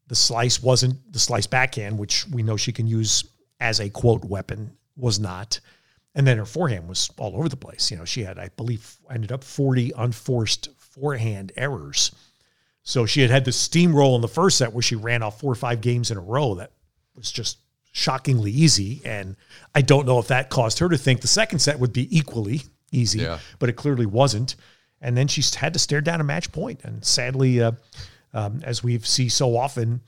The 0.08 0.14
slice 0.14 0.62
wasn't 0.62 1.12
the 1.12 1.18
slice 1.18 1.46
backhand, 1.46 1.98
which 1.98 2.26
we 2.28 2.42
know 2.42 2.56
she 2.56 2.72
can 2.72 2.86
use 2.86 3.24
as 3.60 3.80
a 3.80 3.88
quote 3.88 4.24
weapon, 4.24 4.76
was 4.96 5.18
not. 5.18 5.60
And 6.14 6.26
then 6.26 6.38
her 6.38 6.46
forehand 6.46 6.88
was 6.88 7.10
all 7.18 7.36
over 7.36 7.48
the 7.48 7.56
place. 7.56 7.90
You 7.90 7.96
know, 7.96 8.04
she 8.04 8.22
had, 8.22 8.38
I 8.38 8.48
believe, 8.56 8.98
ended 9.10 9.32
up 9.32 9.44
40 9.44 9.92
unforced 9.96 10.68
forehand 10.78 11.52
errors. 11.56 12.12
So 12.82 13.04
she 13.06 13.20
had 13.20 13.30
had 13.30 13.44
the 13.44 13.50
steamroll 13.50 14.14
in 14.14 14.22
the 14.22 14.28
first 14.28 14.58
set 14.58 14.72
where 14.72 14.82
she 14.82 14.96
ran 14.96 15.22
off 15.22 15.40
four 15.40 15.52
or 15.52 15.56
five 15.56 15.80
games 15.80 16.10
in 16.10 16.16
a 16.16 16.22
row. 16.22 16.54
That 16.54 16.72
was 17.14 17.30
just 17.30 17.58
shockingly 17.98 18.50
easy. 18.50 19.02
And 19.04 19.36
I 19.74 19.82
don't 19.82 20.06
know 20.06 20.18
if 20.18 20.28
that 20.28 20.50
caused 20.50 20.78
her 20.78 20.88
to 20.88 20.96
think 20.96 21.20
the 21.20 21.28
second 21.28 21.58
set 21.58 21.78
would 21.78 21.92
be 21.92 22.16
equally 22.16 22.62
easy, 22.92 23.20
yeah. 23.20 23.40
but 23.58 23.68
it 23.68 23.74
clearly 23.74 24.06
wasn't. 24.06 24.54
And 25.00 25.16
then 25.16 25.28
she 25.28 25.42
had 25.56 25.72
to 25.72 25.78
stare 25.78 26.00
down 26.00 26.20
a 26.20 26.24
match 26.24 26.50
point. 26.52 26.84
And 26.84 27.04
sadly, 27.04 27.60
uh, 27.60 27.72
um, 28.32 28.60
as 28.64 28.82
we 28.82 28.98
see 29.00 29.28
so 29.28 29.56
often, 29.56 30.00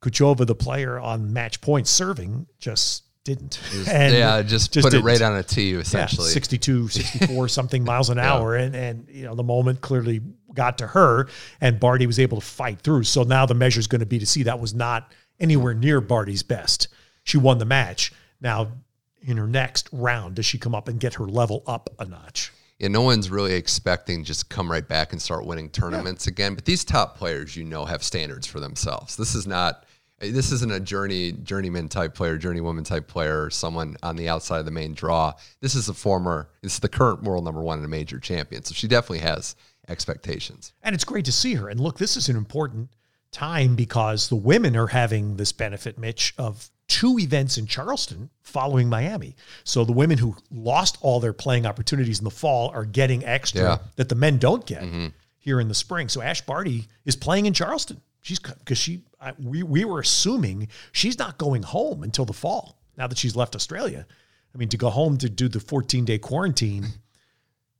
Kucova, 0.00 0.46
the 0.46 0.54
player 0.54 0.98
on 0.98 1.32
match 1.32 1.60
point 1.60 1.86
serving, 1.86 2.46
just 2.58 3.04
didn't. 3.24 3.60
yeah, 3.86 4.42
just, 4.42 4.72
just 4.72 4.84
put 4.84 4.92
didn't. 4.92 5.04
it 5.04 5.06
right 5.06 5.22
on 5.22 5.36
a 5.36 5.42
tee, 5.42 5.72
essentially. 5.72 6.28
Yeah, 6.28 6.34
62, 6.34 6.88
64 6.88 7.48
something 7.48 7.84
miles 7.84 8.10
an 8.10 8.18
hour. 8.18 8.56
And, 8.56 8.74
and, 8.74 9.06
you 9.10 9.24
know, 9.24 9.34
the 9.34 9.42
moment 9.42 9.80
clearly 9.80 10.20
got 10.54 10.78
to 10.78 10.86
her 10.86 11.28
and 11.60 11.78
Barty 11.78 12.06
was 12.06 12.18
able 12.18 12.40
to 12.40 12.46
fight 12.46 12.80
through. 12.80 13.04
So 13.04 13.22
now 13.22 13.46
the 13.46 13.54
measure 13.54 13.80
is 13.80 13.86
going 13.86 14.00
to 14.00 14.06
be 14.06 14.18
to 14.18 14.26
see 14.26 14.44
that 14.44 14.58
was 14.58 14.74
not 14.74 15.12
anywhere 15.38 15.74
near 15.74 16.00
Barty's 16.00 16.42
best. 16.42 16.88
She 17.26 17.36
won 17.36 17.58
the 17.58 17.66
match. 17.66 18.12
Now, 18.40 18.72
in 19.20 19.36
her 19.36 19.46
next 19.46 19.88
round, 19.92 20.36
does 20.36 20.46
she 20.46 20.58
come 20.58 20.74
up 20.74 20.88
and 20.88 20.98
get 20.98 21.14
her 21.14 21.26
level 21.26 21.62
up 21.66 21.90
a 21.98 22.06
notch? 22.06 22.52
Yeah, 22.78 22.88
no 22.88 23.02
one's 23.02 23.30
really 23.30 23.54
expecting 23.54 24.22
just 24.22 24.48
come 24.48 24.70
right 24.70 24.86
back 24.86 25.12
and 25.12 25.20
start 25.20 25.44
winning 25.44 25.68
tournaments 25.70 26.26
yeah. 26.26 26.32
again. 26.32 26.54
But 26.54 26.64
these 26.64 26.84
top 26.84 27.18
players, 27.18 27.56
you 27.56 27.64
know, 27.64 27.84
have 27.84 28.02
standards 28.02 28.46
for 28.46 28.60
themselves. 28.60 29.16
This 29.16 29.34
is 29.34 29.46
not 29.46 29.84
this 30.18 30.50
isn't 30.50 30.72
a 30.72 30.80
journey 30.80 31.32
journeyman 31.32 31.88
type 31.88 32.14
player, 32.14 32.38
journeywoman 32.38 32.84
type 32.84 33.06
player, 33.06 33.44
or 33.44 33.50
someone 33.50 33.96
on 34.02 34.16
the 34.16 34.28
outside 34.28 34.60
of 34.60 34.64
the 34.64 34.70
main 34.70 34.94
draw. 34.94 35.34
This 35.60 35.74
is 35.74 35.88
a 35.88 35.94
former, 35.94 36.48
this 36.62 36.74
is 36.74 36.78
the 36.78 36.88
current 36.88 37.22
world 37.22 37.44
number 37.44 37.60
one 37.60 37.78
and 37.78 37.84
a 37.84 37.88
major 37.88 38.18
champion. 38.18 38.62
So 38.62 38.72
she 38.72 38.88
definitely 38.88 39.18
has 39.18 39.56
expectations. 39.88 40.72
And 40.82 40.94
it's 40.94 41.04
great 41.04 41.26
to 41.26 41.32
see 41.32 41.54
her. 41.54 41.68
And 41.68 41.80
look, 41.80 41.98
this 41.98 42.16
is 42.16 42.28
an 42.30 42.36
important 42.36 42.90
time 43.30 43.76
because 43.76 44.28
the 44.28 44.36
women 44.36 44.74
are 44.76 44.86
having 44.86 45.36
this 45.36 45.52
benefit, 45.52 45.98
Mitch, 45.98 46.32
of 46.38 46.70
two 46.88 47.18
events 47.18 47.58
in 47.58 47.66
Charleston 47.66 48.30
following 48.42 48.88
Miami. 48.88 49.36
So 49.64 49.84
the 49.84 49.92
women 49.92 50.18
who 50.18 50.36
lost 50.50 50.98
all 51.00 51.20
their 51.20 51.32
playing 51.32 51.66
opportunities 51.66 52.18
in 52.18 52.24
the 52.24 52.30
fall 52.30 52.70
are 52.70 52.84
getting 52.84 53.24
extra 53.24 53.60
yeah. 53.60 53.78
that 53.96 54.08
the 54.08 54.14
men 54.14 54.38
don't 54.38 54.64
get 54.64 54.82
mm-hmm. 54.82 55.08
here 55.38 55.60
in 55.60 55.68
the 55.68 55.74
spring. 55.74 56.08
So 56.08 56.22
Ash 56.22 56.40
Barty 56.40 56.86
is 57.04 57.16
playing 57.16 57.46
in 57.46 57.52
Charleston. 57.52 58.00
She's 58.20 58.38
because 58.38 58.78
she 58.78 59.02
I, 59.20 59.32
we 59.38 59.62
we 59.62 59.84
were 59.84 60.00
assuming 60.00 60.68
she's 60.92 61.18
not 61.18 61.38
going 61.38 61.62
home 61.62 62.02
until 62.02 62.24
the 62.24 62.32
fall. 62.32 62.78
Now 62.96 63.06
that 63.06 63.18
she's 63.18 63.36
left 63.36 63.54
Australia, 63.54 64.06
I 64.54 64.58
mean 64.58 64.68
to 64.70 64.76
go 64.76 64.90
home 64.90 65.18
to 65.18 65.28
do 65.28 65.48
the 65.48 65.60
14 65.60 66.04
day 66.04 66.18
quarantine 66.18 66.86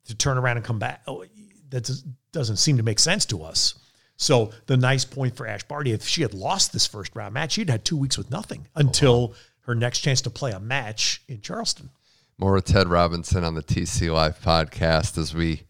to 0.07 0.14
turn 0.14 0.38
around 0.38 0.57
and 0.57 0.66
come 0.66 0.79
back. 0.79 1.03
Oh, 1.07 1.25
that 1.71 1.90
doesn't 2.33 2.57
seem 2.57 2.77
to 2.77 2.83
make 2.83 2.99
sense 2.99 3.25
to 3.27 3.42
us. 3.42 3.75
So 4.16 4.50
the 4.66 4.76
nice 4.76 5.05
point 5.05 5.37
for 5.37 5.46
Ash 5.46 5.62
Barty, 5.62 5.92
if 5.92 6.07
she 6.07 6.22
had 6.22 6.35
lost 6.35 6.72
this 6.72 6.87
first 6.87 7.14
round 7.14 7.35
match, 7.35 7.52
she'd 7.52 7.70
had 7.70 7.85
two 7.85 7.96
weeks 7.96 8.16
with 8.16 8.31
nothing 8.31 8.66
until 8.74 9.14
oh, 9.14 9.26
wow. 9.26 9.35
her 9.61 9.74
next 9.74 10.00
chance 10.00 10.22
to 10.22 10.31
play 10.31 10.52
a 10.52 10.61
match 10.61 11.22
in 11.29 11.40
Charleston. 11.40 11.90
More 12.38 12.52
with 12.52 12.64
Ted 12.64 12.88
Robinson 12.88 13.44
on 13.44 13.55
the 13.55 13.62
TC 13.62 14.12
Live 14.12 14.40
podcast 14.40 15.18
as 15.18 15.35
we 15.35 15.62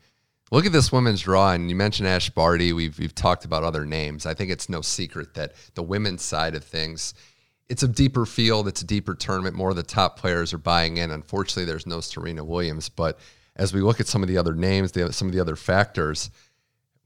Look 0.52 0.64
at 0.64 0.72
this 0.72 0.92
women's 0.92 1.22
draw, 1.22 1.52
and 1.52 1.68
you 1.68 1.74
mentioned 1.74 2.06
Ash 2.06 2.30
Barty. 2.30 2.72
We've 2.72 2.96
we've 2.98 3.14
talked 3.14 3.44
about 3.44 3.64
other 3.64 3.85
names. 3.85 4.26
I 4.26 4.35
think 4.35 4.50
it's 4.50 4.68
no 4.68 4.80
secret 4.80 5.35
that 5.35 5.54
the 5.74 5.82
women's 5.82 6.22
side 6.22 6.54
of 6.54 6.62
things, 6.62 7.14
it's 7.68 7.82
a 7.82 7.88
deeper 7.88 8.24
field, 8.24 8.68
it's 8.68 8.80
a 8.80 8.87
deeper 8.87 9.16
tournament. 9.16 9.56
More 9.56 9.70
of 9.70 9.76
the 9.76 9.82
top 9.82 10.18
players 10.18 10.54
are 10.54 10.59
buying 10.59 10.98
in. 10.98 11.11
Unfortunately, 11.11 11.64
there's 11.64 11.87
no 11.87 12.00
Serena 12.00 12.44
Williams, 12.44 12.88
but 12.88 13.18
as 13.56 13.74
we 13.74 13.80
look 13.80 13.98
at 13.98 14.06
some 14.06 14.22
of 14.22 14.28
the 14.28 14.38
other 14.38 14.54
names, 14.54 14.92
the, 14.92 15.12
some 15.12 15.26
of 15.26 15.35
the 15.35 15.40
other 15.40 15.56
factors, 15.56 16.30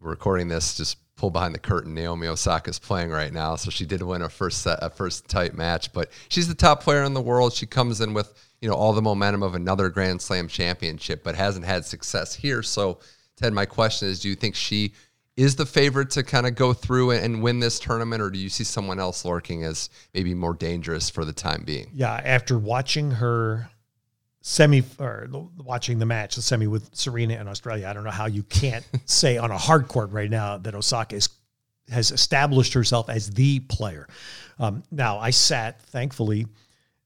we're 0.01 0.11
recording 0.11 0.49
this 0.49 0.77
just 0.77 0.99
pull 1.21 1.31
behind 1.31 1.55
the 1.55 1.59
curtain. 1.59 1.93
Naomi 1.93 2.27
Osaka 2.27 2.71
is 2.71 2.79
playing 2.79 3.11
right 3.11 3.31
now, 3.31 3.55
so 3.55 3.71
she 3.71 3.85
did 3.85 4.01
win 4.01 4.23
a 4.23 4.31
first 4.31 4.63
set, 4.63 4.79
a 4.81 4.89
first 4.89 5.29
tight 5.29 5.55
match, 5.55 5.93
but 5.93 6.11
she's 6.31 6.49
the 6.49 6.55
top 6.55 6.83
player 6.83 7.05
in 7.05 7.13
the 7.13 7.21
world. 7.21 7.53
She 7.53 7.67
comes 7.67 8.01
in 8.01 8.15
with 8.15 8.33
you 8.63 8.71
know 8.71 8.75
all 8.75 8.95
the 8.95 9.03
momentum 9.03 9.43
of 9.43 9.55
another 9.55 9.91
Grand 9.91 10.23
Slam 10.23 10.49
championship, 10.49 11.23
but 11.23 11.35
hasn't 11.35 11.67
had 11.67 11.85
success 11.85 12.35
here. 12.35 12.63
So 12.63 13.01
Ted, 13.37 13.53
my 13.53 13.67
question 13.67 14.09
is 14.09 14.21
do 14.21 14.31
you 14.31 14.35
think 14.35 14.55
she 14.55 14.95
is 15.37 15.57
the 15.57 15.67
favorite 15.67 16.09
to 16.11 16.23
kind 16.23 16.47
of 16.47 16.55
go 16.55 16.73
through 16.73 17.11
and 17.11 17.43
win 17.43 17.61
this 17.61 17.79
tournament, 17.79 18.23
or 18.23 18.31
do 18.31 18.39
you 18.39 18.49
see 18.49 18.65
someone 18.65 18.99
else 18.99 19.23
lurking 19.23 19.63
as 19.63 19.91
maybe 20.15 20.33
more 20.33 20.55
dangerous 20.55 21.11
for 21.11 21.27
the 21.27 21.35
time 21.35 21.65
being? 21.67 21.91
Yeah, 21.93 22.15
after 22.15 22.59
watching 22.59 23.11
her 23.11 23.69
semi 24.43 24.83
or 24.99 25.29
watching 25.59 25.99
the 25.99 26.07
match, 26.07 26.37
the 26.37 26.43
semi 26.43 26.67
with 26.67 26.95
Serena 26.95 27.35
in 27.35 27.49
Australia, 27.49 27.87
I 27.87 27.93
don't 27.93 28.05
know 28.05 28.11
how 28.11 28.27
you 28.27 28.43
can't 28.43 28.87
say 29.05 29.39
on 29.39 29.51
a 29.51 29.59
hard 29.59 29.89
court 29.89 30.11
right 30.11 30.31
now 30.31 30.59
that 30.59 30.75
Osaka 30.75 31.17
is, 31.17 31.29
has 31.91 32.11
established 32.11 32.73
herself 32.73 33.09
as 33.09 33.31
the 33.31 33.61
player. 33.61 34.09
Um, 34.59 34.83
now, 34.91 35.19
I 35.19 35.31
sat, 35.31 35.81
thankfully, 35.83 36.47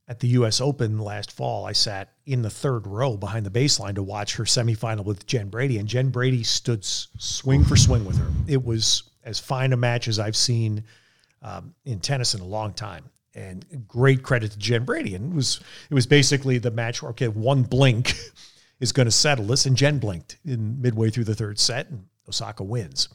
at 0.07 0.21
the 0.21 0.29
U.S. 0.29 0.61
Open 0.61 0.99
last 0.99 1.33
fall, 1.33 1.65
I 1.65 1.73
sat 1.73 2.13
in 2.27 2.43
the 2.43 2.51
third 2.51 2.87
row 2.87 3.17
behind 3.17 3.47
the 3.47 3.51
baseline 3.51 3.95
to 3.95 4.03
watch 4.03 4.37
her 4.37 4.45
semifinal 4.45 5.05
with 5.05 5.27
Jen 5.27 5.49
Brady, 5.49 5.79
and 5.79 5.89
Jen 5.89 6.11
Brady 6.11 6.43
stood 6.43 6.85
swing 6.85 7.65
for 7.65 7.77
swing 7.77 8.05
with 8.05 8.19
her. 8.19 8.27
It 8.47 8.63
was 8.63 9.05
as 9.25 9.39
fine 9.41 9.73
a 9.73 9.77
match 9.77 10.09
as 10.09 10.19
I've 10.19 10.37
seen 10.37 10.85
um, 11.41 11.75
in 11.85 12.01
tennis 12.01 12.35
in 12.35 12.41
a 12.41 12.47
long 12.47 12.75
time, 12.75 13.05
and 13.35 13.65
great 13.89 14.23
credit 14.23 14.53
to 14.53 14.59
Jen 14.59 14.85
Brady. 14.85 15.15
And 15.15 15.33
it 15.33 15.37
was 15.37 15.61
it 15.91 15.95
was 15.95 16.07
basically 16.07 16.59
the 16.59 16.71
match 16.71 17.03
where 17.03 17.11
okay, 17.11 17.29
one 17.29 17.63
blink 17.63 18.15
is 18.81 18.93
going 18.93 19.07
to 19.07 19.13
settle 19.13 19.47
this, 19.47 19.67
and 19.67 19.77
Jen 19.77 19.99
blinked 19.99 20.39
in 20.45 20.81
midway 20.81 21.11
through 21.11 21.25
the 21.25 21.35
third 21.35 21.59
set, 21.59 21.91
and 21.91 22.07
Osaka 22.29 22.65
wins. 22.65 23.09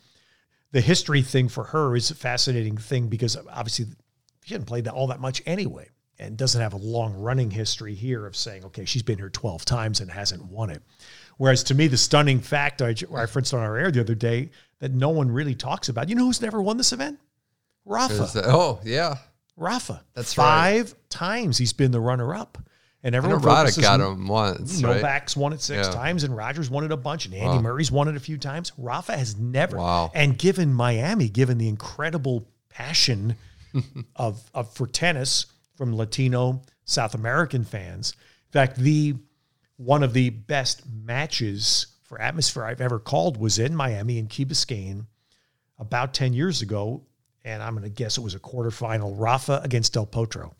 The 0.72 0.82
history 0.82 1.22
thing 1.22 1.50
for 1.50 1.64
her 1.66 1.96
is 1.96 2.12
a 2.12 2.16
fascinating 2.16 2.78
thing 2.78 3.08
because 3.08 3.36
obviously 3.52 3.88
she 4.44 4.54
hadn't 4.54 4.68
played 4.68 4.86
that 4.86 4.94
all 4.94 5.08
that 5.08 5.20
much 5.20 5.42
anyway 5.46 5.90
and 6.20 6.38
doesn't 6.38 6.62
have 6.62 6.74
a 6.74 6.78
long 6.78 7.14
running 7.14 7.50
history 7.50 7.96
here 7.96 8.26
of 8.26 8.36
saying, 8.36 8.66
okay, 8.66 8.86
she's 8.86 9.02
been 9.02 9.18
here 9.18 9.30
12 9.30 9.66
times 9.66 10.02
and 10.02 10.12
hasn't 10.12 10.44
won 10.46 10.70
it. 10.70 10.84
Whereas 11.38 11.64
to 11.64 11.74
me, 11.74 11.88
the 11.88 11.98
stunning 11.98 12.40
fact 12.42 12.82
I 12.82 12.94
referenced 13.10 13.54
on 13.54 13.62
our 13.62 13.78
air 13.78 13.90
the 13.90 14.02
other 14.02 14.16
day 14.16 14.52
that 14.80 14.92
no 14.92 15.10
one 15.10 15.32
really 15.32 15.56
talks 15.56 15.88
about, 15.88 16.10
you 16.10 16.16
know 16.16 16.26
who's 16.26 16.42
never 16.42 16.62
won 16.62 16.78
this 16.78 16.92
event? 16.92 17.20
Rafa. 17.86 18.44
oh, 18.46 18.80
yeah. 18.84 19.16
Rafa. 19.60 20.04
That's 20.14 20.34
Five 20.34 20.92
right. 20.92 21.10
times 21.10 21.58
he's 21.58 21.74
been 21.74 21.92
the 21.92 22.00
runner 22.00 22.34
up. 22.34 22.58
And 23.02 23.16
everyone 23.16 23.40
Roddick 23.40 23.82
got 23.82 24.02
him 24.02 24.28
once. 24.28 24.82
Novak's 24.82 25.38
right? 25.38 25.42
won 25.42 25.54
it 25.54 25.62
six 25.62 25.88
yeah. 25.88 25.94
times, 25.94 26.26
and 26.26 26.36
Rogers 26.36 26.70
won 26.70 26.84
it 26.84 26.92
a 26.92 26.98
bunch, 26.98 27.28
and 27.28 27.34
Andy 27.34 27.48
wow. 27.48 27.62
Murray's 27.62 27.90
won 27.90 28.10
it 28.10 28.18
a 28.18 28.20
few 28.20 28.38
times. 28.38 28.74
Rafa 28.78 29.16
has 29.16 29.38
never. 29.38 29.78
Wow. 29.78 30.12
And 30.14 30.38
given 30.38 30.74
Miami, 30.74 31.30
given 31.30 31.58
the 31.58 31.70
incredible 31.70 32.50
passion 32.68 33.38
of, 34.18 34.44
of 34.54 34.74
for 34.74 34.86
tennis, 34.86 35.46
from 35.80 35.96
Latino 35.96 36.62
South 36.84 37.16
American 37.16 37.64
fans. 37.64 38.12
In 38.48 38.52
fact, 38.52 38.76
the 38.76 39.16
one 39.78 40.04
of 40.04 40.12
the 40.12 40.30
best 40.30 40.84
matches 40.86 41.88
for 42.04 42.22
atmosphere 42.22 42.66
I've 42.66 42.82
ever 42.82 43.00
called 43.00 43.38
was 43.38 43.58
in 43.58 43.74
Miami 43.74 44.20
in 44.20 44.28
Key 44.28 44.46
Biscayne 44.46 45.06
about 45.78 46.14
10 46.14 46.34
years 46.34 46.62
ago. 46.62 47.06
And 47.50 47.64
I'm 47.64 47.74
going 47.74 47.84
to 47.84 47.90
guess 47.90 48.18
it 48.18 48.22
was 48.22 48.36
a 48.36 48.40
quarterfinal 48.40 49.14
Rafa 49.18 49.62
against 49.64 49.94
Del 49.94 50.06
Potro. 50.06 50.54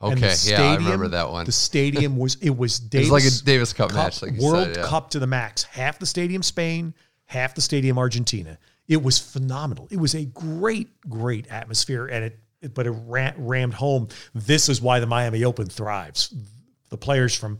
Okay, 0.00 0.30
stadium, 0.30 0.62
yeah, 0.62 0.70
I 0.70 0.76
remember 0.76 1.08
that 1.08 1.30
one. 1.30 1.44
The 1.46 1.52
stadium 1.52 2.16
was 2.16 2.36
it 2.36 2.56
was 2.56 2.80
Davis, 2.80 3.08
it 3.08 3.12
was 3.12 3.24
like 3.24 3.32
a 3.32 3.44
Davis 3.44 3.72
Cup, 3.72 3.90
Cup 3.90 3.96
match, 3.96 4.22
like 4.22 4.32
World 4.32 4.64
said, 4.64 4.76
yeah. 4.76 4.86
Cup 4.86 5.10
to 5.10 5.20
the 5.20 5.28
max. 5.28 5.62
Half 5.62 6.00
the 6.00 6.06
stadium 6.06 6.42
Spain, 6.42 6.92
half 7.26 7.54
the 7.54 7.60
stadium 7.60 7.98
Argentina. 7.98 8.58
It 8.88 9.00
was 9.00 9.18
phenomenal. 9.18 9.86
It 9.92 9.98
was 9.98 10.14
a 10.14 10.24
great, 10.24 10.88
great 11.08 11.46
atmosphere, 11.52 12.06
and 12.06 12.24
it 12.24 12.74
but 12.74 12.86
it 12.86 12.90
rammed 12.90 13.74
home. 13.74 14.08
This 14.34 14.68
is 14.68 14.80
why 14.80 15.00
the 15.00 15.06
Miami 15.06 15.44
Open 15.44 15.66
thrives. 15.66 16.34
the 16.90 16.96
players 16.96 17.34
from 17.34 17.58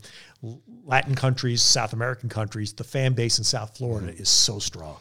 Latin 0.83 1.15
countries, 1.15 1.61
South 1.61 1.93
American 1.93 2.29
countries, 2.29 2.73
the 2.73 2.83
fan 2.83 3.13
base 3.13 3.37
in 3.37 3.43
South 3.43 3.77
Florida 3.77 4.11
mm. 4.11 4.19
is 4.19 4.29
so 4.29 4.59
strong. 4.59 4.97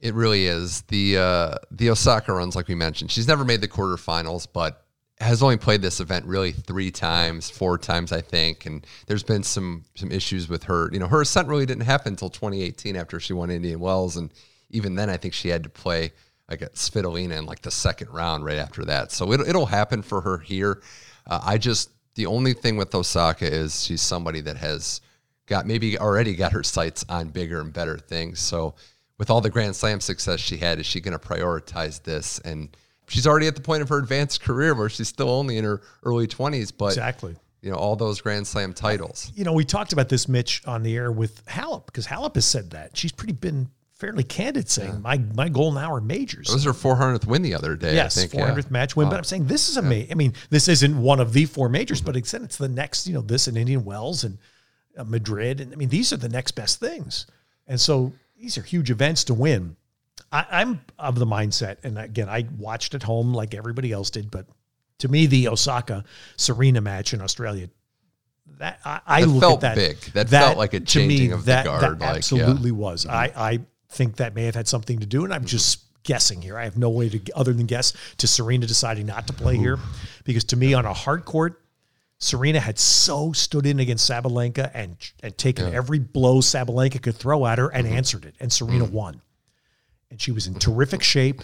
It 0.00 0.14
really 0.14 0.46
is. 0.46 0.80
The 0.82 1.18
uh, 1.18 1.54
the 1.70 1.90
Osaka 1.90 2.32
runs, 2.32 2.56
like 2.56 2.68
we 2.68 2.74
mentioned, 2.74 3.10
she's 3.10 3.28
never 3.28 3.44
made 3.44 3.60
the 3.60 3.68
quarterfinals, 3.68 4.46
but 4.50 4.84
has 5.20 5.42
only 5.42 5.58
played 5.58 5.82
this 5.82 6.00
event 6.00 6.24
really 6.24 6.52
three 6.52 6.90
times, 6.90 7.50
four 7.50 7.76
times, 7.76 8.10
I 8.10 8.22
think. 8.22 8.64
And 8.64 8.86
there's 9.06 9.22
been 9.22 9.42
some 9.42 9.84
some 9.94 10.10
issues 10.10 10.48
with 10.48 10.64
her. 10.64 10.88
You 10.92 10.98
know, 10.98 11.06
her 11.06 11.20
ascent 11.20 11.48
really 11.48 11.66
didn't 11.66 11.84
happen 11.84 12.14
until 12.14 12.30
2018 12.30 12.96
after 12.96 13.20
she 13.20 13.34
won 13.34 13.50
Indian 13.50 13.78
Wells, 13.78 14.16
and 14.16 14.32
even 14.70 14.94
then, 14.94 15.10
I 15.10 15.16
think 15.18 15.34
she 15.34 15.48
had 15.48 15.62
to 15.64 15.68
play 15.68 16.12
like 16.48 16.62
a 16.62 16.70
Svitolina 16.70 17.38
in 17.38 17.46
like 17.46 17.62
the 17.62 17.70
second 17.70 18.08
round 18.10 18.44
right 18.44 18.58
after 18.58 18.84
that. 18.86 19.12
So 19.12 19.32
it, 19.32 19.40
it'll 19.46 19.66
happen 19.66 20.02
for 20.02 20.22
her 20.22 20.38
here. 20.38 20.82
Uh, 21.26 21.40
I 21.42 21.58
just 21.58 21.90
the 22.14 22.26
only 22.26 22.54
thing 22.54 22.76
with 22.76 22.94
Osaka 22.94 23.46
is 23.46 23.84
she's 23.84 24.02
somebody 24.02 24.40
that 24.40 24.56
has 24.56 25.00
got 25.46 25.66
maybe 25.66 25.98
already 25.98 26.34
got 26.34 26.52
her 26.52 26.62
sights 26.62 27.04
on 27.08 27.28
bigger 27.28 27.60
and 27.60 27.72
better 27.72 27.98
things. 27.98 28.40
So 28.40 28.74
with 29.20 29.28
all 29.28 29.42
the 29.42 29.50
Grand 29.50 29.76
Slam 29.76 30.00
success 30.00 30.40
she 30.40 30.56
had, 30.56 30.80
is 30.80 30.86
she 30.86 30.98
going 30.98 31.16
to 31.16 31.24
prioritize 31.24 32.02
this? 32.02 32.38
And 32.38 32.74
she's 33.06 33.26
already 33.26 33.48
at 33.48 33.54
the 33.54 33.60
point 33.60 33.82
of 33.82 33.90
her 33.90 33.98
advanced 33.98 34.40
career 34.40 34.74
where 34.74 34.88
she's 34.88 35.08
still 35.08 35.28
only 35.28 35.58
in 35.58 35.64
her 35.64 35.82
early 36.04 36.26
20s, 36.26 36.72
but 36.76 36.86
exactly. 36.86 37.36
You 37.60 37.70
know, 37.70 37.76
all 37.76 37.96
those 37.96 38.22
Grand 38.22 38.46
Slam 38.46 38.72
titles. 38.72 39.30
You 39.34 39.44
know, 39.44 39.52
we 39.52 39.66
talked 39.66 39.92
about 39.92 40.08
this, 40.08 40.26
Mitch, 40.26 40.62
on 40.66 40.82
the 40.82 40.96
air 40.96 41.12
with 41.12 41.44
Halep 41.44 41.84
because 41.84 42.06
Halep 42.06 42.34
has 42.36 42.46
said 42.46 42.70
that. 42.70 42.96
She's 42.96 43.12
pretty 43.12 43.34
been 43.34 43.68
fairly 43.92 44.24
candid 44.24 44.70
saying 44.70 44.92
yeah. 44.92 44.98
my 45.00 45.18
my 45.34 45.50
goal 45.50 45.70
now 45.70 45.92
are 45.92 46.00
majors. 46.00 46.48
It 46.48 46.54
was 46.54 46.64
her 46.64 46.72
400th 46.72 47.26
win 47.26 47.42
the 47.42 47.52
other 47.52 47.76
day. 47.76 47.94
Yes, 47.94 48.16
I 48.16 48.22
think, 48.22 48.42
400th 48.42 48.56
yeah. 48.56 48.70
match 48.70 48.96
win. 48.96 49.08
Wow. 49.08 49.10
But 49.10 49.16
I'm 49.18 49.24
saying 49.24 49.48
this 49.48 49.68
is 49.68 49.76
a 49.76 49.82
yeah. 49.82 50.06
I 50.10 50.14
mean, 50.14 50.32
this 50.48 50.66
isn't 50.68 50.98
one 50.98 51.20
of 51.20 51.34
the 51.34 51.44
four 51.44 51.68
majors, 51.68 52.00
but 52.00 52.16
except 52.16 52.44
it's 52.44 52.56
the 52.56 52.68
next. 52.68 53.06
You 53.06 53.12
know, 53.12 53.20
this 53.20 53.48
and 53.48 53.58
Indian 53.58 53.84
Wells 53.84 54.24
and 54.24 54.38
uh, 54.96 55.04
Madrid, 55.04 55.60
and 55.60 55.74
I 55.74 55.76
mean 55.76 55.90
these 55.90 56.10
are 56.14 56.16
the 56.16 56.30
next 56.30 56.52
best 56.52 56.80
things. 56.80 57.26
And 57.66 57.78
so 57.78 58.14
these 58.40 58.56
are 58.56 58.62
huge 58.62 58.90
events 58.90 59.24
to 59.24 59.34
win. 59.34 59.76
I, 60.32 60.62
am 60.62 60.80
of 60.98 61.18
the 61.18 61.26
mindset, 61.26 61.78
and 61.82 61.98
again, 61.98 62.28
I 62.28 62.46
watched 62.58 62.94
at 62.94 63.02
home 63.02 63.34
like 63.34 63.54
everybody 63.54 63.92
else 63.92 64.10
did, 64.10 64.30
but 64.30 64.46
to 64.98 65.08
me, 65.08 65.26
the 65.26 65.48
Osaka 65.48 66.04
Serena 66.36 66.80
match 66.80 67.12
in 67.12 67.20
Australia 67.20 67.68
that 68.58 68.78
I, 68.84 69.00
I 69.06 69.20
that 69.22 69.26
look 69.26 69.40
felt 69.40 69.64
at 69.64 69.74
that 69.74 69.76
big. 69.76 70.00
That, 70.12 70.28
that 70.28 70.44
felt 70.44 70.58
like 70.58 70.74
a 70.74 70.80
changing 70.80 71.28
me, 71.28 71.32
of 71.32 71.46
that, 71.46 71.64
the 71.64 71.70
guard. 71.70 71.98
That 71.98 72.00
like, 72.00 72.16
absolutely 72.16 72.70
yeah. 72.70 72.76
was. 72.76 73.04
Mm-hmm. 73.04 73.14
I, 73.14 73.32
I 73.36 73.60
think 73.88 74.16
that 74.16 74.34
may 74.34 74.44
have 74.44 74.54
had 74.54 74.68
something 74.68 74.98
to 75.00 75.06
do, 75.06 75.24
and 75.24 75.32
I'm 75.32 75.40
mm-hmm. 75.40 75.48
just 75.48 75.84
guessing 76.02 76.40
here. 76.40 76.56
I 76.56 76.64
have 76.64 76.78
no 76.78 76.90
way 76.90 77.08
to 77.08 77.20
other 77.34 77.52
than 77.52 77.66
guess 77.66 77.92
to 78.18 78.26
Serena 78.26 78.66
deciding 78.66 79.06
not 79.06 79.26
to 79.26 79.32
play 79.32 79.56
Ooh. 79.56 79.60
here, 79.60 79.78
because 80.24 80.44
to 80.44 80.56
me 80.56 80.74
on 80.74 80.84
a 80.84 80.92
hard 80.92 81.24
court, 81.24 81.60
Serena 82.20 82.60
had 82.60 82.78
so 82.78 83.32
stood 83.32 83.66
in 83.66 83.80
against 83.80 84.08
Sabalenka 84.08 84.70
and 84.74 84.96
and 85.22 85.36
taken 85.36 85.68
yeah. 85.68 85.76
every 85.76 85.98
blow 85.98 86.40
Sabalenka 86.40 87.02
could 87.02 87.16
throw 87.16 87.46
at 87.46 87.58
her 87.58 87.68
and 87.68 87.86
mm-hmm. 87.86 87.96
answered 87.96 88.24
it, 88.24 88.34
and 88.38 88.52
Serena 88.52 88.84
mm-hmm. 88.84 88.94
won. 88.94 89.22
And 90.10 90.20
she 90.20 90.30
was 90.30 90.46
in 90.46 90.54
terrific 90.54 91.02
shape, 91.02 91.40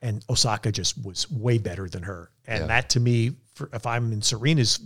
and 0.00 0.24
Osaka 0.30 0.72
just 0.72 1.04
was 1.04 1.30
way 1.30 1.58
better 1.58 1.88
than 1.88 2.04
her. 2.04 2.30
And 2.46 2.62
yeah. 2.62 2.66
that 2.68 2.90
to 2.90 3.00
me, 3.00 3.32
for, 3.54 3.68
if 3.72 3.86
I'm 3.86 4.12
in 4.12 4.22
Serena's 4.22 4.80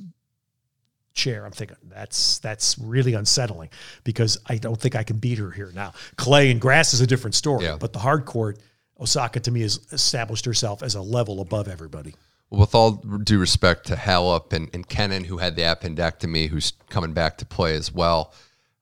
chair. 1.14 1.44
I'm 1.44 1.52
thinking 1.52 1.76
that's 1.85 2.38
that's 2.38 2.78
really 2.78 3.14
unsettling 3.14 3.70
because 4.04 4.38
I 4.46 4.56
don't 4.56 4.80
think 4.80 4.96
I 4.96 5.02
can 5.02 5.18
beat 5.18 5.38
her 5.38 5.50
here 5.50 5.70
now. 5.74 5.92
Clay 6.16 6.50
and 6.50 6.61
grass 6.61 6.94
is 6.94 7.00
a 7.00 7.06
different 7.06 7.35
story, 7.35 7.64
yeah. 7.64 7.76
but 7.78 7.92
the 7.92 7.98
hard 7.98 8.24
court, 8.24 8.58
Osaka 9.00 9.40
to 9.40 9.50
me 9.50 9.61
has 9.62 9.78
established 9.92 10.44
herself 10.44 10.82
as 10.82 10.94
a 10.94 11.02
level 11.02 11.40
above 11.40 11.68
everybody. 11.68 12.14
With 12.53 12.75
all 12.75 12.93
due 12.93 13.38
respect 13.38 13.87
to 13.87 13.95
Halep 13.95 14.53
and, 14.53 14.69
and 14.75 14.87
Kenin, 14.87 15.25
who 15.25 15.38
had 15.38 15.57
the 15.57 15.62
appendectomy, 15.62 16.49
who's 16.49 16.75
coming 16.91 17.15
back 17.15 17.38
to 17.38 17.47
play 17.47 17.75
as 17.75 17.91
well, 17.91 18.35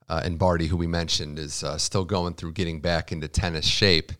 uh, 0.09 0.21
and 0.25 0.37
Barty, 0.37 0.67
who 0.67 0.75
we 0.75 0.87
mentioned, 0.87 1.39
is 1.39 1.63
uh, 1.63 1.77
still 1.77 2.03
going 2.03 2.33
through 2.33 2.51
getting 2.51 2.81
back 2.81 3.13
into 3.13 3.29
tennis 3.29 3.65
shape. 3.65 4.11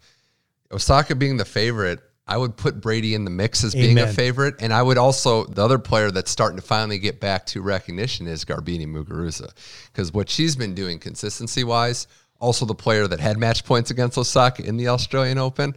Osaka 0.71 1.15
being 1.15 1.35
the 1.35 1.43
favorite, 1.43 1.99
I 2.25 2.37
would 2.37 2.55
put 2.55 2.79
Brady 2.79 3.13
in 3.13 3.25
the 3.25 3.29
mix 3.29 3.61
as 3.65 3.73
being 3.73 3.97
Amen. 3.97 4.07
a 4.07 4.13
favorite. 4.13 4.55
And 4.61 4.71
I 4.71 4.81
would 4.81 4.97
also, 4.97 5.43
the 5.43 5.61
other 5.61 5.77
player 5.77 6.11
that's 6.11 6.31
starting 6.31 6.55
to 6.55 6.63
finally 6.65 6.97
get 6.97 7.19
back 7.19 7.45
to 7.47 7.61
recognition 7.61 8.25
is 8.25 8.45
Garbiñe 8.45 8.87
Muguruza. 8.87 9.51
Because 9.91 10.13
what 10.13 10.29
she's 10.29 10.55
been 10.55 10.73
doing 10.73 10.97
consistency 10.97 11.65
wise, 11.65 12.07
also 12.39 12.65
the 12.65 12.73
player 12.73 13.05
that 13.05 13.19
had 13.19 13.37
match 13.37 13.65
points 13.65 13.91
against 13.91 14.17
Osaka 14.17 14.65
in 14.65 14.77
the 14.77 14.87
Australian 14.87 15.39
Open, 15.39 15.75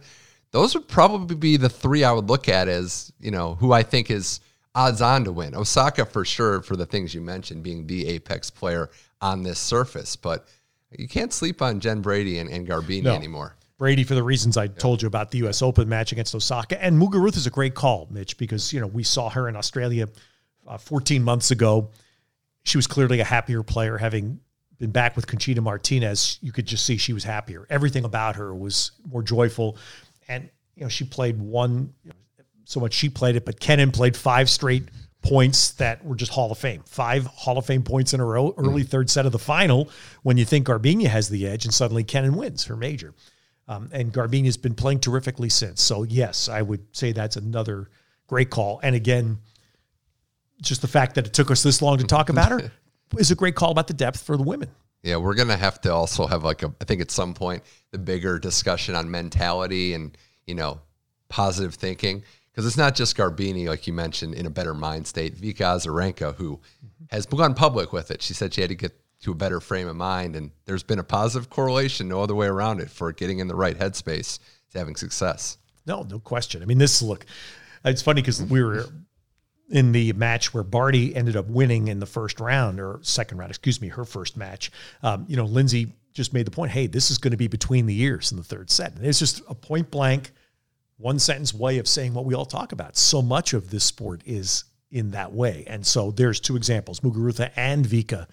those 0.55 0.73
would 0.73 0.87
probably 0.87 1.35
be 1.35 1.57
the 1.57 1.67
three 1.67 2.05
I 2.05 2.13
would 2.13 2.29
look 2.29 2.47
at 2.47 2.69
as, 2.69 3.11
you 3.19 3.29
know, 3.29 3.55
who 3.55 3.73
I 3.73 3.83
think 3.83 4.09
is 4.09 4.39
odds 4.73 5.01
on 5.01 5.25
to 5.25 5.33
win. 5.33 5.53
Osaka 5.53 6.05
for 6.05 6.23
sure, 6.23 6.61
for 6.61 6.77
the 6.77 6.85
things 6.85 7.13
you 7.13 7.19
mentioned, 7.19 7.61
being 7.61 7.85
the 7.87 8.07
apex 8.07 8.49
player 8.49 8.89
on 9.19 9.43
this 9.43 9.59
surface. 9.59 10.15
But 10.15 10.47
you 10.97 11.09
can't 11.09 11.33
sleep 11.33 11.61
on 11.61 11.81
Jen 11.81 12.01
Brady 12.01 12.39
and, 12.39 12.49
and 12.49 12.65
Garbiñe 12.65 13.03
no. 13.03 13.13
anymore. 13.13 13.57
Brady 13.77 14.05
for 14.05 14.15
the 14.15 14.23
reasons 14.23 14.55
I 14.55 14.67
told 14.67 15.01
you 15.01 15.09
about 15.09 15.29
the 15.29 15.39
U.S. 15.39 15.61
Open 15.61 15.89
match 15.89 16.13
against 16.13 16.33
Osaka. 16.33 16.81
And 16.81 16.97
Muguruza 16.97 17.35
is 17.35 17.47
a 17.47 17.49
great 17.51 17.75
call, 17.75 18.07
Mitch, 18.09 18.37
because 18.37 18.71
you 18.71 18.79
know 18.79 18.87
we 18.87 19.03
saw 19.03 19.29
her 19.31 19.49
in 19.49 19.57
Australia 19.57 20.07
uh, 20.65 20.77
14 20.77 21.21
months 21.21 21.51
ago. 21.51 21.89
She 22.63 22.77
was 22.77 22.87
clearly 22.87 23.19
a 23.19 23.25
happier 23.25 23.61
player, 23.61 23.97
having 23.97 24.39
been 24.79 24.91
back 24.91 25.15
with 25.15 25.27
Conchita 25.27 25.61
Martinez. 25.61 26.39
You 26.41 26.51
could 26.51 26.65
just 26.65 26.85
see 26.85 26.95
she 26.95 27.11
was 27.11 27.25
happier. 27.25 27.67
Everything 27.69 28.05
about 28.05 28.37
her 28.37 28.55
was 28.55 28.91
more 29.05 29.21
joyful, 29.21 29.77
and 30.27 30.49
you 30.75 30.83
know 30.83 30.89
she 30.89 31.03
played 31.03 31.39
one 31.39 31.93
so 32.65 32.79
much 32.79 32.93
she 32.93 33.09
played 33.09 33.35
it, 33.35 33.45
but 33.45 33.59
Kenin 33.59 33.91
played 33.91 34.17
five 34.17 34.49
straight 34.49 34.89
points 35.21 35.71
that 35.73 36.03
were 36.05 36.15
just 36.15 36.31
Hall 36.31 36.51
of 36.51 36.57
Fame. 36.57 36.83
Five 36.85 37.25
Hall 37.25 37.57
of 37.57 37.65
Fame 37.65 37.83
points 37.83 38.13
in 38.13 38.19
a 38.19 38.25
row, 38.25 38.53
early 38.57 38.83
mm. 38.83 38.87
third 38.87 39.09
set 39.09 39.25
of 39.25 39.31
the 39.31 39.39
final. 39.39 39.89
When 40.23 40.37
you 40.37 40.45
think 40.45 40.67
Garbiñe 40.67 41.07
has 41.07 41.29
the 41.29 41.47
edge, 41.47 41.65
and 41.65 41.73
suddenly 41.73 42.03
Kenin 42.03 42.35
wins 42.35 42.65
her 42.65 42.75
major. 42.75 43.13
Um, 43.67 43.89
and 43.91 44.13
Garbiñe 44.13 44.45
has 44.45 44.57
been 44.57 44.75
playing 44.75 44.99
terrifically 44.99 45.49
since. 45.49 45.81
So, 45.81 46.03
yes, 46.03 46.49
I 46.49 46.61
would 46.61 46.85
say 46.95 47.11
that's 47.11 47.35
another 47.35 47.89
great 48.27 48.51
call. 48.51 48.79
And 48.83 48.95
again, 48.95 49.39
just 50.61 50.81
the 50.81 50.87
fact 50.87 51.15
that 51.15 51.25
it 51.25 51.33
took 51.33 51.49
us 51.49 51.63
this 51.63 51.81
long 51.81 51.97
to 51.97 52.03
talk 52.03 52.29
about 52.29 52.51
her 52.51 52.71
is 53.17 53.31
a 53.31 53.35
great 53.35 53.55
call 53.55 53.71
about 53.71 53.87
the 53.87 53.93
depth 53.93 54.21
for 54.21 54.37
the 54.37 54.43
women. 54.43 54.69
Yeah, 55.01 55.17
we're 55.17 55.35
going 55.35 55.49
to 55.49 55.57
have 55.57 55.81
to 55.81 55.93
also 55.93 56.27
have 56.27 56.43
like 56.43 56.63
a, 56.63 56.73
I 56.81 56.85
think 56.85 57.01
at 57.01 57.11
some 57.11 57.33
point, 57.33 57.63
the 57.95 57.99
bigger 57.99 58.37
discussion 58.37 58.93
on 58.93 59.09
mentality 59.09 59.93
and, 59.93 60.17
you 60.45 60.53
know, 60.53 60.81
positive 61.29 61.75
thinking. 61.75 62.23
Because 62.51 62.65
it's 62.65 62.77
not 62.77 62.93
just 62.93 63.15
Garbiñe, 63.15 63.67
like 63.67 63.87
you 63.87 63.93
mentioned, 63.93 64.33
in 64.33 64.45
a 64.45 64.49
better 64.49 64.73
mind 64.73 65.07
state. 65.07 65.35
Vika 65.35 65.77
Azarenka, 65.77 66.35
who 66.35 66.59
has 67.09 67.25
gone 67.25 67.53
public 67.53 67.93
with 67.93 68.11
it, 68.11 68.21
she 68.21 68.33
said 68.33 68.53
she 68.53 68.61
had 68.61 68.69
to 68.69 68.75
get 68.75 68.93
to 69.21 69.31
a 69.31 69.35
better 69.35 69.61
frame 69.61 69.87
of 69.87 69.95
mind. 69.95 70.35
And 70.35 70.51
there's 70.65 70.83
been 70.83 70.99
a 70.99 71.03
positive 71.03 71.49
correlation, 71.49 72.09
no 72.09 72.21
other 72.21 72.35
way 72.35 72.47
around 72.47 72.81
it, 72.81 72.89
for 72.89 73.13
getting 73.13 73.39
in 73.39 73.47
the 73.47 73.55
right 73.55 73.77
headspace 73.77 74.39
to 74.71 74.77
having 74.77 74.97
success. 74.97 75.57
No, 75.85 76.03
no 76.03 76.19
question. 76.19 76.61
I 76.61 76.65
mean, 76.65 76.77
this 76.77 77.01
look, 77.01 77.25
it's 77.85 78.01
funny 78.01 78.21
because 78.21 78.41
we 78.41 78.61
were 78.61 78.85
in 79.69 79.93
the 79.93 80.11
match 80.13 80.53
where 80.53 80.63
Barty 80.63 81.15
ended 81.15 81.37
up 81.37 81.47
winning 81.47 81.87
in 81.87 81.99
the 81.99 82.05
first 82.05 82.39
round 82.41 82.79
or 82.79 82.99
second 83.03 83.37
round, 83.37 83.51
excuse 83.51 83.81
me, 83.81 83.87
her 83.87 84.05
first 84.05 84.35
match. 84.35 84.71
Um, 85.01 85.25
you 85.27 85.37
know, 85.37 85.45
Lindsay 85.45 85.93
just 86.15 86.33
made 86.33 86.47
the 86.47 86.51
point, 86.51 86.71
hey, 86.71 86.87
this 86.87 87.11
is 87.11 87.19
going 87.19 87.31
to 87.31 87.37
be 87.37 87.47
between 87.47 87.85
the 87.85 88.01
ears 88.01 88.31
in 88.31 88.37
the 88.37 88.43
third 88.43 88.71
set. 88.71 88.95
And 88.95 89.05
it's 89.05 89.19
just 89.19 89.41
a 89.47 89.53
point 89.53 89.91
blank, 89.91 90.31
one 90.97 91.19
sentence 91.19 91.53
way 91.53 91.77
of 91.77 91.87
saying 91.87 92.13
what 92.13 92.25
we 92.25 92.33
all 92.33 92.45
talk 92.45 92.71
about. 92.71 92.95
So 92.97 93.21
much 93.21 93.53
of 93.53 93.69
this 93.69 93.83
sport 93.83 94.21
is 94.25 94.63
in 94.89 95.11
that 95.11 95.33
way. 95.33 95.65
And 95.67 95.85
so 95.85 96.11
there's 96.11 96.39
two 96.39 96.55
examples, 96.55 97.01
Muguruza 97.01 97.51
and 97.57 97.85
Vika, 97.85 98.27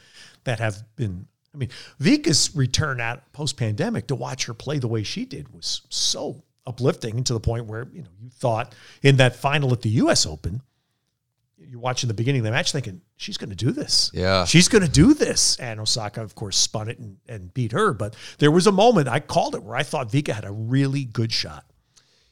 that 0.44 0.60
have 0.60 0.82
been. 0.96 1.26
I 1.54 1.58
mean, 1.58 1.68
Vika's 2.00 2.54
return 2.56 2.98
out 2.98 3.30
post 3.32 3.58
pandemic 3.58 4.06
to 4.06 4.14
watch 4.14 4.46
her 4.46 4.54
play 4.54 4.78
the 4.78 4.88
way 4.88 5.02
she 5.02 5.26
did 5.26 5.52
was 5.52 5.82
so 5.90 6.42
uplifting 6.66 7.24
to 7.24 7.34
the 7.34 7.40
point 7.40 7.66
where 7.66 7.88
you 7.92 8.02
know 8.02 8.08
you 8.22 8.30
thought 8.30 8.74
in 9.02 9.16
that 9.16 9.36
final 9.36 9.72
at 9.72 9.82
the 9.82 9.90
U.S. 9.90 10.24
Open, 10.24 10.62
you're 11.72 11.80
watching 11.80 12.06
the 12.06 12.14
beginning 12.14 12.42
of 12.42 12.44
the 12.44 12.50
match 12.50 12.70
thinking 12.70 13.00
she's 13.16 13.38
going 13.38 13.48
to 13.48 13.56
do 13.56 13.72
this. 13.72 14.10
Yeah, 14.12 14.44
she's 14.44 14.68
going 14.68 14.84
to 14.84 14.90
do 14.90 15.14
this. 15.14 15.56
And 15.56 15.80
Osaka, 15.80 16.20
of 16.20 16.34
course, 16.34 16.58
spun 16.58 16.90
it 16.90 16.98
and, 16.98 17.16
and 17.26 17.52
beat 17.54 17.72
her. 17.72 17.94
But 17.94 18.14
there 18.38 18.50
was 18.50 18.66
a 18.66 18.72
moment 18.72 19.08
I 19.08 19.20
called 19.20 19.54
it 19.54 19.62
where 19.62 19.74
I 19.74 19.82
thought 19.82 20.10
Vika 20.10 20.34
had 20.34 20.44
a 20.44 20.52
really 20.52 21.04
good 21.04 21.32
shot. 21.32 21.64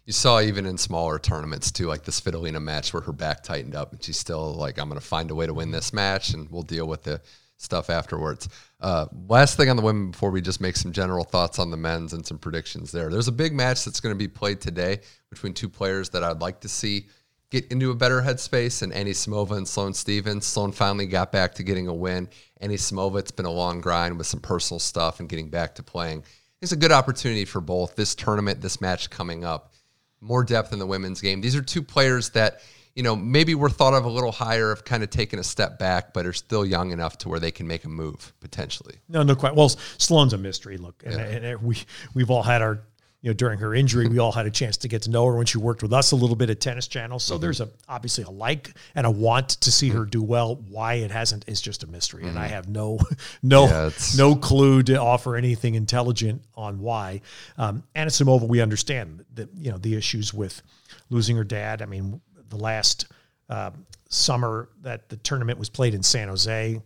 You 0.05 0.12
saw 0.12 0.40
even 0.40 0.66
in 0.66 0.76
smaller 0.76 1.18
tournaments 1.18 1.72
too, 1.72 1.87
like 1.87 2.03
the 2.03 2.12
Svitolina 2.12 2.61
match 2.61 2.92
where 2.92 3.00
her 3.00 3.12
back 3.12 3.42
tightened 3.42 3.74
up 3.74 3.92
and 3.92 4.03
she's 4.03 4.18
still 4.18 4.53
like, 4.55 4.79
I'm 4.79 4.88
going 4.88 5.00
to 5.00 5.07
find 5.07 5.31
a 5.31 5.35
way 5.35 5.46
to 5.46 5.55
win 5.55 5.70
this 5.70 5.94
match 5.94 6.35
and 6.35 6.50
we'll 6.50 6.62
deal 6.62 6.87
with 6.87 7.05
the 7.05 7.22
stuff 7.57 7.88
afterwards. 7.88 8.46
Uh, 8.81 9.07
last 9.29 9.57
thing 9.57 9.70
on 9.70 9.76
the 9.76 9.83
women 9.83 10.11
before 10.11 10.31
we 10.31 10.42
just 10.42 10.61
make 10.61 10.76
some 10.76 10.92
general 10.92 11.24
thoughts 11.24 11.59
on 11.59 11.70
the 11.70 11.76
men's 11.79 12.12
and 12.12 12.26
some 12.26 12.38
predictions 12.38 12.92
there. 12.92 13.09
There's 13.09 13.29
a 13.29 13.33
big 13.33 13.55
match 13.55 13.85
that's 13.87 14.00
going 14.00 14.14
to 14.14 14.18
be 14.18 14.29
played 14.29 14.61
today 14.61 15.00
between 15.31 15.55
two 15.55 15.68
players 15.68 16.10
that 16.10 16.25
I'd 16.25 16.40
like 16.40 16.60
to 16.60 16.69
see 16.69 17.06
get 17.51 17.67
into 17.73 17.90
a 17.90 17.94
better 17.94 18.23
headspace 18.23 18.83
and 18.83 18.92
Anisimova 18.92 19.57
and 19.57 19.67
Sloane 19.67 19.94
Stevens. 19.94 20.46
Sloane 20.46 20.73
finally 20.73 21.07
got 21.07 21.33
back 21.33 21.55
to 21.55 21.63
getting 21.63 21.88
a 21.88 21.94
win. 21.94 22.29
Anisimova, 22.63 23.19
it's 23.19 23.31
been 23.31 23.46
a 23.46 23.51
long 23.51 23.81
grind 23.81 24.17
with 24.19 24.27
some 24.27 24.40
personal 24.40 24.79
stuff 24.79 25.21
and 25.21 25.29
getting 25.29 25.48
back 25.48 25.75
to 25.77 25.83
playing. 25.83 26.25
It's 26.63 26.73
a 26.73 26.77
good 26.77 26.92
opportunity 26.92 27.44
for 27.44 27.61
both 27.61 27.96
this 27.96 28.15
tournament, 28.15 28.61
this 28.61 28.81
match 28.81 29.11
coming 29.11 29.44
up. 29.44 29.73
More 30.21 30.44
depth 30.44 30.73
in 30.73 30.79
the 30.79 30.87
women's 30.87 31.21
game. 31.21 31.40
These 31.40 31.57
are 31.57 31.63
two 31.63 31.83
players 31.83 32.31
that 32.31 32.61
you 32.94 33.03
know, 33.03 33.15
maybe 33.15 33.55
we're 33.55 33.71
thought 33.71 33.94
of 33.94 34.05
a 34.05 34.09
little 34.11 34.33
higher, 34.33 34.73
of 34.73 34.85
kind 34.85 35.03
of 35.03 35.11
taking 35.11 35.38
a 35.38 35.44
step 35.44 35.79
back, 35.79 36.13
but 36.13 36.27
are 36.27 36.33
still 36.33 36.67
young 36.67 36.90
enough 36.90 37.19
to 37.19 37.29
where 37.29 37.38
they 37.38 37.51
can 37.51 37.67
make 37.67 37.85
a 37.85 37.88
move 37.88 38.33
potentially. 38.40 38.96
No, 39.09 39.23
no, 39.23 39.37
quite. 39.37 39.55
Well, 39.55 39.69
Sloane's 39.69 40.33
a 40.33 40.38
mystery. 40.38 40.77
Look, 40.77 41.03
and, 41.07 41.21
and 41.21 41.63
we 41.63 41.79
we've 42.15 42.31
all 42.31 42.42
had 42.42 42.63
our 42.63 42.83
you 43.23 43.29
know, 43.29 43.35
during 43.35 43.58
her 43.58 43.75
injury, 43.75 44.08
we 44.08 44.18
all 44.18 44.33
had 44.33 44.46
a 44.46 44.50
chance 44.50 44.79
to 44.79 44.88
get 44.88 45.02
to 45.02 45.10
know 45.10 45.27
her 45.27 45.37
when 45.37 45.44
she 45.44 45.58
worked 45.58 45.83
with 45.83 45.92
us 45.92 46.12
a 46.12 46.16
little 46.16 46.37
bit 46.37 46.48
at 46.48 46.58
Tennis 46.58 46.88
Channel. 46.88 47.18
So 47.18 47.35
mm-hmm. 47.35 47.42
there's 47.42 47.60
a 47.60 47.68
obviously 47.87 48.25
a 48.25 48.31
like 48.31 48.75
and 48.94 49.06
a 49.06 49.10
want 49.10 49.48
to 49.48 49.71
see 49.71 49.90
her 49.90 50.06
do 50.06 50.23
well. 50.23 50.56
Why 50.56 50.94
it 50.94 51.10
hasn't 51.10 51.44
is 51.46 51.60
just 51.60 51.83
a 51.83 51.87
mystery, 51.87 52.23
mm-hmm. 52.23 52.31
and 52.31 52.38
I 52.38 52.46
mm-hmm. 52.46 52.54
have 52.54 52.68
no 52.68 52.98
no 53.42 53.66
yeah, 53.66 53.90
no 54.16 54.37
clue 54.37 54.83
to 54.85 54.96
offer 54.96 55.37
anything 55.37 55.75
intelligent 55.75 56.42
on 56.54 56.81
why. 56.81 57.21
Um, 57.58 57.83
Anisimova, 57.94 58.48
we 58.48 58.62
understand 58.62 59.25
that 59.35 59.50
you 59.54 59.71
know 59.71 59.79
the 59.79 59.96
issues 59.96 60.33
with 60.33 60.62
losing 61.10 61.37
her 61.37 61.44
dad. 61.44 61.83
I 61.83 61.87
mean, 61.87 62.23
the 62.48 62.56
last 62.56 63.06
uh, 63.50 63.71
summer 64.08 64.71
that 64.81 65.10
the 65.10 65.18
tournament 65.18 65.58
was 65.58 65.68
played 65.68 65.92
in 65.92 66.02
San 66.02 66.29
Jose, 66.29 66.81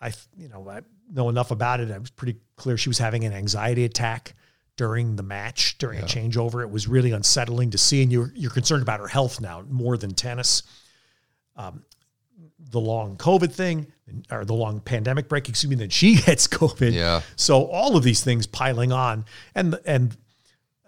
I 0.00 0.12
you 0.38 0.48
know 0.48 0.66
I 0.70 0.80
know 1.12 1.28
enough 1.28 1.50
about 1.50 1.80
it. 1.80 1.90
I 1.90 1.98
was 1.98 2.10
pretty 2.10 2.38
clear 2.56 2.78
she 2.78 2.88
was 2.88 2.98
having 2.98 3.24
an 3.24 3.34
anxiety 3.34 3.84
attack 3.84 4.34
during 4.76 5.16
the 5.16 5.22
match, 5.22 5.78
during 5.78 5.98
yeah. 5.98 6.04
a 6.04 6.08
changeover. 6.08 6.62
It 6.62 6.70
was 6.70 6.86
really 6.86 7.12
unsettling 7.12 7.70
to 7.70 7.78
see. 7.78 8.02
And 8.02 8.12
you're, 8.12 8.32
you're 8.34 8.50
concerned 8.50 8.82
about 8.82 9.00
her 9.00 9.08
health 9.08 9.40
now 9.40 9.64
more 9.68 9.96
than 9.96 10.12
tennis. 10.12 10.62
Um, 11.56 11.82
the 12.70 12.80
long 12.80 13.16
COVID 13.16 13.52
thing 13.52 13.86
or 14.30 14.44
the 14.44 14.54
long 14.54 14.80
pandemic 14.80 15.28
break, 15.28 15.48
excuse 15.48 15.70
me, 15.70 15.76
then 15.76 15.88
she 15.88 16.16
gets 16.26 16.46
COVID. 16.46 16.92
Yeah. 16.92 17.22
So 17.36 17.66
all 17.66 17.96
of 17.96 18.04
these 18.04 18.22
things 18.22 18.46
piling 18.46 18.92
on. 18.92 19.24
And, 19.54 19.78
and 19.84 20.16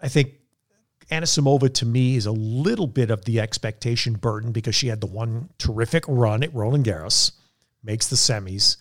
I 0.01 0.07
think 0.07 0.33
Anisimova 1.11 1.73
to 1.75 1.85
me 1.85 2.15
is 2.15 2.27
a 2.27 2.31
little 2.31 2.87
bit 2.87 3.09
of 3.09 3.25
the 3.25 3.39
expectation 3.39 4.13
burden 4.13 4.51
because 4.51 4.75
she 4.75 4.87
had 4.87 5.01
the 5.01 5.07
one 5.07 5.49
terrific 5.57 6.03
run 6.07 6.43
at 6.43 6.53
Roland 6.53 6.85
Garros, 6.85 7.31
makes 7.83 8.07
the 8.07 8.15
semis 8.15 8.77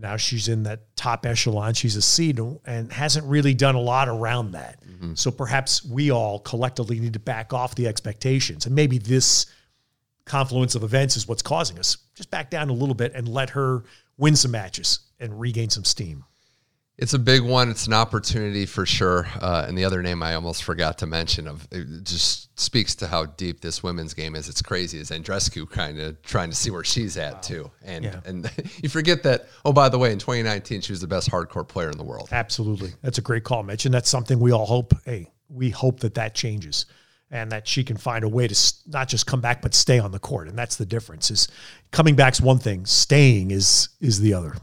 now 0.00 0.16
she's 0.16 0.48
in 0.48 0.64
that 0.64 0.96
top 0.96 1.26
echelon. 1.26 1.74
She's 1.74 1.96
a 1.96 2.02
seed 2.02 2.40
and 2.64 2.92
hasn't 2.92 3.26
really 3.26 3.54
done 3.54 3.74
a 3.74 3.80
lot 3.80 4.08
around 4.08 4.52
that. 4.52 4.82
Mm-hmm. 4.84 5.14
So 5.14 5.30
perhaps 5.30 5.84
we 5.84 6.10
all 6.10 6.38
collectively 6.40 6.98
need 7.00 7.12
to 7.12 7.18
back 7.18 7.52
off 7.52 7.74
the 7.74 7.86
expectations. 7.86 8.66
And 8.66 8.74
maybe 8.74 8.98
this 8.98 9.46
confluence 10.24 10.74
of 10.74 10.82
events 10.82 11.16
is 11.16 11.28
what's 11.28 11.42
causing 11.42 11.78
us. 11.78 11.96
Just 12.14 12.30
back 12.30 12.50
down 12.50 12.68
a 12.70 12.72
little 12.72 12.94
bit 12.94 13.12
and 13.14 13.28
let 13.28 13.50
her 13.50 13.84
win 14.16 14.36
some 14.36 14.50
matches 14.50 15.00
and 15.18 15.38
regain 15.38 15.70
some 15.70 15.84
steam. 15.84 16.24
It's 17.00 17.14
a 17.14 17.18
big 17.18 17.40
one. 17.40 17.70
It's 17.70 17.86
an 17.86 17.94
opportunity 17.94 18.66
for 18.66 18.84
sure. 18.84 19.26
Uh, 19.40 19.64
and 19.66 19.76
the 19.76 19.86
other 19.86 20.02
name 20.02 20.22
I 20.22 20.34
almost 20.34 20.64
forgot 20.64 20.98
to 20.98 21.06
mention 21.06 21.48
of 21.48 21.66
it 21.72 22.04
just 22.04 22.60
speaks 22.60 22.94
to 22.96 23.06
how 23.06 23.24
deep 23.24 23.62
this 23.62 23.82
women's 23.82 24.12
game 24.12 24.36
is. 24.36 24.50
It's 24.50 24.60
crazy. 24.60 24.98
Is 24.98 25.10
Andrescu 25.10 25.68
kind 25.70 25.98
of 25.98 26.20
trying 26.20 26.50
to 26.50 26.56
see 26.56 26.70
where 26.70 26.84
she's 26.84 27.16
at 27.16 27.32
wow. 27.32 27.40
too, 27.40 27.70
and 27.82 28.04
yeah. 28.04 28.20
and 28.26 28.50
you 28.82 28.90
forget 28.90 29.22
that. 29.22 29.46
Oh, 29.64 29.72
by 29.72 29.88
the 29.88 29.98
way, 29.98 30.12
in 30.12 30.18
2019, 30.18 30.82
she 30.82 30.92
was 30.92 31.00
the 31.00 31.06
best 31.06 31.30
hardcore 31.30 31.66
player 31.66 31.90
in 31.90 31.96
the 31.96 32.04
world. 32.04 32.28
Absolutely, 32.32 32.92
that's 33.00 33.16
a 33.16 33.22
great 33.22 33.44
call, 33.44 33.62
Mitch, 33.62 33.86
and 33.86 33.94
that's 33.94 34.10
something 34.10 34.38
we 34.38 34.52
all 34.52 34.66
hope. 34.66 34.92
Hey, 35.06 35.30
we 35.48 35.70
hope 35.70 36.00
that 36.00 36.14
that 36.16 36.34
changes 36.34 36.84
and 37.30 37.50
that 37.52 37.66
she 37.66 37.82
can 37.82 37.96
find 37.96 38.24
a 38.24 38.28
way 38.28 38.46
to 38.46 38.72
not 38.88 39.08
just 39.08 39.26
come 39.26 39.40
back 39.40 39.62
but 39.62 39.72
stay 39.72 39.98
on 39.98 40.10
the 40.10 40.18
court 40.18 40.48
and 40.48 40.58
that's 40.58 40.76
the 40.76 40.86
difference 40.86 41.30
is 41.30 41.46
coming 41.92 42.16
back's 42.16 42.40
one 42.40 42.58
thing 42.58 42.84
staying 42.84 43.52
is 43.52 43.88
is 44.00 44.18
the 44.20 44.34
other 44.34 44.56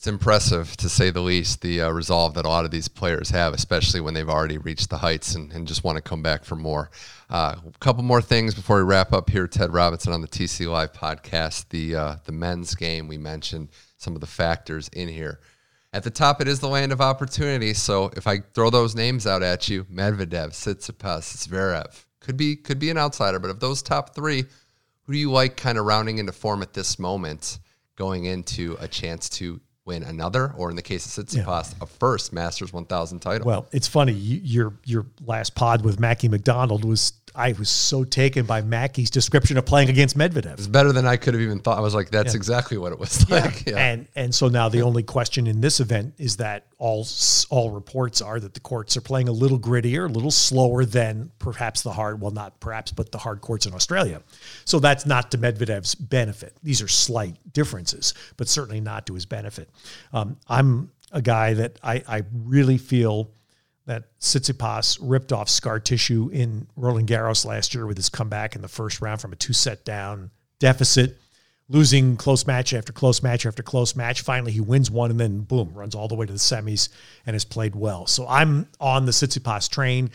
it's 0.00 0.06
impressive 0.06 0.74
to 0.78 0.88
say 0.88 1.10
the 1.10 1.20
least 1.20 1.60
the 1.60 1.82
uh, 1.82 1.90
resolve 1.90 2.32
that 2.32 2.46
a 2.46 2.48
lot 2.48 2.64
of 2.64 2.70
these 2.70 2.88
players 2.88 3.28
have, 3.28 3.52
especially 3.52 4.00
when 4.00 4.14
they've 4.14 4.30
already 4.30 4.56
reached 4.56 4.88
the 4.88 4.96
heights 4.96 5.34
and, 5.34 5.52
and 5.52 5.68
just 5.68 5.84
want 5.84 5.96
to 5.96 6.00
come 6.00 6.22
back 6.22 6.42
for 6.42 6.56
more. 6.56 6.90
Uh, 7.28 7.56
a 7.66 7.78
couple 7.80 8.02
more 8.02 8.22
things 8.22 8.54
before 8.54 8.78
we 8.78 8.82
wrap 8.82 9.12
up 9.12 9.28
here. 9.28 9.46
Ted 9.46 9.74
Robinson 9.74 10.14
on 10.14 10.22
the 10.22 10.26
TC 10.26 10.66
Live 10.66 10.94
podcast, 10.94 11.68
the 11.68 11.96
uh, 11.96 12.16
the 12.24 12.32
men's 12.32 12.74
game. 12.74 13.08
We 13.08 13.18
mentioned 13.18 13.68
some 13.98 14.14
of 14.14 14.22
the 14.22 14.26
factors 14.26 14.88
in 14.88 15.06
here. 15.06 15.40
At 15.92 16.02
the 16.02 16.10
top, 16.10 16.40
it 16.40 16.48
is 16.48 16.60
the 16.60 16.68
land 16.68 16.92
of 16.92 17.02
opportunity. 17.02 17.74
So 17.74 18.10
if 18.16 18.26
I 18.26 18.38
throw 18.38 18.70
those 18.70 18.96
names 18.96 19.26
out 19.26 19.42
at 19.42 19.68
you, 19.68 19.84
Medvedev, 19.84 20.52
Tsitsipas, 20.52 21.46
Zverev, 21.46 22.06
could 22.20 22.38
be 22.38 22.56
could 22.56 22.78
be 22.78 22.88
an 22.88 22.96
outsider. 22.96 23.38
But 23.38 23.50
of 23.50 23.60
those 23.60 23.82
top 23.82 24.14
three, 24.14 24.46
who 25.02 25.12
do 25.12 25.18
you 25.18 25.30
like 25.30 25.58
kind 25.58 25.76
of 25.76 25.84
rounding 25.84 26.16
into 26.16 26.32
form 26.32 26.62
at 26.62 26.72
this 26.72 26.98
moment, 26.98 27.58
going 27.96 28.24
into 28.24 28.78
a 28.80 28.88
chance 28.88 29.28
to 29.28 29.60
win 29.84 30.02
another, 30.02 30.52
or 30.56 30.70
in 30.70 30.76
the 30.76 30.82
case 30.82 31.18
of 31.18 31.26
Tsitsipas, 31.26 31.72
yeah. 31.72 31.82
a 31.82 31.86
first 31.86 32.32
Masters 32.32 32.72
1000 32.72 33.20
title. 33.20 33.46
Well, 33.46 33.66
it's 33.72 33.88
funny. 33.88 34.12
You, 34.12 34.40
your 34.42 34.74
your 34.84 35.06
last 35.24 35.54
pod 35.54 35.84
with 35.84 35.98
Mackie 35.98 36.28
McDonald 36.28 36.84
was 36.84 37.12
I 37.34 37.52
was 37.52 37.68
so 37.68 38.04
taken 38.04 38.44
by 38.44 38.62
Mackie's 38.62 39.10
description 39.10 39.56
of 39.56 39.64
playing 39.64 39.88
against 39.88 40.18
Medvedev. 40.18 40.54
It's 40.54 40.66
better 40.66 40.92
than 40.92 41.06
I 41.06 41.16
could 41.16 41.34
have 41.34 41.40
even 41.40 41.60
thought. 41.60 41.78
I 41.78 41.80
was 41.80 41.94
like, 41.94 42.10
that's 42.10 42.34
yeah. 42.34 42.38
exactly 42.38 42.76
what 42.76 42.92
it 42.92 42.98
was 42.98 43.28
like. 43.30 43.66
Yeah. 43.66 43.78
And 43.78 44.08
and 44.16 44.34
so 44.34 44.48
now 44.48 44.68
the 44.68 44.82
only 44.82 45.02
question 45.02 45.46
in 45.46 45.60
this 45.60 45.80
event 45.80 46.14
is 46.18 46.38
that 46.38 46.66
all 46.78 47.06
all 47.50 47.70
reports 47.70 48.20
are 48.20 48.40
that 48.40 48.54
the 48.54 48.60
courts 48.60 48.96
are 48.96 49.00
playing 49.00 49.28
a 49.28 49.32
little 49.32 49.58
grittier, 49.58 50.08
a 50.08 50.12
little 50.12 50.30
slower 50.30 50.84
than 50.84 51.30
perhaps 51.38 51.82
the 51.82 51.92
hard, 51.92 52.20
well, 52.20 52.32
not 52.32 52.58
perhaps, 52.58 52.90
but 52.90 53.12
the 53.12 53.18
hard 53.18 53.40
courts 53.40 53.66
in 53.66 53.74
Australia. 53.74 54.22
So 54.64 54.80
that's 54.80 55.06
not 55.06 55.30
to 55.30 55.38
Medvedev's 55.38 55.94
benefit. 55.94 56.56
These 56.62 56.82
are 56.82 56.88
slight 56.88 57.36
differences, 57.52 58.14
but 58.36 58.48
certainly 58.48 58.80
not 58.80 59.06
to 59.06 59.14
his 59.14 59.26
benefit. 59.26 59.70
Um, 60.12 60.36
I'm 60.48 60.90
a 61.12 61.22
guy 61.22 61.54
that 61.54 61.78
I, 61.82 62.02
I 62.08 62.22
really 62.32 62.78
feel 62.78 63.30
that 63.90 64.16
Tsitsipas 64.20 64.98
ripped 65.00 65.32
off 65.32 65.48
scar 65.48 65.80
tissue 65.80 66.30
in 66.32 66.68
Roland 66.76 67.08
Garros 67.08 67.44
last 67.44 67.74
year 67.74 67.88
with 67.88 67.96
his 67.96 68.08
comeback 68.08 68.54
in 68.54 68.62
the 68.62 68.68
first 68.68 69.00
round 69.00 69.20
from 69.20 69.32
a 69.32 69.36
two 69.36 69.52
set 69.52 69.84
down 69.84 70.30
deficit, 70.60 71.18
losing 71.68 72.16
close 72.16 72.46
match 72.46 72.72
after 72.72 72.92
close 72.92 73.20
match 73.20 73.44
after 73.44 73.64
close 73.64 73.96
match. 73.96 74.20
Finally, 74.20 74.52
he 74.52 74.60
wins 74.60 74.92
one 74.92 75.10
and 75.10 75.18
then 75.18 75.40
boom, 75.40 75.72
runs 75.74 75.96
all 75.96 76.06
the 76.06 76.14
way 76.14 76.24
to 76.24 76.32
the 76.32 76.38
semis 76.38 76.88
and 77.26 77.34
has 77.34 77.44
played 77.44 77.74
well. 77.74 78.06
So 78.06 78.28
I'm 78.28 78.68
on 78.78 79.06
the 79.06 79.12
Tsitsipas 79.12 79.68
train. 79.68 80.10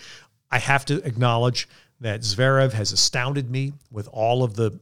I 0.50 0.60
have 0.60 0.86
to 0.86 1.06
acknowledge 1.06 1.68
that 2.00 2.22
Zverev 2.22 2.72
has 2.72 2.94
astounded 2.94 3.52
me 3.52 3.74
with 3.92 4.08
all 4.14 4.44
of 4.44 4.56
the 4.56 4.80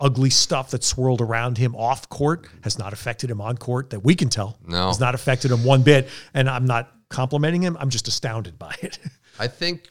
ugly 0.00 0.30
stuff 0.30 0.70
that 0.70 0.82
swirled 0.82 1.20
around 1.20 1.58
him 1.58 1.76
off 1.76 2.08
court 2.08 2.48
has 2.62 2.78
not 2.78 2.94
affected 2.94 3.30
him 3.30 3.42
on 3.42 3.58
court 3.58 3.90
that 3.90 4.00
we 4.00 4.14
can 4.14 4.30
tell. 4.30 4.58
No. 4.66 4.86
Has 4.86 4.98
not 4.98 5.14
affected 5.14 5.50
him 5.50 5.62
one 5.62 5.82
bit. 5.82 6.08
And 6.32 6.48
I'm 6.48 6.64
not 6.64 6.90
complimenting 7.14 7.62
him. 7.62 7.76
I'm 7.78 7.90
just 7.90 8.08
astounded 8.08 8.58
by 8.58 8.74
it. 8.82 8.98
I 9.38 9.46
think, 9.46 9.88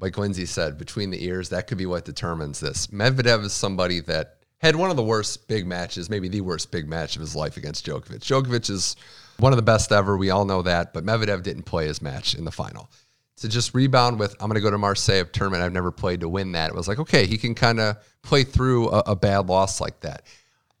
like 0.00 0.18
Lindsay 0.18 0.44
said, 0.44 0.76
between 0.76 1.10
the 1.10 1.24
ears, 1.24 1.48
that 1.48 1.66
could 1.66 1.78
be 1.78 1.86
what 1.86 2.04
determines 2.04 2.60
this. 2.60 2.88
Medvedev 2.88 3.42
is 3.42 3.54
somebody 3.54 4.00
that 4.00 4.36
had 4.58 4.76
one 4.76 4.90
of 4.90 4.96
the 4.96 5.02
worst 5.02 5.48
big 5.48 5.66
matches, 5.66 6.10
maybe 6.10 6.28
the 6.28 6.42
worst 6.42 6.70
big 6.70 6.88
match 6.88 7.16
of 7.16 7.20
his 7.20 7.34
life 7.34 7.56
against 7.56 7.86
Djokovic. 7.86 8.20
Djokovic 8.20 8.68
is 8.68 8.96
one 9.38 9.52
of 9.52 9.56
the 9.56 9.62
best 9.62 9.92
ever. 9.92 10.16
We 10.16 10.30
all 10.30 10.44
know 10.44 10.62
that, 10.62 10.92
but 10.92 11.04
Medvedev 11.04 11.42
didn't 11.42 11.64
play 11.64 11.86
his 11.86 12.02
match 12.02 12.34
in 12.34 12.44
the 12.44 12.52
final. 12.52 12.90
To 13.38 13.48
just 13.48 13.74
rebound 13.74 14.18
with, 14.18 14.32
I'm 14.40 14.48
going 14.48 14.56
to 14.56 14.62
go 14.62 14.70
to 14.70 14.78
Marseille, 14.78 15.20
a 15.20 15.24
tournament 15.24 15.62
I've 15.62 15.72
never 15.72 15.90
played 15.90 16.20
to 16.20 16.28
win 16.28 16.52
that. 16.52 16.70
It 16.70 16.74
was 16.74 16.88
like, 16.88 16.98
okay, 16.98 17.26
he 17.26 17.36
can 17.38 17.54
kind 17.54 17.80
of 17.80 17.96
play 18.22 18.44
through 18.44 18.88
a, 18.90 18.98
a 19.06 19.16
bad 19.16 19.46
loss 19.46 19.80
like 19.80 20.00
that. 20.00 20.22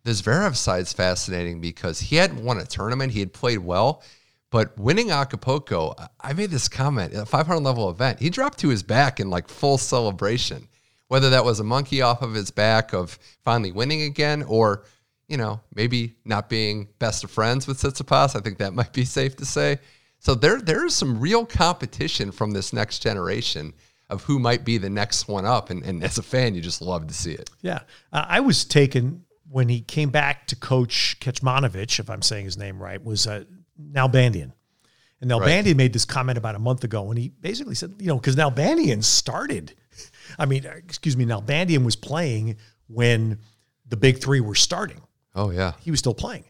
The 0.04 0.12
Zverev 0.12 0.54
side's 0.54 0.92
fascinating 0.92 1.60
because 1.60 2.00
he 2.00 2.16
hadn't 2.16 2.42
won 2.42 2.58
a 2.58 2.64
tournament. 2.64 3.12
He 3.12 3.20
had 3.20 3.32
played 3.32 3.58
well. 3.58 4.02
But 4.50 4.78
winning 4.78 5.10
Acapulco, 5.10 5.94
I 6.20 6.32
made 6.32 6.50
this 6.50 6.68
comment, 6.68 7.14
at 7.14 7.22
a 7.22 7.26
500 7.26 7.60
level 7.60 7.90
event, 7.90 8.20
he 8.20 8.30
dropped 8.30 8.58
to 8.58 8.68
his 8.68 8.82
back 8.82 9.18
in 9.18 9.28
like 9.28 9.48
full 9.48 9.78
celebration. 9.78 10.68
Whether 11.08 11.30
that 11.30 11.44
was 11.44 11.60
a 11.60 11.64
monkey 11.64 12.02
off 12.02 12.22
of 12.22 12.34
his 12.34 12.50
back 12.50 12.92
of 12.92 13.18
finally 13.44 13.72
winning 13.72 14.02
again 14.02 14.42
or, 14.42 14.84
you 15.28 15.36
know, 15.36 15.60
maybe 15.74 16.14
not 16.24 16.48
being 16.48 16.88
best 16.98 17.22
of 17.24 17.30
friends 17.30 17.66
with 17.66 17.80
Tsitsipas, 17.80 18.36
I 18.36 18.40
think 18.40 18.58
that 18.58 18.74
might 18.74 18.92
be 18.92 19.04
safe 19.04 19.36
to 19.36 19.44
say. 19.44 19.78
So 20.18 20.34
there, 20.34 20.60
there 20.60 20.84
is 20.84 20.94
some 20.94 21.20
real 21.20 21.46
competition 21.46 22.32
from 22.32 22.52
this 22.52 22.72
next 22.72 23.00
generation 23.00 23.72
of 24.08 24.22
who 24.24 24.38
might 24.38 24.64
be 24.64 24.78
the 24.78 24.90
next 24.90 25.28
one 25.28 25.44
up. 25.44 25.70
And, 25.70 25.82
and 25.84 26.02
as 26.02 26.18
a 26.18 26.22
fan, 26.22 26.54
you 26.54 26.60
just 26.60 26.80
love 26.80 27.06
to 27.08 27.14
see 27.14 27.32
it. 27.32 27.50
Yeah. 27.62 27.80
Uh, 28.12 28.24
I 28.28 28.40
was 28.40 28.64
taken 28.64 29.24
when 29.48 29.68
he 29.68 29.80
came 29.80 30.10
back 30.10 30.46
to 30.48 30.56
coach 30.56 31.18
Kecmanovic, 31.20 31.98
if 32.00 32.10
I'm 32.10 32.22
saying 32.22 32.44
his 32.44 32.56
name 32.56 32.82
right, 32.82 33.02
was 33.02 33.26
uh, 33.26 33.44
Nalbandian. 33.80 34.52
And 35.20 35.30
Nalbandian 35.30 35.66
right. 35.66 35.76
made 35.76 35.92
this 35.92 36.04
comment 36.04 36.36
about 36.36 36.54
a 36.54 36.58
month 36.58 36.84
ago 36.84 37.02
when 37.02 37.16
he 37.16 37.28
basically 37.28 37.74
said, 37.74 37.94
you 37.98 38.06
know, 38.06 38.16
because 38.16 38.36
Nalbandian 38.36 39.02
started, 39.02 39.74
I 40.38 40.46
mean, 40.46 40.66
uh, 40.66 40.72
excuse 40.76 41.16
me, 41.16 41.24
Nalbandian 41.24 41.84
was 41.84 41.96
playing 41.96 42.56
when 42.88 43.38
the 43.88 43.96
big 43.96 44.20
three 44.20 44.40
were 44.40 44.54
starting. 44.54 45.00
Oh, 45.34 45.50
yeah. 45.50 45.72
He 45.80 45.90
was 45.90 46.00
still 46.00 46.14
playing. 46.14 46.44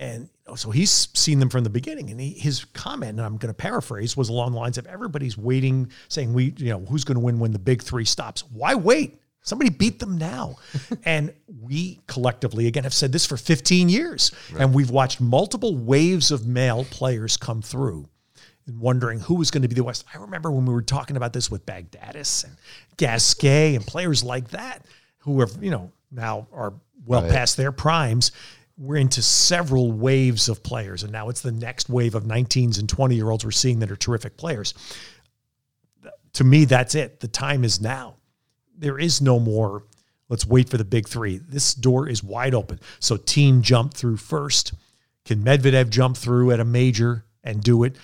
And 0.00 0.28
so 0.54 0.70
he's 0.70 1.08
seen 1.14 1.40
them 1.40 1.48
from 1.48 1.64
the 1.64 1.70
beginning. 1.70 2.10
And 2.10 2.20
he, 2.20 2.30
his 2.30 2.64
comment, 2.66 3.18
and 3.18 3.20
I'm 3.20 3.36
going 3.36 3.52
to 3.52 3.54
paraphrase, 3.54 4.16
was 4.16 4.28
along 4.28 4.52
the 4.52 4.58
lines 4.58 4.78
of 4.78 4.86
everybody's 4.86 5.36
waiting, 5.36 5.90
saying, 6.08 6.32
we, 6.32 6.54
you 6.56 6.70
know, 6.70 6.80
who's 6.80 7.04
going 7.04 7.16
to 7.16 7.20
win 7.20 7.38
when 7.38 7.50
the 7.50 7.58
big 7.58 7.82
three 7.82 8.04
stops? 8.04 8.44
Why 8.52 8.74
wait? 8.74 9.20
Somebody 9.48 9.70
beat 9.70 9.98
them 9.98 10.18
now. 10.18 10.56
and 11.04 11.32
we 11.62 12.00
collectively, 12.06 12.66
again, 12.66 12.84
have 12.84 12.94
said 12.94 13.10
this 13.12 13.26
for 13.26 13.36
15 13.36 13.88
years. 13.88 14.30
Right. 14.52 14.62
And 14.62 14.74
we've 14.74 14.90
watched 14.90 15.20
multiple 15.20 15.76
waves 15.76 16.30
of 16.30 16.46
male 16.46 16.84
players 16.84 17.36
come 17.36 17.62
through 17.62 18.08
and 18.66 18.78
wondering 18.78 19.20
who 19.20 19.34
was 19.34 19.50
going 19.50 19.62
to 19.62 19.68
be 19.68 19.74
the 19.74 19.82
West. 19.84 20.04
I 20.14 20.18
remember 20.18 20.50
when 20.50 20.66
we 20.66 20.74
were 20.74 20.82
talking 20.82 21.16
about 21.16 21.32
this 21.32 21.50
with 21.50 21.64
Baghdatis 21.64 22.44
and 22.44 22.54
Gasquet 22.98 23.74
and 23.74 23.86
players 23.86 24.22
like 24.22 24.50
that 24.50 24.84
who 25.18 25.40
are 25.40 25.48
you 25.60 25.70
know 25.70 25.90
now 26.12 26.46
are 26.52 26.74
well 27.06 27.22
Right. 27.22 27.32
past 27.32 27.56
their 27.56 27.72
primes. 27.72 28.30
We're 28.76 28.96
into 28.96 29.22
several 29.22 29.90
waves 29.90 30.48
of 30.48 30.62
players, 30.62 31.02
and 31.02 31.10
now 31.10 31.30
it's 31.30 31.40
the 31.40 31.50
next 31.50 31.88
wave 31.88 32.14
of 32.14 32.24
19s 32.24 32.78
and 32.78 32.88
20 32.88 33.16
year 33.16 33.28
olds 33.30 33.44
we're 33.44 33.50
seeing 33.50 33.80
that 33.80 33.90
are 33.90 33.96
terrific 33.96 34.36
players. 34.36 34.74
To 36.34 36.44
me, 36.44 36.64
that's 36.66 36.94
it. 36.94 37.18
The 37.20 37.26
time 37.26 37.64
is 37.64 37.80
now. 37.80 38.17
There 38.78 38.98
is 38.98 39.20
no 39.20 39.38
more. 39.38 39.84
Let's 40.28 40.46
wait 40.46 40.68
for 40.68 40.76
the 40.76 40.84
big 40.84 41.08
three. 41.08 41.38
This 41.38 41.74
door 41.74 42.08
is 42.08 42.22
wide 42.22 42.54
open. 42.54 42.80
So, 43.00 43.16
Thiem 43.16 43.62
jump 43.62 43.94
through 43.94 44.18
first. 44.18 44.74
Can 45.24 45.42
Medvedev 45.42 45.90
jump 45.90 46.16
through 46.16 46.52
at 46.52 46.60
a 46.60 46.64
major 46.64 47.24
and 47.42 47.62
do 47.62 47.84
it? 47.84 47.96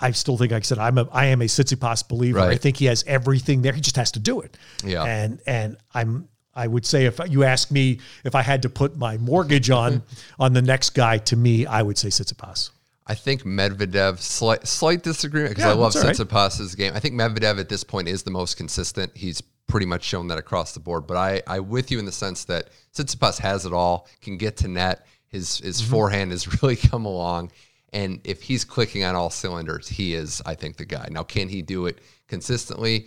I 0.00 0.12
still 0.12 0.36
think, 0.36 0.52
like 0.52 0.62
I 0.62 0.64
said, 0.64 0.78
I'm 0.78 0.98
a, 0.98 1.08
I 1.10 1.26
am 1.26 1.42
a 1.42 1.46
Tsitsipas 1.46 2.08
believer. 2.08 2.40
I 2.40 2.56
think 2.56 2.76
he 2.76 2.84
has 2.86 3.02
everything 3.06 3.62
there. 3.62 3.72
He 3.72 3.80
just 3.80 3.96
has 3.96 4.12
to 4.12 4.20
do 4.20 4.40
it. 4.40 4.56
Yeah. 4.84 5.02
And 5.02 5.40
and 5.46 5.76
I'm 5.92 6.28
I 6.54 6.66
would 6.66 6.86
say 6.86 7.06
if 7.06 7.20
you 7.28 7.44
ask 7.44 7.70
me 7.70 8.00
if 8.24 8.34
I 8.34 8.42
had 8.42 8.62
to 8.62 8.68
put 8.68 8.96
my 8.96 9.16
mortgage 9.18 9.70
on 9.70 10.02
on 10.38 10.52
the 10.52 10.62
next 10.62 10.90
guy, 10.90 11.18
to 11.18 11.36
me, 11.36 11.66
I 11.66 11.82
would 11.82 11.98
say 11.98 12.08
Tsitsipas. 12.08 12.70
I 13.06 13.14
think 13.14 13.42
Medvedev 13.42 14.18
slight 14.18 14.66
slight 14.66 15.02
disagreement 15.02 15.52
because 15.52 15.64
Yeah, 15.64 15.70
I 15.70 15.74
love 15.74 15.96
all 15.96 16.02
right. 16.02 16.14
Tsitsipas's 16.14 16.74
game. 16.74 16.92
I 16.94 17.00
think 17.00 17.14
Medvedev 17.14 17.58
at 17.58 17.68
this 17.68 17.82
point 17.82 18.06
is 18.06 18.22
the 18.22 18.30
most 18.30 18.56
consistent. 18.56 19.12
He's 19.16 19.40
pretty 19.68 19.86
much 19.86 20.02
shown 20.02 20.26
that 20.28 20.38
across 20.38 20.72
the 20.74 20.80
board. 20.80 21.06
But 21.06 21.16
I 21.16 21.42
I 21.46 21.60
with 21.60 21.90
you 21.92 21.98
in 22.00 22.04
the 22.04 22.12
sense 22.12 22.44
that 22.46 22.70
Tsitsipas 22.94 23.38
has 23.38 23.64
it 23.64 23.72
all, 23.72 24.08
can 24.20 24.36
get 24.36 24.56
to 24.58 24.68
net. 24.68 25.06
His 25.28 25.58
his 25.58 25.80
Mm-hmm. 25.80 25.90
forehand 25.90 26.30
has 26.32 26.62
really 26.62 26.76
come 26.76 27.04
along, 27.04 27.52
and 27.92 28.20
if 28.24 28.42
he's 28.42 28.64
clicking 28.64 29.04
on 29.04 29.14
all 29.14 29.30
cylinders, 29.30 29.86
he 29.88 30.14
is 30.14 30.42
I 30.44 30.54
think 30.54 30.76
the 30.78 30.84
guy. 30.86 31.06
Now, 31.10 31.22
can 31.22 31.48
he 31.48 31.62
do 31.62 31.86
it 31.86 31.98
consistently? 32.26 33.06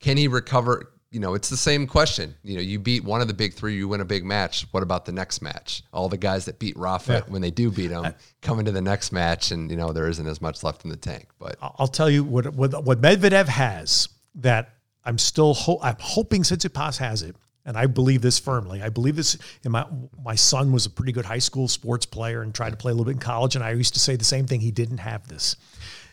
Can 0.00 0.16
he 0.16 0.28
recover? 0.28 0.92
You 1.10 1.20
know, 1.20 1.32
it's 1.32 1.48
the 1.48 1.56
same 1.56 1.86
question. 1.86 2.34
You 2.44 2.56
know, 2.56 2.60
you 2.60 2.78
beat 2.78 3.02
one 3.02 3.22
of 3.22 3.28
the 3.28 3.34
big 3.34 3.54
three, 3.54 3.74
you 3.74 3.88
win 3.88 4.02
a 4.02 4.04
big 4.04 4.26
match. 4.26 4.66
What 4.72 4.82
about 4.82 5.06
the 5.06 5.12
next 5.12 5.40
match? 5.40 5.82
All 5.90 6.10
the 6.10 6.18
guys 6.18 6.44
that 6.44 6.58
beat 6.58 6.76
Rafa, 6.76 7.12
Yeah. 7.26 7.32
when 7.32 7.40
they 7.40 7.50
do 7.50 7.70
beat 7.70 7.90
him, 7.90 8.12
come 8.42 8.58
into 8.58 8.72
the 8.72 8.82
next 8.82 9.10
match, 9.10 9.50
and 9.50 9.70
you 9.70 9.76
know 9.78 9.92
there 9.94 10.06
isn't 10.06 10.26
as 10.26 10.42
much 10.42 10.62
left 10.62 10.84
in 10.84 10.90
the 10.90 10.96
tank. 10.96 11.28
But 11.38 11.56
I'll 11.62 11.88
tell 11.88 12.10
you 12.10 12.22
what 12.24 12.52
what, 12.54 12.84
what 12.84 13.00
Medvedev 13.00 13.48
has 13.48 14.08
that 14.36 14.74
I'm 15.04 15.18
still 15.18 15.54
ho- 15.54 15.78
I'm 15.82 15.96
hoping 16.00 16.42
Tsitsipas 16.42 16.98
has 16.98 17.22
it, 17.22 17.36
and 17.64 17.76
I 17.76 17.86
believe 17.86 18.20
this 18.22 18.38
firmly. 18.38 18.82
I 18.82 18.88
believe 18.88 19.16
this. 19.16 19.38
And 19.64 19.72
my 19.72 19.86
my 20.22 20.34
son 20.34 20.72
was 20.72 20.86
a 20.86 20.90
pretty 20.90 21.12
good 21.12 21.24
high 21.24 21.38
school 21.38 21.68
sports 21.68 22.06
player 22.06 22.42
and 22.42 22.54
tried 22.54 22.70
to 22.70 22.76
play 22.76 22.90
a 22.90 22.94
little 22.94 23.06
bit 23.06 23.12
in 23.14 23.18
college, 23.20 23.54
and 23.56 23.64
I 23.64 23.72
used 23.72 23.94
to 23.94 24.00
say 24.00 24.16
the 24.16 24.24
same 24.24 24.46
thing. 24.46 24.60
He 24.60 24.70
didn't 24.70 24.98
have 24.98 25.26
this. 25.28 25.56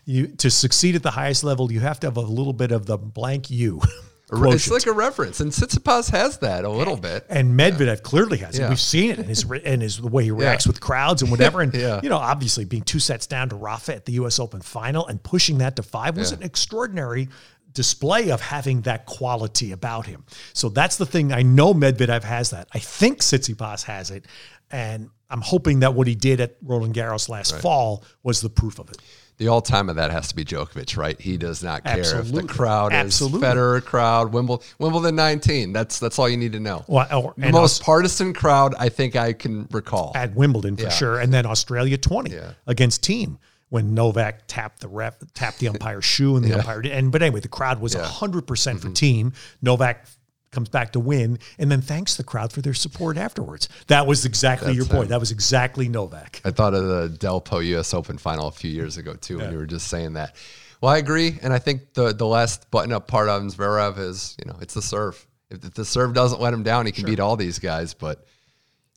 You 0.06 0.28
to 0.28 0.50
succeed 0.52 0.96
at 0.96 1.04
the 1.04 1.12
highest 1.12 1.44
level, 1.44 1.72
you 1.72 1.80
have 1.82 2.00
to 2.02 2.08
have 2.08 2.18
a 2.18 2.22
little 2.22 2.54
bit 2.54 2.72
of 2.72 2.86
the 2.86 2.98
blank 2.98 3.50
you. 3.50 3.82
it's 4.28 4.40
quotient. 4.40 4.72
like 4.72 4.86
a 4.88 4.92
reference, 4.92 5.40
and 5.40 5.52
Tsitsipas 5.52 6.10
has 6.12 6.38
that 6.40 6.64
a 6.64 6.70
little 6.70 6.98
bit. 6.98 7.26
And 7.30 7.60
Medvedev 7.60 8.02
clearly 8.04 8.38
has 8.40 8.58
it. 8.58 8.62
Yeah. 8.64 8.70
We've 8.70 8.80
seen 8.80 9.12
it 9.12 9.20
in 9.20 9.26
his 9.26 9.44
and 9.44 9.82
his 9.82 9.98
the 10.00 10.08
way 10.08 10.24
he 10.26 10.32
reacts 10.32 10.66
with 10.68 10.80
crowds 10.82 11.22
and 11.22 11.30
whatever. 11.32 11.62
And 11.62 11.74
Yeah. 11.76 12.00
you 12.04 12.10
know, 12.10 12.18
obviously 12.18 12.66
being 12.66 12.84
two 12.84 13.00
sets 13.00 13.28
down 13.28 13.50
to 13.50 13.56
Rafa 13.56 13.96
at 13.96 14.06
the 14.06 14.14
U.S. 14.14 14.40
Open 14.40 14.62
final 14.62 15.06
and 15.08 15.22
pushing 15.22 15.60
that 15.60 15.76
to 15.76 15.84
five 15.84 16.18
was 16.18 16.32
an 16.32 16.42
extraordinary 16.44 17.30
display 17.76 18.32
of 18.32 18.42
having 18.42 18.82
that 18.82 19.06
quality 19.06 19.72
about 19.72 20.08
him. 20.08 20.26
So 20.54 20.70
that's 20.70 20.96
the 20.98 21.06
thing. 21.06 21.32
I 21.32 21.44
know 21.44 21.74
Medvedev 21.76 22.24
has 22.24 22.50
that. 22.50 22.68
I 22.74 22.80
think 22.80 23.20
Tsitsipas 23.20 23.84
has 23.84 24.10
it, 24.10 24.26
and 24.72 25.12
I'm 25.30 25.42
hoping 25.42 25.82
that 25.82 25.94
what 25.94 26.08
he 26.08 26.16
did 26.16 26.42
at 26.42 26.56
Roland 26.64 26.96
Garros 26.96 27.30
last 27.30 27.56
fall 27.60 28.04
was 28.24 28.42
the 28.42 28.50
proof 28.50 28.80
of 28.80 28.90
it. 28.90 28.98
The 29.38 29.50
all 29.50 29.62
time 29.62 29.90
of 29.90 29.98
that 29.98 30.12
has 30.12 30.30
to 30.30 30.36
be 30.36 30.46
Djokovic, 30.46 30.96
right? 30.96 31.20
He 31.20 31.36
does 31.36 31.62
not 31.62 31.84
care 31.84 32.20
if 32.22 32.32
the 32.32 32.44
crowd 32.44 32.94
Absolutely. 32.94 33.46
is 33.46 33.54
Federer 33.54 33.84
crowd, 33.84 34.32
Wimbledon, 34.32 34.66
Wimbledon 34.80 35.16
19. 35.18 35.74
That's 35.74 36.00
that's 36.00 36.18
all 36.18 36.30
you 36.30 36.38
need 36.38 36.54
to 36.54 36.62
know. 36.62 36.86
Well, 36.88 37.08
or- 37.12 37.34
the 37.38 37.52
most 37.52 37.82
also- 37.82 37.84
partisan 37.84 38.34
crowd 38.34 38.76
I 38.80 38.88
think 38.88 39.18
I 39.18 39.34
can 39.34 39.68
recall. 39.72 40.14
at 40.16 40.34
Wimbledon 40.36 40.78
for 40.78 40.84
Yeah. 40.84 40.90
sure, 40.90 41.20
and 41.20 41.34
then 41.34 41.46
Australia 41.46 41.98
20 41.98 42.32
Yeah. 42.32 42.52
against 42.66 43.02
Thiem 43.02 43.38
when 43.76 43.94
Novak 43.94 44.44
tapped 44.48 44.80
the 44.80 44.88
ref, 44.88 45.18
tapped 45.34 45.60
the 45.60 45.68
umpire's 45.68 46.06
shoe, 46.16 46.38
and 46.38 46.46
the 46.46 46.54
umpire 46.58 46.82
did. 46.82 46.94
And 46.94 47.12
but 47.12 47.22
anyway, 47.22 47.42
the 47.42 47.50
crowd 47.50 47.82
was 47.82 47.94
Yeah. 47.94 48.00
Mm-hmm. 48.04 48.10
hundred 48.10 48.48
percent 48.48 48.80
for 48.80 48.88
Thiem. 48.88 49.34
Novak 49.62 50.06
comes 50.52 50.70
back 50.70 50.94
to 50.94 51.02
win, 51.02 51.40
and 51.60 51.70
then 51.70 51.82
thanks 51.82 52.16
the 52.16 52.24
crowd 52.24 52.54
for 52.54 52.62
their 52.62 52.74
support 52.74 53.18
afterwards. 53.18 53.68
That 53.88 54.08
was 54.08 54.24
exactly 54.24 54.72
your 54.74 54.86
That's 54.86 54.96
point. 54.96 55.04
him. 55.08 55.10
That 55.10 55.20
was 55.20 55.32
exactly 55.32 55.90
Novak. 55.90 56.40
I 56.46 56.52
thought 56.52 56.74
of 56.74 56.86
the 56.86 57.10
Delpo 57.20 57.66
U.S. 57.66 57.94
Open 57.94 58.18
final 58.18 58.48
a 58.48 58.52
few 58.54 58.72
years 58.72 58.96
ago 58.96 59.14
too, 59.16 59.40
when 59.40 59.52
you 59.52 59.58
were 59.58 59.66
just 59.66 59.90
saying 59.90 60.14
that. 60.14 60.38
Well, 60.80 60.94
I 60.94 60.98
agree, 60.98 61.38
and 61.42 61.52
I 61.52 61.60
think 61.60 61.94
the 61.96 62.14
the 62.14 62.26
last 62.26 62.72
button 62.72 62.94
up 62.94 63.10
part 63.10 63.28
of 63.28 63.42
Zverev 63.44 64.00
is 64.00 64.38
you 64.40 64.50
know 64.50 64.58
it's 64.62 64.74
the 64.74 64.82
serve. 64.82 65.28
If, 65.50 65.60
the 65.74 65.84
serve 65.84 66.14
doesn't 66.14 66.40
let 66.40 66.54
him 66.54 66.64
down, 66.64 66.86
he 66.86 66.94
can 66.94 67.06
beat 67.06 67.20
all 67.20 67.36
these 67.36 67.60
guys, 67.60 67.94
but 67.94 68.26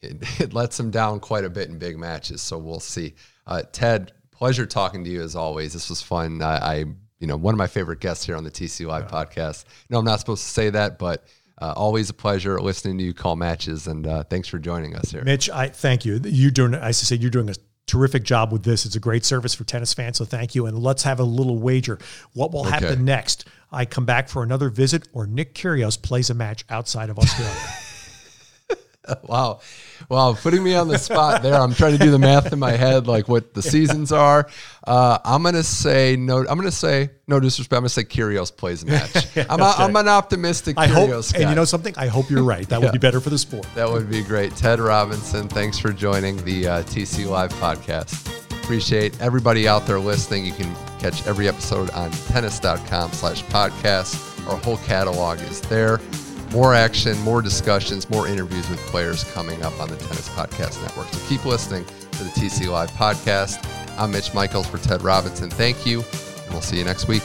it, 0.02 0.16
it 0.40 0.54
lets 0.54 0.78
him 0.78 0.92
down 0.92 1.18
quite 1.18 1.44
a 1.44 1.50
bit 1.50 1.68
in 1.68 1.78
big 1.80 1.98
matches. 1.98 2.42
So 2.42 2.58
we'll 2.58 2.78
see. 2.80 3.14
Uh, 3.46 3.62
Ted, 3.72 4.12
pleasure 4.39 4.64
talking 4.66 5.05
to 5.05 5.11
you 5.11 5.22
as 5.22 5.34
always. 5.36 5.72
This 5.72 5.91
was 5.91 6.01
fun. 6.01 6.41
I, 6.43 6.57
I 6.57 6.74
you 7.18 7.26
know 7.26 7.36
one 7.36 7.53
of 7.53 7.59
my 7.59 7.66
favorite 7.66 8.01
guests 8.01 8.24
here 8.24 8.36
on 8.36 8.45
the 8.45 8.51
TC 8.51 8.86
Live 8.86 9.09
podcast. 9.09 9.64
No, 9.91 9.99
I'm 9.99 10.05
not 10.05 10.20
supposed 10.20 10.45
to 10.45 10.51
say 10.51 10.70
that, 10.70 10.99
but. 10.99 11.24
Uh, 11.61 11.72
always 11.76 12.09
a 12.09 12.14
pleasure 12.14 12.61
listening 12.61 12.97
to 12.99 13.03
you 13.03 13.12
call 13.12 13.34
matches, 13.34 13.89
and 13.89 14.07
uh, 14.07 14.22
thanks 14.22 14.47
for 14.47 14.61
joining 14.61 14.95
us 14.95 15.11
here. 15.11 15.24
Mitch, 15.24 15.51
I 15.51 15.66
thank 15.66 16.05
you. 16.05 16.20
You're 16.22 16.53
doing, 16.53 16.72
I 16.76 16.93
said, 16.93 17.20
you're 17.20 17.32
doing 17.32 17.51
a 17.51 17.55
terrific 17.89 18.22
job 18.22 18.53
with 18.53 18.62
this. 18.62 18.86
It's 18.86 18.95
a 18.95 19.01
great 19.01 19.24
service 19.24 19.57
for 19.57 19.64
tennis 19.64 19.93
fans. 19.93 20.18
So 20.18 20.24
thank 20.24 20.55
you. 20.55 20.66
And 20.66 20.78
let's 20.78 21.03
have 21.03 21.18
a 21.18 21.24
little 21.24 21.59
wager. 21.59 21.99
What 22.32 22.53
will 22.53 22.61
Okay. 22.61 22.70
happen 22.70 23.05
next? 23.05 23.49
I 23.72 23.86
come 23.86 24.05
back 24.07 24.28
for 24.28 24.45
another 24.45 24.70
visit, 24.70 25.09
or 25.12 25.26
Nick 25.26 25.57
Kyrgios 25.57 26.01
plays 26.01 26.30
a 26.30 26.34
match 26.34 26.64
outside 26.70 27.11
of 27.11 27.18
Australia. 27.18 27.57
Wow. 29.28 29.61
Wow. 30.09 30.34
Putting 30.34 30.62
me 30.62 30.74
on 30.74 30.88
the 30.88 30.98
spot 30.98 31.42
there. 31.42 31.54
I'm 31.54 31.74
trying 31.74 31.92
to 31.92 32.02
do 32.02 32.11
the 32.11 32.18
math 32.18 32.52
in 32.52 32.59
my 32.59 32.72
head, 32.72 33.06
like 33.06 33.28
what 33.28 33.52
the 33.54 33.62
seasons 33.62 34.11
are. 34.12 34.48
Uh, 34.86 35.18
I'm 35.24 35.42
going 35.42 35.54
to 35.54 35.62
say 35.62 36.16
no. 36.16 36.38
I'm 36.38 36.56
going 36.59 36.62
to 36.62 36.70
say 36.72 37.11
no 37.26 37.40
disrespect. 37.40 37.76
I'm 37.76 37.82
going 37.82 37.88
to 37.88 37.94
say 37.94 38.04
Kyrgios 38.04 38.54
plays 38.56 38.82
a 38.84 38.86
match. 38.92 39.36
I'm, 39.50 39.61
a, 39.61 39.74
I'm 39.76 39.94
an 39.96 40.09
optimistic 40.09 40.78
I 40.78 40.86
hope, 40.86 41.11
guy. 41.11 41.38
and 41.40 41.50
you 41.50 41.56
know 41.56 41.64
something? 41.64 41.94
I 41.96 42.06
hope 42.06 42.30
you're 42.30 42.42
right. 42.44 42.68
That 42.68 42.80
would 42.80 42.92
be 42.98 42.98
better 42.98 43.20
for 43.20 43.30
the 43.30 43.38
sport. 43.38 43.66
that 43.74 43.88
would 43.90 44.09
be 44.09 44.22
great. 44.22 44.54
Ted 44.56 44.80
Robinson, 44.80 45.48
thanks 45.48 45.78
for 45.78 45.92
joining 45.92 46.36
the 46.44 46.66
uh, 46.68 46.82
TC 46.84 47.26
Live 47.26 47.52
podcast. 47.54 48.34
Appreciate 48.62 49.18
everybody 49.20 49.66
out 49.66 49.86
there 49.86 49.98
listening. 49.98 50.44
You 50.44 50.52
can 50.52 50.74
catch 50.98 51.26
every 51.26 51.48
episode 51.48 51.90
on 51.90 52.11
tennis.com 52.11 53.12
slash 53.12 53.42
podcast. 53.44 54.46
Our 54.48 54.56
whole 54.59 54.76
catalog 54.78 55.40
is 55.40 55.61
there. 55.62 55.98
More 56.51 56.74
action, 56.74 57.18
more 57.20 57.42
discussions, 57.42 58.09
more 58.09 58.26
interviews 58.26 58.68
with 58.70 58.78
players 58.86 59.24
coming 59.32 59.62
up 59.62 59.78
on 59.80 59.88
the 59.88 59.96
Tennis 59.96 60.28
Podcast 60.30 60.80
Network. 60.82 61.09
So 61.09 61.28
keep 61.28 61.44
listening 61.44 61.84
to 62.12 62.24
the 62.24 62.30
TC 62.30 62.68
Live 62.68 62.90
podcast. 62.92 63.64
I'm 63.99 64.12
Mitch 64.12 64.32
Michaels 64.32 64.66
for 64.66 64.78
Ted 64.78 65.03
Robinson. 65.03 65.51
Thank 65.51 65.84
you, 65.84 66.03
and 66.44 66.53
we'll 66.53 66.62
see 66.62 66.78
you 66.78 66.84
next 66.84 67.07
week. 67.07 67.22